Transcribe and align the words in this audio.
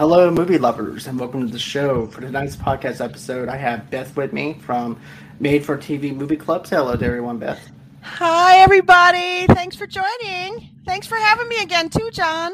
Hello, 0.00 0.30
movie 0.30 0.56
lovers, 0.56 1.08
and 1.08 1.20
welcome 1.20 1.46
to 1.46 1.52
the 1.52 1.58
show. 1.58 2.06
For 2.06 2.22
tonight's 2.22 2.56
podcast 2.56 3.04
episode, 3.04 3.50
I 3.50 3.56
have 3.56 3.90
Beth 3.90 4.16
with 4.16 4.32
me 4.32 4.54
from 4.54 4.98
Made 5.40 5.62
for 5.62 5.76
TV 5.76 6.16
Movie 6.16 6.38
Club. 6.38 6.66
Say 6.66 6.76
hello 6.76 6.96
to 6.96 7.04
everyone, 7.04 7.36
Beth. 7.36 7.70
Hi, 8.00 8.60
everybody. 8.60 9.46
Thanks 9.48 9.76
for 9.76 9.86
joining. 9.86 10.70
Thanks 10.86 11.06
for 11.06 11.16
having 11.16 11.48
me 11.50 11.60
again, 11.60 11.90
too, 11.90 12.08
John. 12.12 12.52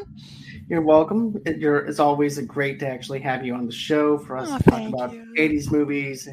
You're 0.68 0.82
welcome. 0.82 1.40
It, 1.46 1.58
you're, 1.58 1.86
it's 1.86 2.00
always 2.00 2.36
great 2.40 2.80
to 2.80 2.88
actually 2.88 3.20
have 3.20 3.46
you 3.46 3.54
on 3.54 3.66
the 3.66 3.72
show 3.72 4.18
for 4.18 4.36
us 4.36 4.48
Oh, 4.50 4.58
to 4.58 4.64
talk 4.64 4.88
about 4.88 5.12
you. 5.12 5.32
80s 5.38 5.70
movies. 5.70 6.28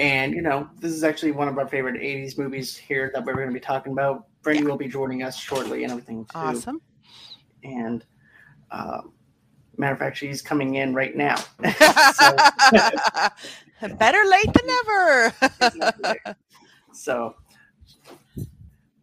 And, 0.00 0.34
you 0.34 0.42
know, 0.42 0.68
this 0.80 0.90
is 0.90 1.04
actually 1.04 1.30
one 1.30 1.46
of 1.46 1.58
our 1.58 1.68
favorite 1.68 2.02
80s 2.02 2.36
movies 2.36 2.76
here 2.76 3.12
that 3.14 3.24
we're 3.24 3.34
going 3.34 3.46
to 3.46 3.54
be 3.54 3.60
talking 3.60 3.92
about. 3.92 4.26
Brandy 4.42 4.64
will 4.64 4.76
be 4.76 4.88
joining 4.88 5.22
us 5.22 5.38
shortly 5.38 5.84
and 5.84 5.92
everything, 5.92 6.24
too. 6.24 6.30
Awesome. 6.34 6.82
And, 7.62 8.04
uh, 8.72 9.02
matter 9.76 9.92
of 9.92 9.98
fact, 9.98 10.16
she's 10.18 10.42
coming 10.42 10.74
in 10.76 10.94
right 10.94 11.16
now. 11.16 11.36
Better 13.98 14.24
late 14.26 14.52
than 14.52 14.66
never. 14.66 15.34
so 16.92 17.34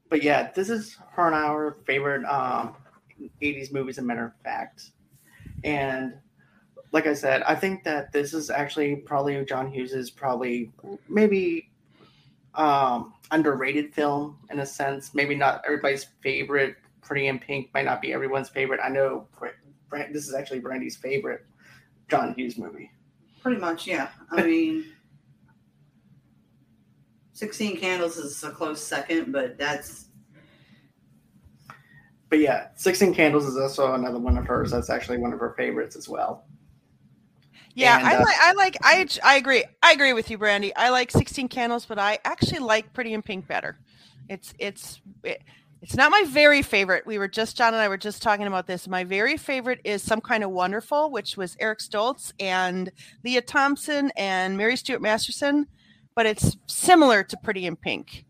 but 0.10 0.24
yeah 0.24 0.52
this 0.54 0.70
is 0.70 0.98
her 1.12 1.28
and 1.28 1.36
our 1.36 1.78
favorite 1.86 2.26
um 2.26 2.76
80s 3.42 3.74
movies 3.74 3.98
a 3.98 4.02
matter 4.02 4.26
of 4.26 4.34
fact 4.44 4.92
and 5.64 6.14
like 6.92 7.08
i 7.08 7.14
said 7.14 7.42
i 7.44 7.56
think 7.56 7.84
that 7.84 8.12
this 8.12 8.34
is 8.34 8.50
actually 8.50 8.96
probably 8.98 9.44
john 9.46 9.72
hughes's 9.72 10.10
probably 10.10 10.72
maybe 11.10 11.70
um 12.56 13.14
underrated 13.32 13.94
film 13.94 14.38
in 14.52 14.60
a 14.60 14.66
sense 14.66 15.14
maybe 15.14 15.36
not 15.36 15.62
everybody's 15.66 16.06
favorite 16.22 16.76
pretty 17.02 17.28
in 17.28 17.40
pink 17.40 17.70
might 17.74 17.86
not 17.86 18.02
be 18.02 18.14
everyone's 18.14 18.50
favorite 18.50 18.80
i 18.84 18.90
know 18.90 19.28
Bra- 19.90 20.00
Bra- 20.00 20.08
this 20.12 20.28
is 20.28 20.34
actually 20.34 20.60
brandy's 20.60 20.96
favorite 20.96 21.46
john 22.10 22.34
hughes 22.36 22.58
movie 22.58 22.92
Pretty 23.42 23.62
much, 23.62 23.88
yeah. 23.88 24.10
I 24.32 24.44
mean, 24.46 24.86
16 27.34 27.78
Candles 27.78 28.18
is 28.18 28.44
a 28.44 28.50
close 28.52 28.84
second, 28.84 29.32
but 29.32 29.58
that's 29.58 30.06
but 32.30 32.40
yeah 32.40 32.68
16 32.76 33.14
candles 33.14 33.46
is 33.46 33.56
also 33.56 33.94
another 33.94 34.20
one 34.20 34.38
of 34.38 34.46
hers 34.46 34.72
that's 34.72 34.90
actually 34.90 35.18
one 35.18 35.32
of 35.32 35.40
her 35.40 35.54
favorites 35.56 35.96
as 35.96 36.10
well 36.10 36.44
Yeah, 37.74 38.00
And, 38.00 38.08
I 38.08 38.16
uh, 38.16 38.20
like. 38.20 38.38
I 38.42 38.54
like. 38.54 38.78
I 38.84 39.08
I 39.24 39.38
agree. 39.38 39.64
I 39.84 39.92
agree 39.94 40.12
with 40.14 40.30
you, 40.32 40.38
Brandy. 40.38 40.76
I 40.76 40.90
like 40.90 41.12
Sixteen 41.12 41.48
Candles, 41.48 41.86
but 41.86 42.00
I 42.00 42.18
actually 42.26 42.60
like 42.60 42.92
Pretty 42.92 43.14
in 43.14 43.22
Pink 43.22 43.48
better. 43.48 43.78
It's 44.30 44.54
it's 44.60 45.00
it, 45.24 45.42
it's 45.88 45.96
not 45.96 46.12
my 46.12 46.26
very 46.28 46.62
favorite. 46.62 47.08
We 47.08 47.18
were 47.18 47.30
just 47.30 47.56
John 47.56 47.74
and 47.74 47.82
I 47.82 47.88
were 47.88 47.96
just 47.96 48.22
talking 48.22 48.46
about 48.46 48.68
this. 48.68 48.90
My 48.90 49.06
very 49.06 49.38
favorite 49.38 49.80
is 49.86 50.04
Some 50.04 50.20
Kind 50.20 50.44
of 50.44 50.52
Wonderful, 50.52 51.12
which 51.12 51.38
was 51.38 51.56
Eric 51.62 51.80
Stoltz 51.80 52.34
and 52.42 52.92
Lea 53.24 53.40
Thompson 53.40 54.12
and 54.18 54.58
Mary 54.58 54.76
Stuart 54.76 55.02
Masterson, 55.02 55.66
but 56.14 56.26
it's 56.26 56.58
similar 56.68 57.24
to 57.24 57.38
Pretty 57.42 57.66
in 57.66 57.78
Pink. 57.78 58.26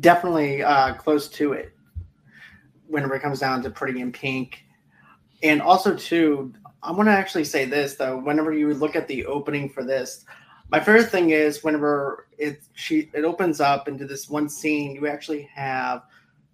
definitely 0.00 0.62
uh, 0.62 0.94
close 0.94 1.28
to 1.28 1.52
it 1.52 1.72
whenever 2.88 3.14
it 3.14 3.22
comes 3.22 3.38
down 3.40 3.62
to 3.62 3.70
pretty 3.70 4.00
in 4.00 4.10
pink 4.12 4.64
and 5.42 5.60
also 5.60 5.94
too 5.96 6.52
i 6.82 6.90
want 6.90 7.06
to 7.06 7.12
actually 7.12 7.44
say 7.44 7.64
this 7.64 7.94
though 7.94 8.18
whenever 8.18 8.52
you 8.52 8.72
look 8.74 8.96
at 8.96 9.06
the 9.08 9.24
opening 9.26 9.68
for 9.68 9.84
this 9.84 10.24
my 10.70 10.78
favorite 10.80 11.10
thing 11.10 11.30
is 11.30 11.64
whenever 11.64 12.26
it 12.38 12.62
she 12.74 13.10
it 13.14 13.24
opens 13.24 13.60
up 13.60 13.88
into 13.88 14.06
this 14.06 14.28
one 14.28 14.48
scene 14.48 14.94
you 14.94 15.06
actually 15.06 15.42
have 15.54 16.02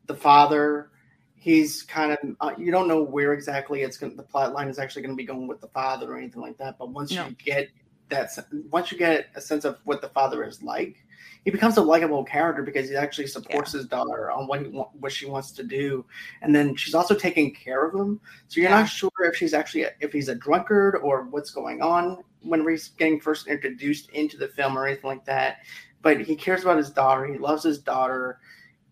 the 0.07 0.15
father 0.15 0.91
he's 1.35 1.83
kind 1.83 2.13
of 2.13 2.19
uh, 2.41 2.53
you 2.57 2.71
don't 2.71 2.89
know 2.89 3.03
where 3.03 3.33
exactly 3.33 3.83
it's 3.83 3.97
going 3.97 4.17
the 4.17 4.23
plot 4.23 4.53
line 4.53 4.69
is 4.69 4.79
actually 4.79 5.03
going 5.03 5.15
to 5.15 5.17
be 5.17 5.27
going 5.27 5.47
with 5.47 5.61
the 5.61 5.69
father 5.69 6.13
or 6.13 6.17
anything 6.19 6.41
like 6.41 6.57
that 6.57 6.79
but 6.79 6.89
once 6.91 7.11
No. 7.13 7.27
you 7.27 7.37
get 7.45 7.69
that 8.09 8.31
once 8.71 8.93
you 8.93 8.99
get 8.99 9.27
a 9.35 9.41
sense 9.41 9.65
of 9.65 9.79
what 9.85 10.01
the 10.01 10.09
father 10.11 10.45
is 10.45 10.63
like 10.63 11.05
he 11.45 11.51
becomes 11.51 11.77
a 11.77 11.83
likable 11.83 12.25
character 12.25 12.63
because 12.63 12.89
he 12.89 12.97
actually 12.97 13.27
supports 13.27 13.73
his 13.73 13.85
daughter 13.85 14.31
on 14.31 14.47
what 14.47 14.63
he 14.63 14.69
wa- 14.69 14.89
what 14.99 15.13
she 15.13 15.27
wants 15.27 15.53
to 15.53 15.63
do, 15.63 16.03
and 16.41 16.55
then 16.55 16.75
she's 16.75 16.95
also 16.95 17.15
taking 17.15 17.53
care 17.55 17.85
of 17.85 17.95
him. 17.95 18.19
So 18.49 18.61
you're 18.63 18.71
Yeah. 18.71 18.81
not 18.81 18.87
sure 18.89 19.11
if 19.21 19.37
she's 19.37 19.53
actually 19.53 19.83
a, 19.83 19.93
if 20.01 20.11
he's 20.11 20.31
a 20.31 20.35
drunkard 20.35 20.97
or 20.97 21.25
what's 21.25 21.51
going 21.51 21.83
on 21.83 22.25
when 22.45 22.69
he's 22.69 22.89
getting 22.91 23.21
first 23.21 23.47
introduced 23.47 24.11
into 24.11 24.37
the 24.37 24.49
film 24.49 24.77
or 24.79 24.87
anything 24.87 25.09
like 25.09 25.25
that. 25.25 25.59
But 26.03 26.21
he 26.21 26.37
cares 26.37 26.63
about 26.63 26.77
his 26.77 26.91
daughter. 26.91 27.27
He 27.27 27.39
loves 27.39 27.63
his 27.63 27.79
daughter. 27.79 28.39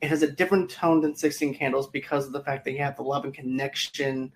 It 0.01 0.09
has 0.09 0.23
a 0.23 0.31
different 0.31 0.71
tone 0.71 1.01
than 1.01 1.15
Sixteen 1.15 1.55
Candles 1.55 1.89
because 1.89 2.27
of 2.27 2.33
the 2.33 2.43
fact 2.43 2.65
that 2.65 2.73
you 2.73 2.79
have 2.79 2.97
the 2.97 3.03
love 3.03 3.25
and 3.25 3.35
connection 3.35 4.33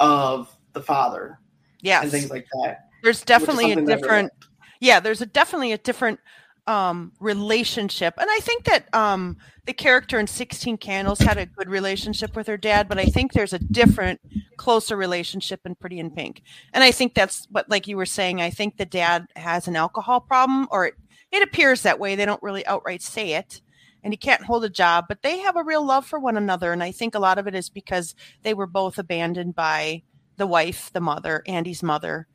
of 0.00 0.56
the 0.72 0.82
father 0.82 1.38
Yes, 1.82 2.02
and 2.02 2.10
things 2.10 2.30
like 2.30 2.46
that. 2.64 2.88
there's 3.02 3.22
definitely 3.22 3.72
a 3.72 3.84
different 3.84 4.32
yeah 4.80 4.98
there's 4.98 5.20
a 5.20 5.26
definitely 5.26 5.70
a 5.72 5.78
different 5.78 6.18
um 6.66 7.12
relationship. 7.20 8.14
And 8.18 8.28
i 8.30 8.38
think 8.40 8.64
that 8.64 8.92
um 8.94 9.36
the 9.66 9.72
character 9.72 10.18
in 10.18 10.26
16 10.26 10.78
candles 10.78 11.18
had 11.18 11.38
a 11.38 11.46
good 11.46 11.68
relationship 11.68 12.36
with 12.36 12.46
her 12.46 12.56
dad 12.56 12.88
but 12.88 12.98
i 12.98 13.04
think 13.04 13.32
there's 13.32 13.52
a 13.52 13.58
different 13.58 14.20
closer 14.56 14.96
relationship 14.96 15.60
in 15.64 15.74
pretty 15.74 15.98
in 15.98 16.10
pink. 16.10 16.42
And 16.72 16.82
i 16.82 16.90
think 16.90 17.14
that's 17.14 17.46
what 17.50 17.68
like 17.68 17.86
you 17.86 17.96
were 17.96 18.06
saying 18.06 18.40
i 18.40 18.50
think 18.50 18.76
the 18.76 18.86
dad 18.86 19.26
has 19.36 19.68
an 19.68 19.76
alcohol 19.76 20.20
problem 20.20 20.66
or 20.70 20.86
it, 20.86 20.94
it 21.32 21.42
appears 21.42 21.82
that 21.82 21.98
way. 21.98 22.14
They 22.14 22.26
don't 22.26 22.42
really 22.42 22.64
outright 22.66 23.02
say 23.02 23.32
it 23.32 23.60
and 24.02 24.12
he 24.12 24.16
can't 24.16 24.44
hold 24.44 24.64
a 24.64 24.70
job 24.70 25.06
but 25.08 25.22
they 25.22 25.38
have 25.38 25.56
a 25.56 25.64
real 25.64 25.84
love 25.84 26.06
for 26.06 26.18
one 26.18 26.36
another. 26.36 26.72
And 26.72 26.82
i 26.82 26.92
think 26.92 27.14
a 27.14 27.18
lot 27.20 27.38
of 27.38 27.46
it 27.46 27.54
is 27.54 27.68
because 27.68 28.14
they 28.42 28.54
were 28.54 28.66
both 28.66 28.98
abandoned 28.98 29.54
by 29.54 30.02
the 30.36 30.46
wife 30.46 30.90
the 30.92 31.00
mother 31.00 31.42
andy's 31.46 31.82
mother 31.82 32.26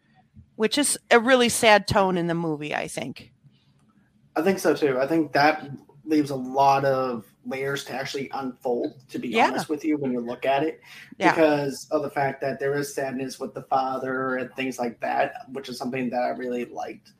which 0.56 0.78
is 0.78 0.98
a 1.12 1.20
really 1.20 1.50
sad 1.50 1.88
tone 1.88 2.18
in 2.18 2.28
the 2.28 2.34
movie 2.34 2.74
i 2.76 2.88
think 2.88 3.32
I 4.36 4.42
think 4.42 4.60
so 4.60 4.74
too. 4.74 5.00
I 5.00 5.08
think 5.08 5.32
that 5.34 5.70
leaves 6.06 6.30
a 6.32 6.36
lot 6.36 6.86
of 6.86 7.26
layers 7.46 7.84
to 7.86 7.94
actually 7.94 8.30
unfold, 8.34 9.00
to 9.10 9.20
be 9.20 9.30
Yeah. 9.30 9.48
honest 9.48 9.70
with 9.70 9.84
you, 9.86 9.98
when 9.98 10.12
you 10.12 10.20
look 10.20 10.46
at 10.46 10.64
it. 10.64 10.82
Yeah. 11.18 11.32
Because 11.32 11.88
of 11.92 12.02
the 12.02 12.10
fact 12.10 12.42
that 12.42 12.60
there 12.60 12.76
is 12.76 12.94
sadness 12.94 13.40
with 13.40 13.54
the 13.54 13.64
father 13.64 14.38
and 14.38 14.54
things 14.56 14.80
like 14.80 15.00
that, 15.02 15.34
which 15.52 15.70
is 15.70 15.78
something 15.78 16.10
that 16.10 16.22
I 16.24 16.30
really 16.30 16.66
liked 16.66 17.12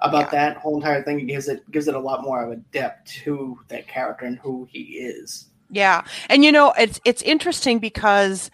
about 0.00 0.30
that 0.30 0.58
whole 0.58 0.76
entire 0.76 1.02
thing. 1.02 1.20
It 1.20 1.26
gives 1.26 1.48
it 1.48 1.68
gives 1.70 1.88
it 1.88 1.94
a 1.94 1.98
lot 1.98 2.22
more 2.22 2.42
of 2.42 2.52
a 2.52 2.56
depth 2.56 3.10
to 3.24 3.58
that 3.68 3.88
character 3.88 4.26
and 4.26 4.38
who 4.38 4.68
he 4.70 4.82
is. 4.98 5.46
Yeah. 5.70 6.04
And 6.28 6.44
you 6.44 6.52
know, 6.52 6.72
it's 6.78 7.00
it's 7.04 7.22
interesting 7.22 7.78
because 7.78 8.50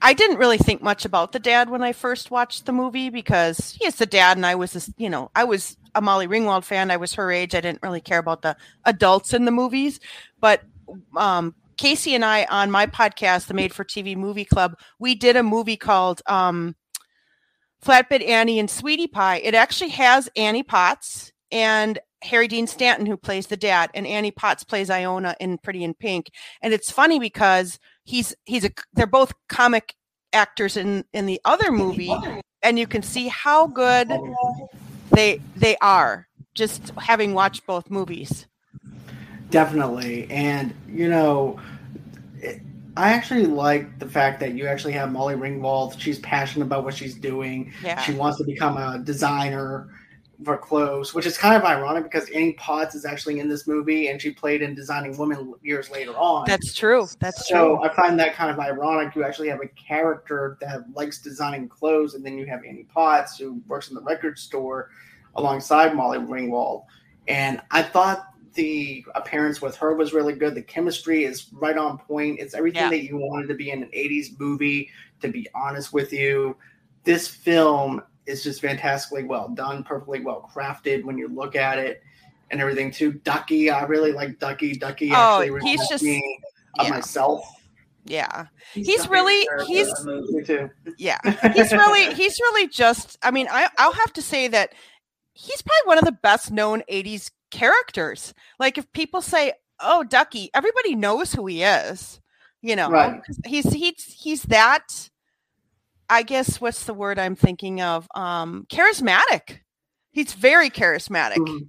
I 0.00 0.14
didn't 0.14 0.38
really 0.38 0.58
think 0.58 0.82
much 0.82 1.04
about 1.04 1.32
the 1.32 1.38
dad 1.38 1.68
when 1.68 1.82
I 1.82 1.92
first 1.92 2.30
watched 2.30 2.64
the 2.64 2.72
movie 2.72 3.10
because 3.10 3.72
he 3.72 3.86
is 3.86 3.96
the 3.96 4.06
dad 4.06 4.36
and 4.36 4.46
I 4.46 4.54
was 4.54 4.72
this, 4.72 4.90
you 4.96 5.10
know, 5.10 5.30
I 5.34 5.44
was 5.44 5.76
a 5.94 6.00
Molly 6.00 6.26
Ringwald 6.26 6.64
fan. 6.64 6.90
I 6.90 6.96
was 6.96 7.14
her 7.14 7.30
age. 7.30 7.54
I 7.54 7.60
didn't 7.60 7.82
really 7.82 8.00
care 8.00 8.18
about 8.18 8.42
the 8.42 8.56
adults 8.84 9.34
in 9.34 9.44
the 9.44 9.50
movies, 9.50 10.00
but 10.40 10.62
um 11.16 11.54
Casey 11.76 12.14
and 12.14 12.24
I 12.24 12.46
on 12.46 12.70
my 12.70 12.86
podcast, 12.86 13.48
the 13.48 13.54
Made 13.54 13.74
for 13.74 13.84
TV 13.84 14.16
Movie 14.16 14.46
Club, 14.46 14.78
we 14.98 15.14
did 15.14 15.36
a 15.36 15.42
movie 15.42 15.76
called 15.76 16.22
um 16.26 16.74
Flatbed 17.84 18.26
Annie 18.26 18.58
and 18.58 18.70
Sweetie 18.70 19.06
Pie. 19.06 19.38
It 19.38 19.54
actually 19.54 19.90
has 19.90 20.30
Annie 20.36 20.62
Potts 20.62 21.32
and 21.52 21.98
Harry 22.22 22.48
Dean 22.48 22.66
Stanton 22.66 23.04
who 23.04 23.16
plays 23.16 23.46
the 23.46 23.58
dad, 23.58 23.90
and 23.92 24.06
Annie 24.06 24.30
Potts 24.30 24.64
plays 24.64 24.88
Iona 24.88 25.36
in 25.38 25.58
Pretty 25.58 25.84
in 25.84 25.92
Pink. 25.92 26.30
And 26.62 26.72
it's 26.72 26.90
funny 26.90 27.18
because 27.18 27.78
he's 28.06 28.34
he's 28.46 28.64
a 28.64 28.70
they're 28.94 29.06
both 29.06 29.34
comic 29.48 29.94
actors 30.32 30.78
in 30.78 31.04
in 31.12 31.26
the 31.26 31.40
other 31.44 31.70
movie, 31.70 32.14
and 32.62 32.78
you 32.78 32.86
can 32.86 33.02
see 33.02 33.28
how 33.28 33.66
good 33.66 34.10
they 35.10 35.40
they 35.54 35.76
are 35.82 36.26
just 36.54 36.90
having 36.98 37.34
watched 37.34 37.66
both 37.66 37.90
movies. 37.90 38.46
Definitely. 39.50 40.26
And, 40.30 40.74
you 40.88 41.08
know, 41.08 41.60
it, 42.40 42.60
I 42.96 43.12
actually 43.12 43.46
like 43.46 43.98
the 43.98 44.08
fact 44.08 44.40
that 44.40 44.54
you 44.54 44.66
actually 44.66 44.94
have 44.94 45.12
Molly 45.12 45.34
Ringwald. 45.34 46.00
She's 46.00 46.18
passionate 46.20 46.64
about 46.64 46.84
what 46.84 46.94
she's 46.94 47.14
doing. 47.14 47.72
Yeah. 47.84 48.00
She 48.00 48.12
wants 48.12 48.38
to 48.38 48.44
become 48.44 48.76
a 48.76 48.98
designer 48.98 49.88
for 50.44 50.58
clothes, 50.58 51.14
which 51.14 51.24
is 51.24 51.38
kind 51.38 51.56
of 51.56 51.62
ironic 51.64 52.04
because 52.04 52.28
Annie 52.30 52.52
Potts 52.54 52.94
is 52.94 53.04
actually 53.04 53.40
in 53.40 53.48
this 53.48 53.66
movie 53.66 54.08
and 54.08 54.20
she 54.20 54.30
played 54.30 54.60
in 54.62 54.74
Designing 54.74 55.16
Women 55.16 55.54
years 55.62 55.90
later 55.90 56.12
on. 56.12 56.44
That's 56.46 56.74
true. 56.74 57.06
That's 57.20 57.48
true. 57.48 57.56
so 57.56 57.76
true. 57.76 57.84
I 57.84 57.94
find 57.94 58.18
that 58.20 58.34
kind 58.34 58.50
of 58.50 58.58
ironic. 58.58 59.14
You 59.14 59.24
actually 59.24 59.48
have 59.48 59.60
a 59.62 59.68
character 59.68 60.58
that 60.60 60.82
likes 60.94 61.18
designing 61.20 61.68
clothes, 61.68 62.14
and 62.14 62.24
then 62.24 62.36
you 62.38 62.46
have 62.46 62.64
Annie 62.64 62.84
Potts 62.92 63.38
who 63.38 63.62
works 63.66 63.88
in 63.88 63.94
the 63.94 64.02
record 64.02 64.38
store 64.38 64.90
alongside 65.36 65.94
Molly 65.94 66.18
Ringwald. 66.18 66.84
And 67.28 67.60
I 67.70 67.82
thought 67.82 68.26
the 68.54 69.04
appearance 69.14 69.60
with 69.60 69.76
her 69.76 69.94
was 69.94 70.12
really 70.12 70.32
good. 70.32 70.54
The 70.54 70.62
chemistry 70.62 71.24
is 71.24 71.48
right 71.52 71.76
on 71.76 71.98
point. 71.98 72.40
It's 72.40 72.54
everything 72.54 72.82
Yeah. 72.84 72.90
that 72.90 73.04
you 73.04 73.16
wanted 73.16 73.48
to 73.48 73.54
be 73.54 73.70
in 73.70 73.82
an 73.82 73.90
80s 73.92 74.38
movie, 74.38 74.90
to 75.20 75.28
be 75.28 75.46
honest 75.54 75.92
with 75.92 76.12
you. 76.12 76.56
This 77.04 77.28
film 77.28 78.02
is 78.26 78.42
just 78.42 78.60
fantastically 78.60 79.24
well 79.24 79.48
done, 79.48 79.82
perfectly 79.84 80.20
well 80.20 80.50
crafted 80.54 81.04
when 81.04 81.16
you 81.18 81.28
look 81.28 81.56
at 81.56 81.78
it 81.78 82.02
and 82.50 82.60
everything 82.60 82.90
too. 82.90 83.12
Ducky, 83.12 83.70
I 83.70 83.84
really 83.84 84.12
like 84.12 84.38
Ducky. 84.38 84.74
Ducky 84.74 85.10
Oh, 85.12 85.14
actually 85.42 85.46
he's 85.46 85.78
reminds 85.80 85.88
just- 85.88 86.04
me 86.04 86.40
of 86.78 86.86
yeah. 86.86 86.90
myself 86.92 87.44
Yeah. 88.04 88.46
He's, 88.72 88.86
He's 88.86 89.08
really- 89.08 89.48
he's- 89.66 89.88
of 89.98 90.04
the 90.04 90.12
movie. 90.20 90.32
Me 90.34 90.42
too. 90.44 90.70
Yeah. 90.98 91.18
He's 91.54 91.72
really 91.72 92.14
he's 92.20 92.38
really 92.40 92.68
just 92.68 93.16
I 93.22 93.30
mean, 93.30 93.48
I 93.50 93.68
I'll 93.78 93.92
have 93.92 94.12
to 94.14 94.22
say 94.22 94.48
that 94.48 94.72
he's 95.32 95.62
probably 95.62 95.86
one 95.88 95.98
of 95.98 96.04
the 96.04 96.12
best 96.12 96.50
known 96.52 96.82
80s 96.90 97.30
characters. 97.50 98.32
Like 98.58 98.76
if 98.78 98.90
people 98.92 99.22
say, 99.22 99.52
"Oh, 99.80 100.02
Ducky," 100.04 100.50
everybody 100.54 100.94
knows 100.94 101.32
who 101.34 101.46
he 101.46 101.62
is. 101.62 102.20
You 102.62 102.76
know. 102.76 102.90
Right. 102.90 103.20
He's 103.44 103.72
he's 103.72 104.04
he's 104.04 104.42
that 104.44 105.10
I 106.08 106.22
guess 106.22 106.60
what's 106.60 106.84
the 106.84 106.94
word 106.94 107.18
I'm 107.18 107.36
thinking 107.36 107.80
of? 107.80 108.08
Um 108.14 108.66
charismatic. 108.70 109.60
He's 110.12 110.32
very 110.32 110.70
charismatic. 110.70 111.36
Mhm. 111.36 111.68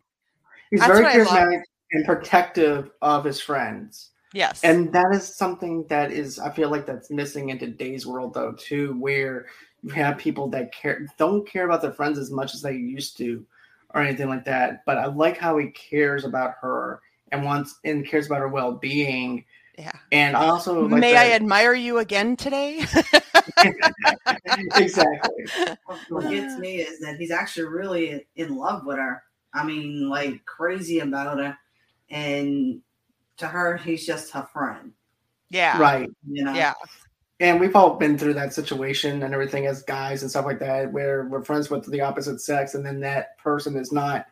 He's 0.71 0.79
That's 0.79 0.91
very 0.91 1.03
what 1.03 1.15
I 1.15 1.17
love. 1.19 1.27
charismatic 1.27 1.61
and 1.91 2.05
protective 2.05 2.91
of 3.01 3.23
his 3.23 3.39
friends. 3.41 4.11
Yes. 4.33 4.61
And 4.63 4.91
that 4.93 5.07
is 5.13 5.35
something 5.35 5.85
that 5.87 6.11
is, 6.11 6.37
I 6.37 6.51
feel 6.51 6.69
like 6.69 6.85
that's 6.85 7.09
missing 7.09 7.49
in 7.49 7.57
today's 7.59 8.05
world, 8.05 8.33
though, 8.33 8.51
too, 8.51 8.93
where 8.99 9.45
you 9.81 9.89
have 9.91 10.17
people 10.17 10.49
that 10.49 10.73
care 10.73 11.07
don't 11.17 11.47
care 11.47 11.65
about 11.65 11.81
their 11.81 11.93
friends 11.93 12.19
as 12.19 12.29
much 12.29 12.53
as 12.53 12.61
they 12.61 12.73
used 12.73 13.15
to, 13.17 13.45
or 13.95 14.01
anything 14.01 14.27
like 14.27 14.43
that. 14.45 14.83
But 14.85 14.97
I 14.97 15.05
like 15.05 15.37
how 15.37 15.57
he 15.57 15.67
cares 15.67 16.25
about 16.25 16.55
her 16.61 16.99
and 17.31 17.45
wants 17.45 17.79
and 17.85 18.05
cares 18.05 18.25
about 18.25 18.39
her 18.39 18.49
well 18.49 18.73
being. 18.73 19.45
Yeah. 19.77 19.91
And 20.11 20.35
I 20.35 20.47
also 20.47 20.87
like 20.87 20.99
May 20.99 21.15
I 21.15 21.31
admire 21.31 21.73
you 21.73 21.99
again 21.99 22.35
today? 22.35 22.79
exactly. 24.75 25.45
What 26.09 26.29
gets 26.29 26.57
me 26.57 26.77
is 26.77 26.99
that 26.99 27.17
he's 27.19 27.31
actually 27.31 27.67
really 27.67 28.25
in 28.35 28.55
love 28.55 28.85
with 28.85 28.97
her. 28.97 29.21
I 29.53 29.63
mean, 29.63 30.09
like 30.09 30.43
crazy 30.45 30.99
about 30.99 31.39
her, 31.39 31.57
and 32.09 32.81
to 33.37 33.47
her, 33.47 33.77
he's 33.77 34.05
just 34.05 34.31
her 34.33 34.47
friend. 34.51 34.93
yeah. 35.49 35.79
Right. 35.79 36.09
You 36.29 36.43
know. 36.43 36.53
Yeah. 36.53 36.73
And 37.39 37.59
we've 37.59 37.75
all 37.75 37.97
been 37.97 38.17
through 38.17 38.33
that 38.33 38.55
situation 38.55 39.21
and 39.21 39.31
everything 39.31 39.67
as 39.67 39.83
guys 39.83 40.23
and 40.23 40.31
stuff 40.31 40.45
like 40.45 40.59
that, 40.59 40.91
where 40.91 41.27
we're 41.27 41.43
friends 41.43 41.69
with 41.69 41.85
the 41.85 42.01
opposite 42.01 42.41
sex, 42.41 42.73
and 42.73 42.83
then 42.83 42.99
that 43.01 43.37
person 43.37 43.77
is 43.77 43.91
not 43.91 44.25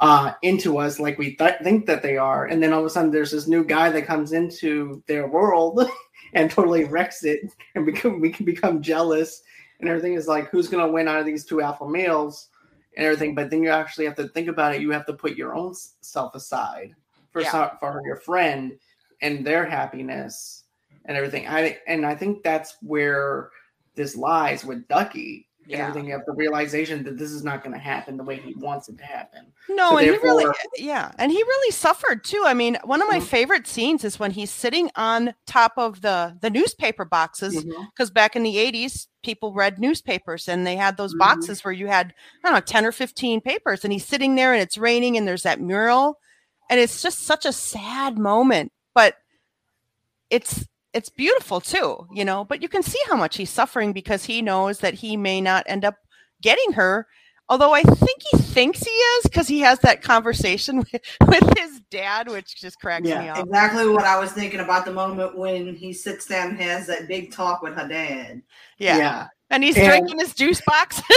uh, 0.00 0.32
into 0.42 0.78
us 0.78 1.00
like 1.00 1.18
we 1.18 1.34
th- 1.36 1.58
think 1.62 1.86
that 1.86 2.02
they 2.02 2.16
are. 2.16 2.46
And 2.46 2.62
then 2.62 2.72
all 2.72 2.80
of 2.80 2.86
a 2.86 2.90
sudden, 2.90 3.10
there's 3.10 3.32
this 3.32 3.48
new 3.48 3.64
guy 3.64 3.90
that 3.90 4.06
comes 4.06 4.32
into 4.32 5.02
their 5.06 5.26
world 5.28 5.88
and 6.34 6.50
totally 6.50 6.84
wrecks 6.84 7.24
it, 7.24 7.40
and 7.74 7.84
become 7.86 8.20
we 8.20 8.30
can 8.30 8.44
become 8.44 8.82
jealous, 8.82 9.42
and 9.80 9.88
everything 9.88 10.14
is 10.14 10.26
like, 10.28 10.48
who's 10.50 10.68
going 10.68 10.84
to 10.86 10.92
win 10.92 11.08
out 11.08 11.20
of 11.20 11.26
these 11.26 11.44
two 11.44 11.60
alpha 11.60 11.88
males 11.88 12.48
and 12.96 13.06
everything? 13.06 13.34
But 13.34 13.50
then 13.50 13.62
you 13.62 13.70
actually 13.70 14.04
have 14.06 14.16
to 14.16 14.28
think 14.28 14.48
about 14.48 14.74
it. 14.74 14.82
You 14.82 14.90
have 14.90 15.06
to 15.06 15.12
put 15.12 15.36
your 15.36 15.54
own 15.54 15.74
self 16.00 16.34
aside 16.34 16.94
for 17.30 17.42
Yeah. 17.42 17.76
for 17.78 18.02
your 18.04 18.16
friend 18.16 18.78
and 19.20 19.44
their 19.44 19.64
happiness 19.64 20.64
and 21.06 21.16
everything. 21.16 21.48
I 21.48 21.78
and 21.86 22.06
I 22.06 22.14
think 22.14 22.42
that's 22.42 22.76
where 22.82 23.50
this 23.94 24.16
lies 24.16 24.64
with 24.64 24.86
Ducky 24.86 25.47
Yeah. 25.68 25.88
everything. 25.88 26.08
You 26.08 26.22
the 26.26 26.32
realization 26.32 27.02
that 27.04 27.18
this 27.18 27.30
is 27.30 27.44
not 27.44 27.62
going 27.62 27.74
to 27.74 27.78
happen 27.78 28.16
the 28.16 28.24
way 28.24 28.36
he 28.36 28.54
wants 28.54 28.88
it 28.88 28.96
to 28.98 29.04
happen. 29.04 29.52
No, 29.68 29.90
So 29.90 29.98
and 29.98 30.06
he 30.06 30.16
really, 30.16 30.46
yeah, 30.76 31.12
and 31.18 31.30
he 31.30 31.38
really 31.42 31.72
suffered 31.72 32.24
too. 32.24 32.42
I 32.46 32.54
mean, 32.54 32.78
one 32.84 33.02
of 33.02 33.08
my 33.08 33.18
Mhm. 33.18 33.24
favorite 33.24 33.66
scenes 33.66 34.02
is 34.02 34.18
when 34.18 34.30
he's 34.30 34.50
sitting 34.50 34.90
on 34.96 35.34
top 35.46 35.74
of 35.76 36.00
the 36.00 36.36
the 36.40 36.48
newspaper 36.48 37.04
boxes 37.04 37.66
because 37.94 38.10
back 38.10 38.34
in 38.34 38.42
the 38.42 38.56
'80s, 38.56 39.08
people 39.22 39.52
read 39.52 39.78
newspapers 39.78 40.48
and 40.48 40.66
they 40.66 40.76
had 40.76 40.96
those 40.96 41.14
Mhm. 41.14 41.18
boxes 41.18 41.64
where 41.64 41.72
you 41.72 41.86
had 41.88 42.14
I 42.42 42.48
don't 42.48 42.54
know 42.54 42.60
ten 42.60 42.86
or 42.86 42.92
fifteen 42.92 43.40
papers, 43.42 43.84
and 43.84 43.92
he's 43.92 44.06
sitting 44.06 44.36
there 44.36 44.54
and 44.54 44.62
it's 44.62 44.78
raining 44.78 45.16
and 45.18 45.28
there's 45.28 45.42
that 45.42 45.60
mural, 45.60 46.18
and 46.70 46.80
it's 46.80 47.02
just 47.02 47.20
such 47.26 47.44
a 47.44 47.52
sad 47.52 48.18
moment, 48.18 48.72
but 48.94 49.16
it's 50.30 50.66
it's 50.98 51.08
beautiful 51.08 51.60
too, 51.60 52.06
you 52.12 52.24
know. 52.24 52.44
But 52.44 52.60
you 52.60 52.68
can 52.68 52.82
see 52.82 52.98
how 53.08 53.16
much 53.16 53.36
he's 53.36 53.50
suffering 53.50 53.92
because 53.92 54.24
he 54.24 54.42
knows 54.42 54.80
that 54.80 54.94
he 54.94 55.16
may 55.16 55.40
not 55.40 55.64
end 55.66 55.84
up 55.84 55.96
getting 56.42 56.72
her 56.72 57.06
Although 57.50 57.72
I 57.72 57.82
think 57.82 58.22
he 58.30 58.36
thinks 58.38 58.80
he 58.80 58.90
is 58.90 59.22
because 59.24 59.48
he 59.48 59.60
has 59.60 59.78
that 59.80 60.02
conversation 60.02 60.78
with, 60.92 61.00
with 61.26 61.58
his 61.58 61.80
dad, 61.90 62.28
which 62.28 62.60
just 62.60 62.78
cracks 62.78 63.08
Yeah, 63.08 63.22
me 63.22 63.28
up. 63.30 63.38
Exactly 63.38 63.88
what 63.88 64.04
I 64.04 64.18
was 64.18 64.32
thinking 64.32 64.60
about 64.60 64.84
the 64.84 64.92
moment 64.92 65.36
when 65.36 65.74
he 65.74 65.94
sits 65.94 66.26
down 66.26 66.50
and 66.50 66.60
has 66.60 66.86
that 66.88 67.08
big 67.08 67.32
talk 67.32 67.62
with 67.62 67.74
her 67.74 67.88
dad. 67.88 68.42
Yeah. 68.76 68.98
yeah. 68.98 69.26
And 69.50 69.64
he's 69.64 69.78
And- 69.78 69.86
drinking 69.86 70.18
his 70.18 70.34
juice 70.34 70.60
box. 70.66 71.00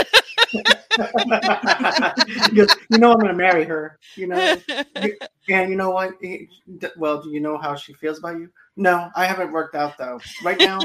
Goes, 2.56 2.69
you 2.89 2.98
know, 2.98 3.12
I'm 3.12 3.19
going 3.19 3.28
to 3.28 3.33
marry 3.33 3.66
her. 3.66 4.00
You 4.16 4.28
know, 4.28 4.56
and 4.95 5.69
you 5.69 5.75
know 5.75 5.89
what? 5.89 6.13
Well, 6.95 7.22
do 7.22 7.30
you 7.30 7.42
know 7.42 7.57
how 7.57 7.75
she 7.75 7.92
feels 7.94 8.19
about 8.19 8.38
you? 8.38 8.50
No, 8.77 9.09
I 9.15 9.25
haven't 9.25 9.51
worked 9.51 9.75
out 9.75 9.97
though. 9.97 10.19
Right 10.44 10.59
now, 10.59 10.79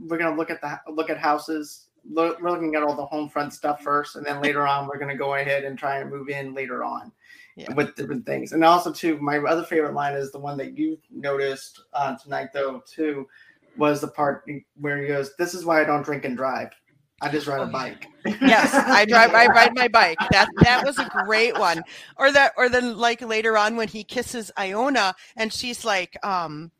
we're 0.00 0.18
gonna 0.18 0.36
look 0.36 0.50
at 0.50 0.60
the 0.60 0.78
look 0.92 1.10
at 1.10 1.18
houses. 1.18 1.88
Look, 2.10 2.40
we're 2.40 2.50
looking 2.50 2.74
at 2.74 2.82
all 2.82 2.94
the 2.94 3.06
home 3.06 3.28
front 3.28 3.52
stuff 3.54 3.82
first, 3.82 4.16
and 4.16 4.24
then 4.26 4.42
later 4.42 4.66
on, 4.66 4.86
we're 4.86 4.98
gonna 4.98 5.16
go 5.16 5.34
ahead 5.34 5.64
and 5.64 5.78
try 5.78 5.98
and 5.98 6.10
move 6.10 6.28
in 6.28 6.54
later 6.54 6.84
on 6.84 7.10
Yeah. 7.56 7.72
with 7.74 7.94
different 7.96 8.26
things. 8.26 8.52
And 8.52 8.62
also, 8.64 8.92
too, 8.92 9.18
my 9.18 9.38
other 9.38 9.64
favorite 9.64 9.94
line 9.94 10.14
is 10.14 10.30
the 10.32 10.38
one 10.38 10.56
that 10.58 10.76
you 10.76 10.98
noticed 11.10 11.82
uh, 11.94 12.16
tonight, 12.16 12.48
though. 12.52 12.82
Too, 12.86 13.26
was 13.76 14.00
the 14.00 14.08
part 14.08 14.44
where 14.80 14.98
he 15.00 15.08
goes, 15.08 15.34
"This 15.36 15.54
is 15.54 15.64
why 15.64 15.80
I 15.80 15.84
don't 15.84 16.02
drink 16.04 16.24
and 16.24 16.36
drive. 16.36 16.70
I 17.22 17.30
just 17.30 17.46
ride 17.46 17.62
a 17.62 17.66
bike." 17.80 18.06
yes, 18.24 18.74
I 18.74 19.04
drive. 19.06 19.34
I 19.34 19.46
ride 19.46 19.74
my 19.74 19.88
bike. 19.88 20.18
That 20.30 20.48
that 20.62 20.84
was 20.84 20.98
a 20.98 21.08
great 21.24 21.58
one. 21.58 21.82
Or 22.16 22.30
that, 22.32 22.52
or 22.56 22.68
then 22.68 22.96
like 22.98 23.22
later 23.22 23.56
on 23.56 23.76
when 23.76 23.88
he 23.88 24.04
kisses 24.04 24.50
Iona 24.58 25.14
and 25.36 25.52
she's 25.52 25.84
like, 25.84 26.16
um, 26.24 26.70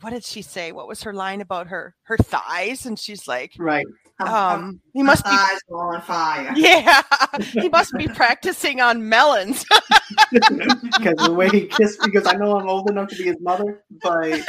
what 0.00 0.10
did 0.10 0.24
she 0.24 0.42
say? 0.42 0.72
What 0.72 0.88
was 0.88 1.02
her 1.02 1.12
line 1.12 1.40
about 1.40 1.68
her 1.68 1.94
her 2.04 2.16
thighs? 2.16 2.86
And 2.86 2.98
she's 2.98 3.26
like, 3.28 3.52
right. 3.58 3.86
Um, 4.20 4.80
he 4.92 5.02
must 5.02 5.24
be. 5.24 5.30
thighs 5.30 5.58
were 5.68 5.94
on 5.94 6.02
fire. 6.02 6.52
Yeah, 6.54 7.02
he 7.40 7.68
must 7.68 7.94
be 7.94 8.06
practicing 8.06 8.80
on 8.80 9.08
melons. 9.08 9.64
because 10.32 11.16
the 11.16 11.32
way 11.34 11.48
he 11.48 11.66
kissed 11.66 12.00
because 12.02 12.26
I 12.26 12.34
know 12.34 12.58
I'm 12.58 12.68
old 12.68 12.90
enough 12.90 13.08
to 13.10 13.16
be 13.16 13.24
his 13.24 13.40
mother, 13.40 13.82
but 14.02 14.40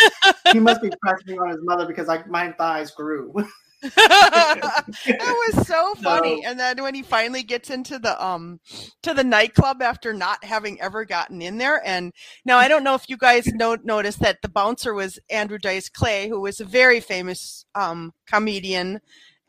he 0.52 0.60
must 0.60 0.82
be 0.82 0.92
practicing 1.02 1.40
on 1.40 1.50
his 1.50 1.60
mother 1.62 1.86
because 1.86 2.08
like 2.08 2.28
my 2.28 2.52
thighs 2.52 2.92
grew. 2.92 3.34
it 5.08 5.56
was 5.56 5.68
so 5.68 5.94
funny. 5.96 6.42
So- 6.44 6.50
And 6.50 6.60
then 6.60 6.82
when 6.84 6.94
he 6.96 7.02
finally 7.04 7.44
gets 7.44 7.70
into 7.70 8.00
the 8.00 8.24
um 8.24 8.60
to 9.04 9.14
the 9.14 9.24
nightclub 9.24 9.82
after 9.82 10.14
not 10.14 10.44
having 10.44 10.80
ever 10.82 11.06
gotten 11.06 11.42
in 11.42 11.58
there, 11.58 11.82
and 11.86 12.14
now 12.46 12.58
I 12.58 12.68
don't 12.68 12.84
know 12.84 12.96
if 12.96 13.10
you 13.10 13.18
guys 13.18 13.48
know 13.48 13.78
noticed 13.84 14.20
that 14.22 14.42
the 14.42 14.50
bouncer 14.50 14.94
was 14.94 15.20
Andrew 15.30 15.58
Dice 15.58 15.90
Clay, 15.90 16.30
who 16.30 16.42
was 16.42 16.60
a 16.60 16.66
very 16.66 17.00
famous 17.00 17.66
um 17.76 18.14
comedian. 18.28 19.00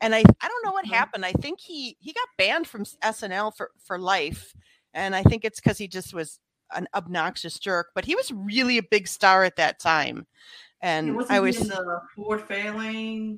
And 0.01 0.13
I 0.15 0.19
I 0.41 0.47
don't 0.47 0.65
know 0.65 0.71
what 0.73 0.85
Mhm. 0.85 0.93
happened. 0.93 1.25
I 1.25 1.33
think 1.33 1.59
he 1.61 1.95
he 1.99 2.13
got 2.13 2.27
banned 2.37 2.67
from 2.67 2.83
SNL 3.01 3.51
for 3.55 3.71
for 3.85 3.97
life, 3.99 4.53
and 4.93 5.15
I 5.15 5.23
think 5.23 5.45
it's 5.45 5.59
because 5.59 5.77
he 5.77 5.87
just 5.87 6.13
was 6.13 6.39
an 6.75 6.87
obnoxious 6.95 7.59
jerk. 7.59 7.87
But 7.95 8.05
he 8.05 8.15
was 8.15 8.31
really 8.31 8.77
a 8.79 8.83
big 8.83 9.07
star 9.07 9.43
at 9.43 9.55
that 9.57 9.79
time. 9.79 10.25
And 10.81 11.15
I 11.29 11.39
was 11.39 11.61
in 11.61 11.67
the 11.69 12.01
Ford 12.15 12.41
Fairlane 12.47 13.37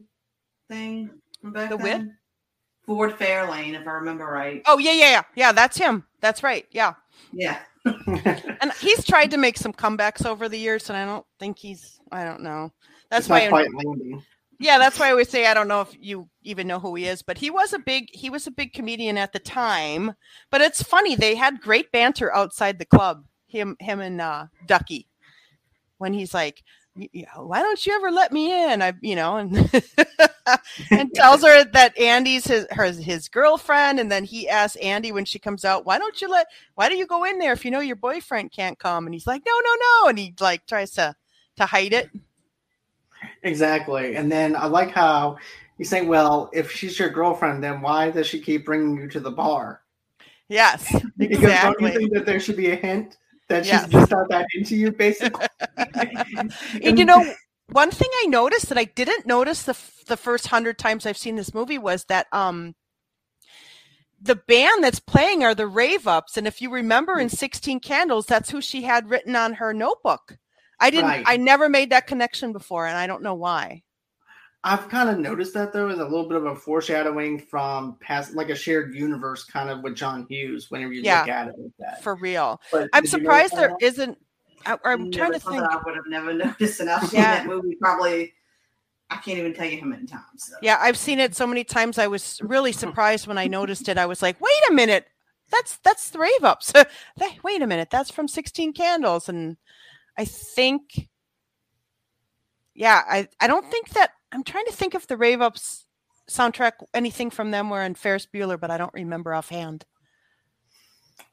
thing 0.67 1.09
from 1.41 1.51
back 1.53 1.69
The 1.69 1.77
then. 1.77 2.05
whip? 2.07 2.15
Ford 2.85 3.17
Fairlane, 3.17 3.79
if 3.79 3.87
I 3.87 3.91
remember 3.91 4.25
right. 4.25 4.61
oh 4.67 4.77
yeah 4.77 4.91
yeah 4.93 5.09
yeah 5.09 5.23
yeah 5.35 5.51
that's 5.51 5.77
him. 5.77 6.05
That's 6.21 6.43
right. 6.43 6.65
Yeah. 6.71 6.93
Yeah. 7.31 7.59
And 8.61 8.71
he's 8.81 9.03
tried 9.05 9.29
to 9.31 9.37
make 9.37 9.57
some 9.57 9.73
comebacks 9.73 10.25
over 10.25 10.49
the 10.49 10.57
years, 10.57 10.89
and 10.89 10.97
I 10.97 11.05
don't 11.05 11.25
think 11.39 11.59
he's. 11.59 11.99
I 12.11 12.23
don't 12.23 12.41
know. 12.41 12.71
That's 13.11 13.25
it's 13.25 13.29
why. 13.29 13.41
not 13.41 13.49
quite 13.49 13.73
landing. 13.73 14.23
yeah, 14.59 14.79
that's 14.79 14.97
why 14.99 15.07
I 15.07 15.11
always 15.11 15.29
say 15.29 15.45
I 15.45 15.53
don't 15.53 15.67
know 15.67 15.81
if 15.81 15.95
you 15.99 16.27
even 16.41 16.65
know 16.67 16.79
who 16.79 16.95
he 16.95 17.05
is, 17.05 17.21
but 17.21 17.37
he 17.37 17.51
was 17.51 17.73
a 17.73 17.79
big. 17.79 18.07
He 18.11 18.31
was 18.31 18.47
a 18.47 18.51
big 18.51 18.73
comedian 18.73 19.17
at 19.19 19.33
the 19.33 19.39
time. 19.39 20.13
But 20.49 20.61
it's 20.61 20.81
funny 20.81 21.15
they 21.15 21.35
had 21.35 21.61
great 21.61 21.91
banter 21.91 22.33
outside 22.33 22.79
the 22.79 22.85
club. 22.85 23.25
Him, 23.47 23.75
him, 23.79 23.99
and 23.99 24.19
uh, 24.19 24.45
Ducky. 24.65 25.07
When 25.99 26.11
he's 26.13 26.33
like, 26.33 26.63
"Y- 26.95 27.09
y- 27.13 27.25
"Why 27.35 27.61
don't 27.61 27.85
you 27.85 27.93
ever 27.93 28.11
let 28.11 28.31
me 28.31 28.71
in?" 28.71 28.81
I, 28.81 28.93
you 29.01 29.15
know, 29.15 29.37
and 29.37 29.55
and 30.91 31.13
tells 31.15 31.43
her 31.43 31.63
that 31.63 31.97
Andy's 31.97 32.45
his 32.47 32.67
her, 32.71 32.91
his 32.91 33.27
girlfriend, 33.29 33.99
and 33.99 34.11
then 34.11 34.23
he 34.23 34.47
asks 34.49 34.75
Andy 34.77 35.11
when 35.11 35.25
she 35.25 35.39
comes 35.39 35.65
out, 35.65 35.85
"Why 35.85 35.97
don't 35.97 36.21
you 36.21 36.29
let? 36.29 36.47
Why 36.75 36.89
do 36.89 36.95
you 36.95 37.05
go 37.07 37.23
in 37.23 37.39
there 37.39 37.53
if 37.53 37.65
you 37.65 37.71
know 37.71 37.79
your 37.79 37.95
boyfriend 37.95 38.51
can't 38.51 38.79
come?" 38.79 39.05
And 39.05 39.13
he's 39.13 39.27
like, 39.27 39.43
"No, 39.45 39.53
no, 39.63 39.75
no," 40.03 40.09
and 40.09 40.17
he 40.19 40.33
like 40.39 40.65
tries 40.67 40.91
to 40.91 41.15
to 41.57 41.65
hide 41.65 41.93
it. 41.93 42.09
Exactly. 43.43 44.15
And 44.15 44.31
then 44.31 44.55
I 44.55 44.65
like 44.65 44.91
how 44.91 45.37
he's 45.77 45.89
saying, 45.89 46.07
well, 46.07 46.49
if 46.53 46.71
she's 46.71 46.97
your 46.99 47.09
girlfriend, 47.09 47.63
then 47.63 47.81
why 47.81 48.11
does 48.11 48.27
she 48.27 48.41
keep 48.41 48.65
bringing 48.65 48.97
you 48.97 49.07
to 49.09 49.19
the 49.19 49.31
bar? 49.31 49.81
Yes, 50.47 50.93
Because 51.17 51.59
don't 51.61 51.81
you 51.81 51.91
think 51.91 52.13
that 52.13 52.25
there 52.25 52.39
should 52.39 52.57
be 52.57 52.69
a 52.71 52.75
hint 52.75 53.17
that 53.47 53.65
she's 53.65 53.73
Yes. 53.73 53.89
just 53.89 54.11
not 54.11 54.29
that 54.29 54.47
into 54.55 54.75
you, 54.75 54.91
basically? 54.91 55.47
And 56.83 56.97
you 56.97 57.05
know, 57.05 57.33
one 57.71 57.91
thing 57.91 58.09
I 58.23 58.27
noticed 58.27 58.69
that 58.69 58.77
I 58.77 58.85
didn't 58.85 59.25
notice 59.25 59.63
the 59.63 59.71
f- 59.71 60.03
the 60.07 60.17
first 60.17 60.47
hundred 60.47 60.77
times 60.77 61.05
I've 61.05 61.17
seen 61.17 61.35
this 61.35 61.53
movie 61.53 61.77
was 61.77 62.05
that 62.05 62.27
um 62.31 62.75
the 64.21 64.35
band 64.35 64.83
that's 64.83 64.99
playing 64.99 65.43
are 65.43 65.53
the 65.55 65.67
Rave 65.67 66.07
Ups, 66.07 66.37
and 66.37 66.47
if 66.47 66.61
you 66.61 66.71
remember 66.71 67.19
in 67.19 67.29
Sixteen 67.29 67.79
Candles, 67.79 68.25
that's 68.25 68.49
who 68.49 68.61
she 68.61 68.83
had 68.83 69.09
written 69.09 69.35
on 69.35 69.53
her 69.53 69.73
notebook. 69.73 70.37
I 70.79 70.89
didn't. 70.89 71.09
Right. 71.09 71.23
I 71.27 71.37
never 71.37 71.69
made 71.69 71.91
that 71.91 72.07
connection 72.07 72.51
before, 72.53 72.87
and 72.87 72.97
I 72.97 73.07
don't 73.07 73.23
know 73.23 73.35
why. 73.35 73.83
I've 74.67 74.89
kind 74.89 75.09
of 75.09 75.19
noticed 75.19 75.53
that 75.53 75.71
though 75.73 75.89
as 75.89 75.99
a 75.99 76.03
little 76.03 76.27
bit 76.27 76.37
of 76.37 76.45
a 76.47 76.55
foreshadowing 76.55 77.37
from 77.39 77.97
past, 78.01 78.33
like 78.33 78.49
a 78.49 78.55
shared 78.55 78.95
universe, 78.95 79.43
kind 79.43 79.69
of 79.69 79.83
with 79.83 79.95
John 79.95 80.25
Hughes. 80.27 80.71
Whenever 80.71 80.91
you 80.91 81.03
Yeah. 81.03 81.19
look 81.19 81.29
at 81.29 81.47
it 81.49 81.55
like 81.59 81.71
that, 81.77 82.01
For 82.01 82.15
real, 82.15 82.59
But 82.71 82.89
I'm 82.91 83.03
did 83.03 83.13
you 83.13 83.19
surprised 83.19 83.53
notice 83.53 83.59
there 83.59 83.77
that? 83.79 83.85
isn't. 83.85 84.17
I, 84.65 84.77
I'm 84.83 85.11
trying 85.11 85.33
to 85.33 85.39
something 85.39 85.61
think. 85.61 85.71
I 85.71 85.77
would 85.85 85.95
have 85.95 86.07
never 86.07 86.33
noticed, 86.59 86.79
and 86.79 86.89
I've 86.89 87.07
seen 87.07 87.21
Yeah. 87.21 87.35
that 87.35 87.45
movie 87.45 87.75
probably. 87.79 88.33
I 89.11 89.17
can't 89.17 89.37
even 89.37 89.53
tell 89.53 89.67
you 89.67 89.79
how 89.79 89.85
many 89.85 90.07
times. 90.07 90.23
So. 90.37 90.55
Yeah, 90.63 90.79
I've 90.81 90.97
seen 90.97 91.19
it 91.19 91.35
so 91.35 91.45
many 91.45 91.63
times. 91.63 91.99
I 91.99 92.07
was 92.07 92.41
really 92.43 92.71
surprised 92.83 93.27
when 93.27 93.37
I 93.37 93.45
noticed 93.45 93.87
it. 93.87 93.99
I 93.99 94.07
was 94.07 94.23
like, 94.23 94.41
"Wait 94.41 94.69
a 94.71 94.73
minute, 94.73 95.05
that's 95.51 95.77
that's 95.83 96.09
the 96.09 96.17
Rave 96.17 96.43
Ups." 96.43 96.73
Wait 97.43 97.61
a 97.61 97.67
minute, 97.67 97.89
that's 97.91 98.09
from 98.09 98.27
Sixteen 98.27 98.73
Candles, 98.73 99.29
and 99.29 99.57
I 100.17 100.25
think, 100.25 101.07
yeah, 102.73 103.03
I 103.07 103.27
I 103.39 103.45
don't 103.45 103.69
think 103.69 103.89
that 103.89 104.09
I'm 104.35 104.43
trying 104.43 104.65
to 104.65 104.73
think 104.73 104.93
if 104.93 105.07
the 105.07 105.15
Rave 105.15 105.41
Ups 105.41 105.85
soundtrack 106.29 106.73
anything 106.93 107.29
from 107.29 107.51
them 107.51 107.69
were 107.69 107.81
in 107.81 107.95
Ferris 107.95 108.27
Bueller, 108.31 108.59
but 108.59 108.69
I 108.69 108.77
don't 108.77 108.93
remember 108.93 109.33
offhand. 109.33 109.85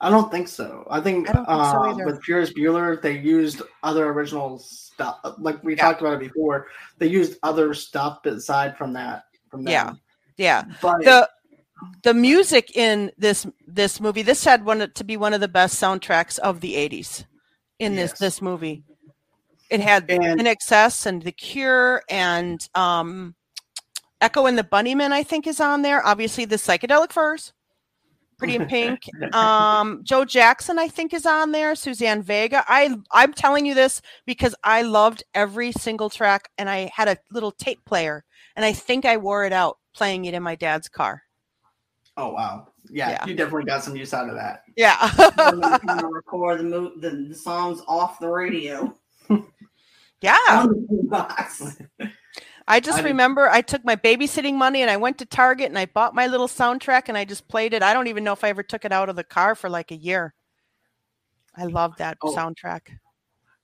I 0.01 0.09
don't 0.09 0.31
think 0.31 0.47
so. 0.47 0.87
I 0.89 1.01
think, 1.01 1.29
I 1.29 1.33
think 1.33 1.49
uh, 1.49 1.81
either. 1.81 2.07
with 2.07 2.23
Ferris 2.25 2.53
Bueller, 2.53 3.01
they 3.03 3.19
used 3.19 3.63
other 3.83 4.09
original 4.11 4.59
stuff. 4.59 5.19
Like 5.39 5.63
we 5.65 5.77
Yeah. 5.77 5.83
talked 5.83 6.01
about 6.01 6.15
it 6.15 6.21
before, 6.21 6.69
they 6.99 7.09
used 7.09 7.39
other 7.43 7.75
stuff 7.75 8.25
aside 8.25 8.77
from 8.79 8.93
that. 8.93 9.25
From 9.51 9.65
them. 9.65 9.73
Yeah. 9.73 9.93
Yeah, 10.37 10.65
but 10.81 11.05
the 11.05 11.29
the 12.05 12.15
music 12.15 12.75
in 12.77 13.11
this 13.19 13.47
this 13.67 14.01
movie 14.01 14.23
this 14.23 14.45
had 14.45 14.65
one 14.65 14.91
to 14.91 15.05
be 15.05 15.17
one 15.17 15.35
of 15.35 15.41
the 15.41 15.49
best 15.49 15.81
soundtracks 15.81 16.39
of 16.39 16.61
the 16.61 16.75
80s 16.75 17.27
in 17.79 17.95
this 17.95 18.13
this 18.13 18.41
movie 18.41 18.83
it 19.73 19.81
had 19.81 20.11
And- 20.11 20.41
INXS 20.41 21.07
and 21.07 21.23
the 21.23 21.33
cure 21.33 22.03
and 22.09 22.69
um 22.75 23.35
echo 24.21 24.47
and 24.47 24.57
the 24.57 24.63
bunnymen 24.65 25.11
i 25.13 25.23
think 25.23 25.47
is 25.47 25.61
on 25.61 25.83
there. 25.83 26.05
Obviously 26.07 26.45
the 26.45 26.57
psychedelic 26.57 27.11
furs 27.13 27.53
pretty 28.39 28.57
in 28.57 28.67
pink. 28.67 29.01
Um 29.35 30.01
joe 30.05 30.25
jackson 30.25 30.79
i 30.79 30.89
think 30.89 31.13
is 31.15 31.27
on 31.27 31.53
there. 31.53 31.75
Suzanne 31.75 32.23
vega. 32.23 32.65
I 32.69 32.97
i'm 33.13 33.33
telling 33.33 33.67
you 33.67 33.75
this 33.75 34.01
because 34.27 34.55
i 34.65 34.83
loved 34.83 35.25
every 35.35 35.73
single 35.73 36.11
track 36.11 36.49
and 36.59 36.69
i 36.71 36.91
had 36.95 37.09
a 37.09 37.17
little 37.31 37.53
tape 37.53 37.85
player 37.85 38.25
and 38.57 38.65
i 38.65 38.73
think 38.73 39.05
i 39.05 39.17
wore 39.17 39.45
it 39.45 39.53
out 39.53 39.79
playing 39.95 40.25
it 40.27 40.35
in 40.35 40.43
my 40.43 40.55
dad's 40.55 40.89
car. 40.89 41.23
Oh 42.17 42.31
wow, 42.33 42.69
yeah, 42.91 43.11
Yeah. 43.11 43.27
you 43.27 43.35
definitely 43.35 43.65
got 43.65 43.83
some 43.83 43.97
use 43.97 44.13
out 44.13 44.29
of 44.29 44.35
that. 44.35 44.65
yeah. 44.77 44.97
When 45.51 45.57
we 45.61 45.79
kind 45.79 46.01
of 46.05 46.11
record 46.11 46.61
the 46.61 46.93
the 46.99 47.35
songs 47.35 47.81
off 47.89 48.19
the 48.19 48.29
radio 48.29 48.95
yeah 50.21 50.37
on 50.49 50.69
the 50.69 51.03
box. 51.09 51.79
i 52.69 52.79
just 52.81 53.01
I 53.01 53.03
remember 53.03 53.49
i 53.49 53.61
took 53.61 53.85
my 53.85 53.97
babysitting 53.97 54.55
money 54.55 54.83
and 54.83 54.91
i 54.91 54.97
went 54.97 55.19
to 55.19 55.27
target 55.27 55.67
and 55.67 55.79
i 55.79 55.87
bought 55.87 56.15
my 56.15 56.27
little 56.27 56.49
soundtrack 56.49 57.05
and 57.09 57.17
i 57.19 57.25
just 57.25 57.49
played 57.49 57.73
it 57.75 57.83
i 57.83 57.93
don't 57.93 58.07
even 58.07 58.25
know 58.25 58.33
if 58.33 58.45
i 58.45 58.49
ever 58.49 58.63
took 58.63 58.85
it 58.85 58.93
out 58.93 59.09
of 59.09 59.17
the 59.17 59.25
car 59.25 59.55
for 59.55 59.69
like 59.69 59.91
a 59.91 59.97
year 59.97 60.35
i 61.57 61.65
love 61.65 61.97
that 61.99 62.17
Oh. 62.23 62.35
soundtrack 62.35 62.83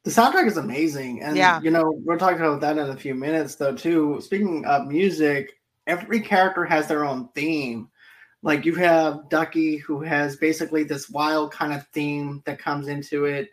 The 0.05 0.11
soundtrack 0.11 0.47
is 0.47 0.57
amazing, 0.57 1.23
and 1.23 1.37
Yeah. 1.37 1.61
you 1.61 1.71
know 1.71 2.01
we're 2.05 2.19
talking 2.19 2.39
about 2.41 2.61
that 2.63 2.79
in 2.79 2.89
a 2.89 2.97
few 2.97 3.15
minutes, 3.15 3.57
though. 3.57 3.75
Too. 3.75 4.21
Speaking 4.23 4.65
of 4.65 4.87
music, 4.87 5.53
every 5.87 6.21
character 6.21 6.65
has 6.65 6.87
their 6.87 7.05
own 7.05 7.29
theme. 7.35 7.91
Like 8.43 8.65
you 8.65 8.75
have 8.77 9.29
Ducky, 9.29 9.77
who 9.77 10.01
has 10.01 10.37
basically 10.37 10.85
this 10.85 11.11
wild 11.11 11.53
kind 11.53 11.73
of 11.75 11.87
theme 11.93 12.43
that 12.47 12.59
comes 12.61 12.87
into 12.89 13.27
it, 13.27 13.51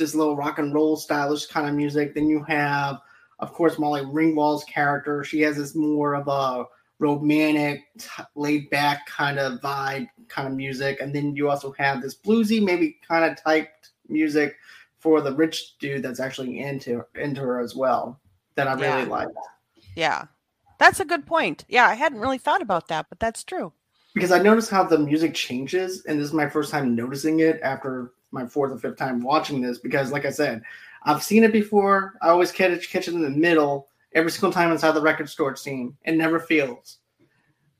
this 0.00 0.14
little 0.16 0.36
rock 0.36 0.58
and 0.58 0.74
roll 0.74 0.96
stylish 0.96 1.46
kind 1.46 1.68
of 1.68 1.74
music. 1.76 2.14
Then 2.14 2.28
you 2.28 2.42
have, 2.44 2.98
of 3.38 3.52
course, 3.52 3.78
Molly 3.78 4.02
Ringwald's 4.02 4.64
character. 4.64 5.22
She 5.22 5.40
has 5.42 5.56
this 5.56 5.76
more 5.76 6.14
of 6.16 6.26
a 6.26 6.64
romantic, 6.98 7.82
t- 7.98 8.22
laid 8.34 8.68
back 8.70 9.06
kind 9.06 9.38
of 9.38 9.60
vibe, 9.60 10.08
kind 10.28 10.48
of 10.48 10.54
music. 10.54 11.00
And 11.00 11.14
then 11.14 11.36
you 11.36 11.48
also 11.48 11.72
have 11.78 12.02
this 12.02 12.16
bluesy, 12.16 12.62
maybe 12.62 12.98
kind 13.06 13.24
of 13.24 13.40
typed 13.42 13.90
music 14.08 14.56
for 14.98 15.20
the 15.20 15.32
rich 15.34 15.78
dude 15.78 16.02
that's 16.02 16.20
actually 16.20 16.58
into 16.60 17.04
into 17.14 17.40
her 17.40 17.60
as 17.60 17.74
well. 17.76 18.20
That 18.56 18.66
I 18.68 18.72
really 18.74 19.02
Yeah. 19.02 19.08
like 19.08 19.28
yeah 19.96 20.24
that's 20.78 21.00
a 21.00 21.04
good 21.04 21.26
point 21.26 21.64
yeah 21.68 21.86
i 21.88 21.94
hadn't 21.94 22.20
really 22.20 22.38
thought 22.38 22.62
about 22.62 22.86
that 22.86 23.06
but 23.08 23.18
that's 23.18 23.42
true 23.42 23.72
because 24.14 24.30
I 24.32 24.38
noticed 24.40 24.70
how 24.70 24.84
the 24.84 24.98
music 24.98 25.34
changes, 25.34 26.04
and 26.04 26.18
this 26.18 26.26
is 26.26 26.32
my 26.32 26.48
first 26.48 26.70
time 26.70 26.94
noticing 26.96 27.40
it 27.40 27.60
after 27.62 28.12
my 28.32 28.46
fourth 28.46 28.72
or 28.72 28.78
fifth 28.78 28.96
time 28.96 29.22
watching 29.22 29.60
this. 29.60 29.78
Because, 29.78 30.12
like 30.12 30.24
I 30.24 30.30
said, 30.30 30.62
I've 31.04 31.22
seen 31.22 31.44
it 31.44 31.52
before. 31.52 32.14
I 32.22 32.28
always 32.28 32.52
catch 32.52 32.90
catch 32.90 33.08
it 33.08 33.14
in 33.14 33.22
the 33.22 33.30
middle 33.30 33.88
every 34.12 34.30
single 34.30 34.52
time 34.52 34.72
inside 34.72 34.92
the 34.92 35.02
record 35.02 35.28
store 35.28 35.56
scene. 35.56 35.96
It 36.04 36.16
never 36.16 36.38
feels 36.40 36.98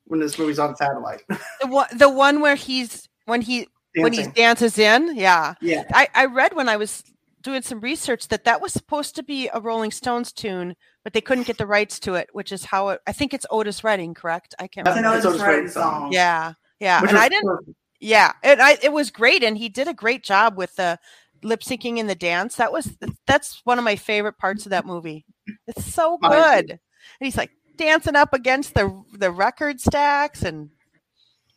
when 0.04 0.20
this 0.20 0.38
movie's 0.38 0.58
on 0.58 0.76
satellite. 0.76 1.22
the 1.28 1.66
one 1.66 1.86
the 1.96 2.08
one 2.08 2.40
where 2.40 2.56
he's 2.56 3.08
when 3.26 3.40
he 3.40 3.68
when 3.96 4.12
he 4.12 4.26
dances 4.28 4.78
in 4.78 5.16
yeah 5.16 5.54
yeah, 5.60 5.82
I, 5.92 6.08
I 6.14 6.24
read 6.26 6.54
when 6.54 6.68
I 6.68 6.76
was 6.76 7.02
doing 7.42 7.62
some 7.62 7.80
research 7.80 8.28
that 8.28 8.44
that 8.44 8.60
was 8.60 8.72
supposed 8.72 9.16
to 9.16 9.22
be 9.22 9.48
a 9.52 9.60
Rolling 9.60 9.90
Stones 9.90 10.32
tune, 10.32 10.76
but 11.04 11.12
they 11.12 11.20
couldn't 11.20 11.46
get 11.46 11.58
the 11.58 11.66
rights 11.66 11.98
to 12.00 12.14
it, 12.14 12.28
which 12.32 12.52
is 12.52 12.64
how 12.64 12.90
it, 12.90 13.00
I 13.06 13.12
think 13.12 13.32
it's 13.34 13.46
Otis 13.50 13.82
Redding, 13.82 14.14
correct? 14.14 14.54
I 14.58 14.66
can't 14.66 14.84
That's 14.84 14.96
an 14.96 15.04
remember. 15.04 15.16
That's 15.16 15.26
Otis 15.26 15.40
Otis 15.40 15.46
Redding 15.46 15.56
Redding 15.60 15.72
song. 15.72 16.00
song. 16.02 16.12
Yeah, 16.12 16.52
yeah, 16.80 17.00
Which 17.00 17.10
and 17.10 17.18
I 17.18 17.28
didn't. 17.28 17.46
perfect. 17.48 17.76
Yeah, 18.00 18.32
and 18.42 18.62
I 18.62 18.78
it 18.82 18.92
was 18.92 19.10
great, 19.10 19.44
and 19.44 19.58
he 19.58 19.68
did 19.68 19.86
a 19.86 19.94
great 19.94 20.24
job 20.24 20.56
with 20.56 20.76
the 20.76 20.98
lip 21.42 21.60
syncing 21.60 21.98
and 22.00 22.08
the 22.08 22.14
dance. 22.14 22.56
That 22.56 22.72
was 22.72 22.96
that's 23.26 23.60
one 23.64 23.78
of 23.78 23.84
my 23.84 23.96
favorite 23.96 24.38
parts 24.38 24.64
of 24.66 24.70
that 24.70 24.86
movie. 24.86 25.26
It's 25.66 25.84
so 25.84 26.18
good, 26.18 26.70
and 26.70 26.78
he's 27.20 27.36
like 27.36 27.50
dancing 27.76 28.16
up 28.16 28.32
against 28.32 28.74
the 28.74 29.02
the 29.12 29.30
record 29.30 29.80
stacks, 29.80 30.42
and 30.42 30.70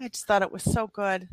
I 0.01 0.09
just 0.09 0.27
thought 0.27 0.41
it 0.41 0.51
was 0.51 0.63
so 0.63 0.87
good. 0.87 1.29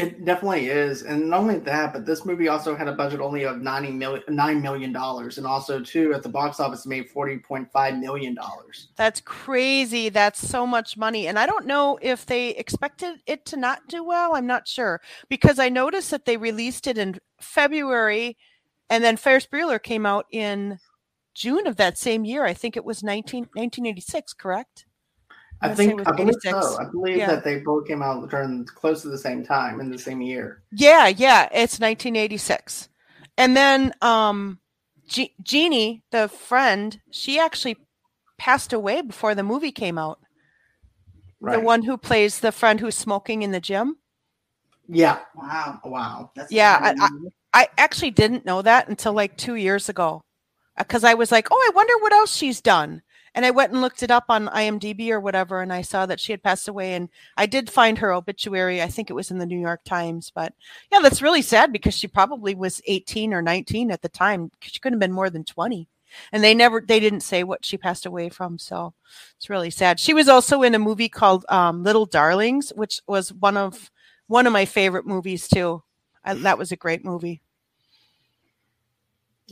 It 0.00 0.24
definitely 0.24 0.66
is, 0.66 1.02
and 1.02 1.30
not 1.30 1.40
only 1.40 1.58
that, 1.58 1.92
but 1.92 2.06
this 2.06 2.24
movie 2.24 2.48
also 2.48 2.74
had 2.74 2.88
a 2.88 2.92
budget 2.92 3.20
only 3.20 3.44
of 3.44 3.60
ninety 3.60 3.90
million, 3.90 4.22
nine 4.28 4.60
million 4.60 4.92
dollars, 4.92 5.38
and 5.38 5.46
also 5.46 5.80
too 5.80 6.12
at 6.14 6.22
the 6.22 6.28
box 6.28 6.60
office 6.60 6.86
made 6.86 7.08
forty 7.08 7.38
point 7.38 7.70
five 7.72 7.98
million 7.98 8.34
dollars. 8.34 8.88
That's 8.96 9.20
crazy. 9.20 10.08
That's 10.08 10.46
so 10.46 10.66
much 10.66 10.96
money. 10.96 11.26
And 11.26 11.38
I 11.38 11.46
don't 11.46 11.66
know 11.66 11.98
if 12.02 12.26
they 12.26 12.50
expected 12.50 13.20
it 13.26 13.44
to 13.46 13.56
not 13.56 13.80
do 13.88 14.04
well. 14.04 14.34
I'm 14.34 14.46
not 14.46 14.66
sure 14.66 15.00
because 15.28 15.58
I 15.58 15.68
noticed 15.68 16.10
that 16.10 16.24
they 16.24 16.36
released 16.36 16.86
it 16.86 16.98
in 16.98 17.18
February 17.40 18.36
and 18.90 19.04
then 19.04 19.16
Ferris 19.16 19.46
Bueller 19.46 19.80
came 19.80 20.04
out 20.04 20.26
in 20.32 20.78
June 21.32 21.66
of 21.68 21.76
that 21.76 21.96
same 21.96 22.24
year. 22.24 22.44
I 22.44 22.52
think 22.52 22.76
it 22.76 22.84
was 22.84 23.04
19, 23.04 23.44
1986, 23.54 24.32
correct? 24.34 24.84
I 25.62 25.66
wanna 25.68 25.76
say 25.76 25.84
it 25.84 25.88
think 25.96 26.08
I 26.08 26.12
believe 26.12 26.34
86. 26.44 26.66
so. 26.66 26.78
I 26.80 26.84
believe 26.90 27.16
Yeah. 27.18 27.26
that 27.26 27.44
they 27.44 27.60
both 27.60 27.86
came 27.86 28.02
out 28.02 28.28
during 28.30 28.64
close 28.64 29.02
to 29.02 29.08
the 29.08 29.18
same 29.18 29.44
time 29.44 29.80
in 29.80 29.90
the 29.90 29.98
same 29.98 30.22
year. 30.22 30.62
Yeah, 30.72 31.08
yeah, 31.08 31.48
it's 31.52 31.78
1986. 31.80 32.88
And 33.36 33.56
then 33.56 33.92
um 34.00 34.58
Je- 35.06 35.34
Jeannie, 35.42 36.02
the 36.12 36.28
friend, 36.28 37.00
she 37.10 37.38
actually 37.38 37.76
passed 38.38 38.72
away 38.72 39.02
before 39.02 39.34
the 39.34 39.42
movie 39.42 39.72
came 39.72 39.98
out. 39.98 40.20
Right. 41.40 41.56
The 41.58 41.64
one 41.64 41.82
who 41.82 41.96
plays 41.96 42.40
the 42.40 42.52
friend 42.52 42.78
who's 42.80 42.94
smoking 42.96 43.42
in 43.42 43.50
the 43.50 43.60
gym. 43.60 43.96
yeah. 44.88 45.18
Wow. 45.34 45.80
Wow. 45.84 46.30
That's 46.36 46.52
Yeah, 46.52 46.94
I-. 46.98 47.08
I 47.52 47.68
actually 47.78 48.12
didn't 48.12 48.44
know 48.46 48.62
that 48.62 48.88
until 48.88 49.12
like 49.12 49.36
two 49.36 49.56
years 49.56 49.88
ago 49.88 50.22
because 50.78 51.02
I 51.04 51.14
was 51.14 51.32
like, 51.32 51.48
oh, 51.50 51.56
I 51.56 51.74
wonder 51.74 51.94
what 51.98 52.12
else 52.12 52.34
she's 52.34 52.60
done. 52.60 53.02
And 53.34 53.46
I 53.46 53.50
went 53.50 53.72
and 53.72 53.80
looked 53.80 54.02
it 54.02 54.10
up 54.10 54.24
on 54.28 54.48
IMDb 54.48 55.10
or 55.10 55.20
whatever, 55.20 55.60
and 55.60 55.72
I 55.72 55.82
saw 55.82 56.06
that 56.06 56.20
she 56.20 56.32
had 56.32 56.42
passed 56.42 56.68
away. 56.68 56.94
And 56.94 57.08
I 57.36 57.46
did 57.46 57.70
find 57.70 57.98
her 57.98 58.12
obituary. 58.12 58.82
I 58.82 58.88
think 58.88 59.10
it 59.10 59.14
was 59.14 59.30
in 59.30 59.38
the 59.38 59.46
New 59.46 59.58
York 59.58 59.82
Times. 59.84 60.32
But 60.34 60.54
yeah, 60.90 60.98
that's 61.00 61.22
really 61.22 61.42
sad 61.42 61.72
because 61.72 61.94
she 61.94 62.08
probably 62.08 62.54
was 62.54 62.80
18 62.86 63.32
or 63.32 63.42
19 63.42 63.90
at 63.90 64.02
the 64.02 64.08
time. 64.08 64.50
She 64.60 64.80
couldn't 64.80 64.96
have 64.96 65.08
been 65.08 65.14
more 65.14 65.30
than 65.30 65.44
20. 65.44 65.88
And 66.32 66.42
they 66.42 66.54
never, 66.54 66.80
they 66.80 66.98
didn't 66.98 67.20
say 67.20 67.44
what 67.44 67.64
she 67.64 67.76
passed 67.76 68.04
away 68.04 68.28
from. 68.30 68.58
So 68.58 68.94
it's 69.36 69.48
really 69.48 69.70
sad. 69.70 70.00
She 70.00 70.12
was 70.12 70.28
also 70.28 70.62
in 70.62 70.74
a 70.74 70.78
movie 70.78 71.08
called 71.08 71.44
um, 71.48 71.84
Little 71.84 72.06
Darlings, 72.06 72.72
which 72.74 73.00
was 73.06 73.32
one 73.32 73.56
of 73.56 73.90
one 74.26 74.46
of 74.46 74.52
my 74.52 74.64
favorite 74.64 75.06
movies 75.06 75.48
too. 75.48 75.82
I, 76.24 76.34
that 76.34 76.58
was 76.58 76.72
a 76.72 76.76
great 76.76 77.04
movie. 77.04 77.42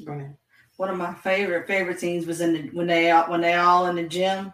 Go 0.04 0.12
ahead. 0.12 0.36
One 0.78 0.90
of 0.90 0.96
my 0.96 1.12
favorite 1.12 1.66
favorite 1.66 1.98
scenes 1.98 2.24
was 2.24 2.40
in 2.40 2.52
the, 2.52 2.62
when 2.68 2.86
they 2.86 3.10
all 3.10 3.28
when 3.28 3.40
they 3.40 3.54
all 3.54 3.86
in 3.86 3.96
the 3.96 4.04
gym. 4.04 4.52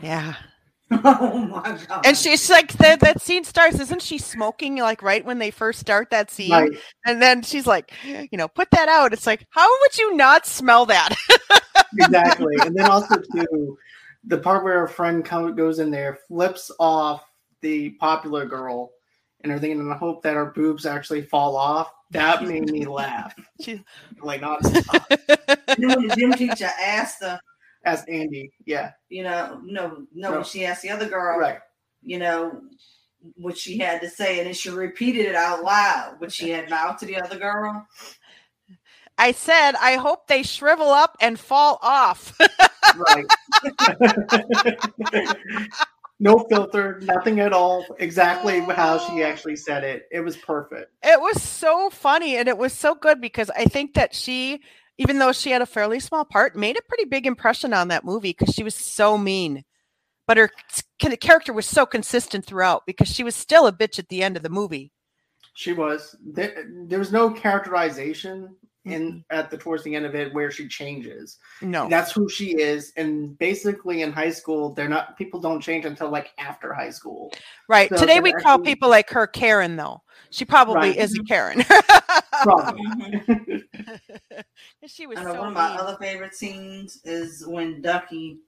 Yeah. 0.00 0.34
oh 0.92 1.38
my 1.38 1.76
god! 1.88 2.06
And 2.06 2.16
she's 2.16 2.48
like, 2.48 2.72
that, 2.74 3.00
that 3.00 3.20
scene 3.20 3.42
starts, 3.42 3.80
isn't 3.80 4.00
she 4.00 4.16
smoking 4.16 4.76
like 4.76 5.02
right 5.02 5.24
when 5.24 5.40
they 5.40 5.50
first 5.50 5.80
start 5.80 6.10
that 6.10 6.30
scene? 6.30 6.52
Right. 6.52 6.70
And 7.04 7.20
then 7.20 7.42
she's 7.42 7.66
like, 7.66 7.92
you 8.04 8.38
know, 8.38 8.46
put 8.46 8.70
that 8.70 8.88
out. 8.88 9.12
It's 9.12 9.26
like, 9.26 9.44
how 9.50 9.68
would 9.68 9.98
you 9.98 10.14
not 10.14 10.46
smell 10.46 10.86
that? 10.86 11.14
exactly. 11.98 12.54
And 12.60 12.76
then 12.76 12.88
also 12.88 13.16
too, 13.16 13.76
the 14.24 14.38
part 14.38 14.62
where 14.62 14.84
a 14.84 14.88
friend 14.88 15.24
comes 15.24 15.56
goes 15.56 15.80
in 15.80 15.90
there, 15.90 16.20
flips 16.28 16.70
off 16.78 17.24
the 17.60 17.90
popular 17.90 18.46
girl, 18.46 18.92
and 19.42 19.52
everything, 19.52 19.78
and 19.78 19.92
I 19.92 19.96
hope 19.96 20.22
that 20.22 20.36
our 20.36 20.46
boobs 20.52 20.86
actually 20.86 21.22
fall 21.22 21.56
off. 21.56 21.92
That 22.10 22.42
made 22.48 22.70
me 22.70 22.86
laugh. 22.86 23.34
Like 24.22 24.40
not 24.40 24.64
And 24.64 25.76
then 25.76 25.88
when 25.88 26.06
the 26.08 26.16
gym 26.16 26.32
teacher 26.32 26.70
asked 26.80 27.22
her, 27.22 27.38
as 27.84 28.04
Andy. 28.08 28.50
Yeah, 28.64 28.92
you 29.08 29.22
know, 29.22 29.60
no, 29.64 30.06
no, 30.14 30.30
No. 30.30 30.32
when 30.36 30.44
she 30.44 30.64
asked 30.66 30.82
the 30.82 30.90
other 30.90 31.08
girl, 31.08 31.38
right. 31.38 31.58
you 32.02 32.18
know, 32.18 32.60
what 33.36 33.56
she 33.56 33.78
had 33.78 34.00
to 34.00 34.08
say, 34.10 34.38
and 34.38 34.46
then 34.46 34.54
she 34.54 34.70
repeated 34.70 35.26
it 35.26 35.34
out 35.34 35.62
loud, 35.62 36.16
what 36.18 36.32
she 36.32 36.50
had 36.50 36.70
mouthed 36.70 37.00
to 37.00 37.06
the 37.06 37.20
other 37.20 37.38
girl. 37.38 37.86
I 39.16 39.32
said, 39.32 39.72
I 39.80 39.96
hope 39.96 40.28
they 40.28 40.42
shrivel 40.44 40.90
up 40.90 41.16
and 41.20 41.38
fall 41.38 41.78
off. 41.82 42.38
Right. 42.96 43.26
no 46.20 46.46
filter, 46.50 47.00
nothing 47.04 47.40
at 47.40 47.52
all. 47.52 47.84
Exactly 47.98 48.60
how 48.60 48.98
she 48.98 49.22
oh. 49.22 49.26
actually 49.26 49.56
said 49.56 49.84
it. 49.84 50.08
It 50.10 50.20
was 50.20 50.36
perfect. 50.36 50.92
it 51.02 51.20
was 51.20 51.42
so 51.42 51.90
funny 51.90 52.36
and 52.36 52.48
it 52.48 52.58
was 52.58 52.72
so 52.72 52.94
good 52.94 53.20
because 53.20 53.50
I 53.50 53.64
think 53.64 53.94
that 53.94 54.14
she, 54.14 54.60
even 54.98 55.18
though 55.18 55.32
she 55.32 55.50
had 55.50 55.62
a 55.62 55.66
fairly 55.66 56.00
small 56.00 56.24
part, 56.24 56.56
made 56.56 56.78
a 56.78 56.82
pretty 56.88 57.04
big 57.04 57.26
impression 57.26 57.72
on 57.72 57.88
that 57.88 58.04
movie 58.04 58.34
because 58.36 58.54
she 58.54 58.64
was 58.64 58.74
so 58.74 59.16
mean. 59.16 59.64
But 60.26 60.36
her 60.36 60.50
character 61.20 61.52
was 61.52 61.66
so 61.66 61.86
consistent 61.86 62.44
throughout 62.44 62.84
because 62.86 63.08
she 63.08 63.24
was 63.24 63.34
still 63.34 63.66
a 63.66 63.72
bitch 63.72 63.98
at 63.98 64.08
the 64.08 64.22
end 64.22 64.36
of 64.36 64.42
the 64.42 64.50
movie. 64.50 64.92
She 65.54 65.72
was. 65.72 66.14
There, 66.22 66.66
there 66.86 66.98
was 66.98 67.10
no 67.10 67.30
characterization 67.30 68.54
in 68.84 69.24
at 69.30 69.50
the 69.50 69.58
towards 69.58 69.82
the 69.84 69.94
end 69.94 70.06
of 70.06 70.14
it 70.14 70.32
where 70.32 70.50
she 70.50 70.66
changes. 70.68 71.38
No. 71.60 71.88
That's 71.88 72.12
who 72.12 72.28
she 72.28 72.58
is. 72.58 72.92
And 72.96 73.38
basically 73.38 74.02
in 74.02 74.12
high 74.12 74.30
school, 74.30 74.72
they're 74.72 74.88
not 74.88 75.16
people 75.16 75.40
don't 75.40 75.60
change 75.60 75.84
until 75.84 76.10
like 76.10 76.32
after 76.38 76.72
high 76.72 76.90
school. 76.90 77.32
Right. 77.68 77.90
So 77.90 77.96
Today 77.96 78.14
they're 78.14 78.22
we 78.22 78.32
call 78.32 78.58
people 78.58 78.88
like 78.88 79.10
her 79.10 79.26
Karen, 79.26 79.76
though. 79.76 80.02
She 80.30 80.44
probably 80.44 80.90
Right. 80.90 80.96
is 80.96 81.18
a 81.18 81.22
Karen. 81.24 81.64
Probably. 82.42 83.64
she 84.86 85.06
was 85.06 85.18
so 85.18 85.34
one 85.34 85.48
of 85.48 85.54
my 85.54 85.70
mean. 85.70 85.78
other 85.80 85.96
favorite 86.00 86.34
scenes 86.34 87.00
is 87.04 87.46
when 87.46 87.80
Ducky 87.82 88.38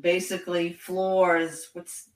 basically 0.00 0.72
floors 0.74 1.70
what's 1.72 2.10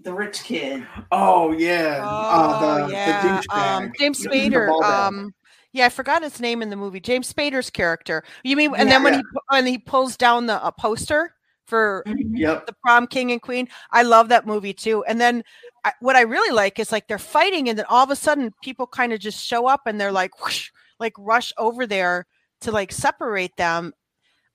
the 0.00 0.12
rich 0.14 0.42
kid. 0.44 0.86
oh 1.12 1.52
yeah. 1.52 2.00
Oh, 2.02 2.06
uh, 2.06 2.86
the, 2.86 2.92
yeah. 2.92 3.40
the 3.48 3.58
um, 3.58 3.92
James 3.98 4.24
Spader. 4.24 4.80
Um, 4.82 5.34
yeah, 5.72 5.86
I 5.86 5.88
forgot 5.90 6.22
his 6.22 6.40
name 6.40 6.62
in 6.62 6.70
the 6.70 6.76
movie. 6.76 7.00
James 7.00 7.32
Spader's 7.32 7.70
character. 7.70 8.24
You 8.44 8.56
mean, 8.56 8.74
and 8.76 8.90
then 8.90 9.02
when 9.02 9.14
Yeah. 9.14 9.18
he 9.18 9.22
pu- 9.24 9.40
when 9.48 9.66
he 9.66 9.78
pulls 9.78 10.16
down 10.16 10.46
the 10.46 10.62
uh, 10.64 10.70
poster 10.70 11.34
for 11.66 12.02
Yep. 12.06 12.66
the 12.66 12.74
prom 12.82 13.06
king 13.06 13.30
and 13.30 13.42
queen. 13.42 13.68
I 13.90 14.02
love 14.02 14.30
that 14.30 14.46
movie 14.46 14.72
too. 14.72 15.04
And 15.04 15.20
then 15.20 15.44
I, 15.84 15.92
what 16.00 16.16
I 16.16 16.22
really 16.22 16.50
like 16.54 16.78
is 16.78 16.90
like 16.90 17.06
they're 17.08 17.18
fighting, 17.18 17.68
and 17.68 17.78
then 17.78 17.84
all 17.90 18.02
of 18.02 18.10
a 18.10 18.16
sudden 18.16 18.54
people 18.62 18.86
kind 18.86 19.12
of 19.12 19.20
just 19.20 19.44
show 19.44 19.66
up 19.66 19.82
and 19.86 20.00
they're 20.00 20.10
like, 20.12 20.42
whoosh, 20.42 20.70
like 20.98 21.12
rush 21.18 21.52
over 21.58 21.86
there 21.86 22.26
to 22.62 22.72
like 22.72 22.90
separate 22.90 23.54
them. 23.56 23.92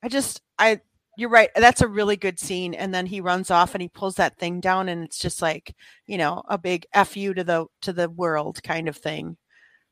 I 0.02 0.08
just, 0.08 0.42
I, 0.58 0.80
you're 1.16 1.30
right. 1.30 1.50
That's 1.54 1.80
a 1.82 1.88
really 1.88 2.16
good 2.16 2.40
scene. 2.40 2.74
And 2.74 2.92
then 2.92 3.06
he 3.06 3.20
runs 3.20 3.48
off 3.50 3.74
and 3.76 3.80
he 3.82 3.88
pulls 3.88 4.16
that 4.16 4.36
thing 4.36 4.60
down, 4.60 4.88
and 4.88 5.04
it's 5.04 5.20
just 5.20 5.40
like, 5.40 5.74
you 6.06 6.18
know, 6.18 6.42
a 6.48 6.58
big 6.58 6.84
f 6.94 7.16
you 7.16 7.32
to 7.34 7.44
the 7.44 7.66
to 7.82 7.92
the 7.92 8.10
world 8.10 8.60
kind 8.64 8.88
of 8.88 8.96
thing. 8.96 9.36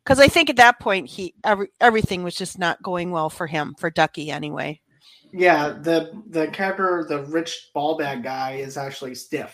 Because 0.04 0.18
I 0.18 0.28
think 0.28 0.50
at 0.50 0.56
that 0.56 0.80
point 0.80 1.08
he 1.08 1.34
every, 1.44 1.68
everything 1.80 2.22
was 2.22 2.34
just 2.34 2.58
not 2.58 2.82
going 2.82 3.10
well 3.10 3.30
for 3.30 3.46
him 3.46 3.74
for 3.78 3.90
Ducky 3.90 4.30
anyway. 4.30 4.80
Yeah, 5.32 5.70
the 5.80 6.22
the 6.28 6.48
character, 6.48 7.06
the 7.08 7.22
rich 7.24 7.70
ball 7.72 7.96
bag 7.96 8.22
guy, 8.22 8.52
is 8.52 8.76
actually 8.76 9.12
Steff. 9.12 9.52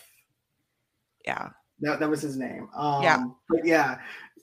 Yeah. 1.25 1.49
That, 1.81 1.99
that 1.99 2.09
was 2.09 2.21
his 2.21 2.35
name. 2.35 2.67
Um, 2.75 3.03
Yeah. 3.03 3.23
But 3.47 3.65
yeah, 3.65 3.99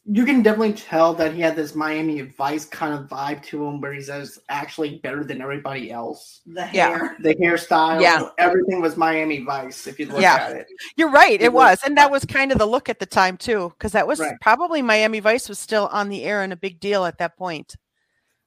you 0.08 0.24
can 0.24 0.40
definitely 0.42 0.72
tell 0.72 1.12
that 1.14 1.34
he 1.34 1.40
had 1.40 1.56
this 1.56 1.74
Miami 1.74 2.20
Vice 2.20 2.64
kind 2.64 2.94
of 2.94 3.08
vibe 3.08 3.42
to 3.46 3.66
him, 3.66 3.80
where 3.80 3.92
he 3.92 4.00
says 4.00 4.38
actually 4.48 4.98
better 4.98 5.24
than 5.24 5.40
everybody 5.40 5.90
else. 5.90 6.42
The 6.46 6.68
Yeah. 6.72 6.88
hair. 6.88 7.16
The 7.20 7.34
hairstyle, 7.34 8.00
Yeah. 8.00 8.28
everything 8.38 8.80
was 8.80 8.96
Miami 8.96 9.42
Vice. 9.42 9.86
If 9.86 9.98
you 9.98 10.06
look 10.06 10.20
Yeah. 10.20 10.36
at 10.36 10.52
it, 10.56 10.66
You're 10.96 11.10
right. 11.10 11.32
It 11.32 11.42
It 11.42 11.52
was- 11.52 11.78
was, 11.78 11.84
and 11.84 11.96
that 11.98 12.10
was 12.10 12.24
kind 12.24 12.52
of 12.52 12.58
the 12.58 12.66
look 12.66 12.88
at 12.88 13.00
the 13.00 13.06
time 13.06 13.36
too, 13.36 13.70
because 13.70 13.92
that 13.92 14.06
was 14.06 14.20
Right. 14.20 14.34
probably 14.40 14.80
Miami 14.80 15.18
Vice 15.20 15.48
was 15.48 15.58
still 15.58 15.88
on 15.88 16.08
the 16.08 16.22
air 16.24 16.42
and 16.42 16.52
a 16.52 16.56
big 16.56 16.78
deal 16.80 17.04
at 17.04 17.18
that 17.18 17.36
point. 17.36 17.74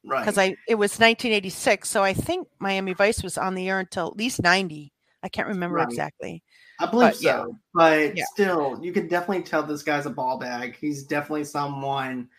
right? 0.06 0.20
Because 0.22 0.38
I 0.38 0.56
it 0.68 0.76
was 0.76 0.98
1986, 0.98 1.90
so 1.90 2.02
I 2.04 2.14
think 2.14 2.48
Miami 2.58 2.94
Vice 2.94 3.22
was 3.22 3.38
on 3.38 3.54
the 3.54 3.68
air 3.68 3.80
until 3.80 4.08
at 4.08 4.16
least 4.16 4.42
90. 4.42 4.94
I 5.22 5.28
can't 5.28 5.50
remember 5.50 5.76
Right. 5.76 5.88
exactly. 5.90 6.42
I 6.80 6.86
believe 6.86 7.12
but, 7.14 7.22
yeah. 7.22 7.44
so, 7.44 7.58
but 7.74 8.18
Yeah. 8.18 8.24
still, 8.34 8.80
you 8.82 8.92
can 8.94 9.08
definitely 9.08 9.44
tell 9.44 9.64
this 9.64 9.84
guy's 9.84 10.06
a 10.06 10.10
ball 10.10 10.38
bag. 10.38 10.78
He's 10.80 11.04
definitely 11.04 11.44
someone 11.44 12.30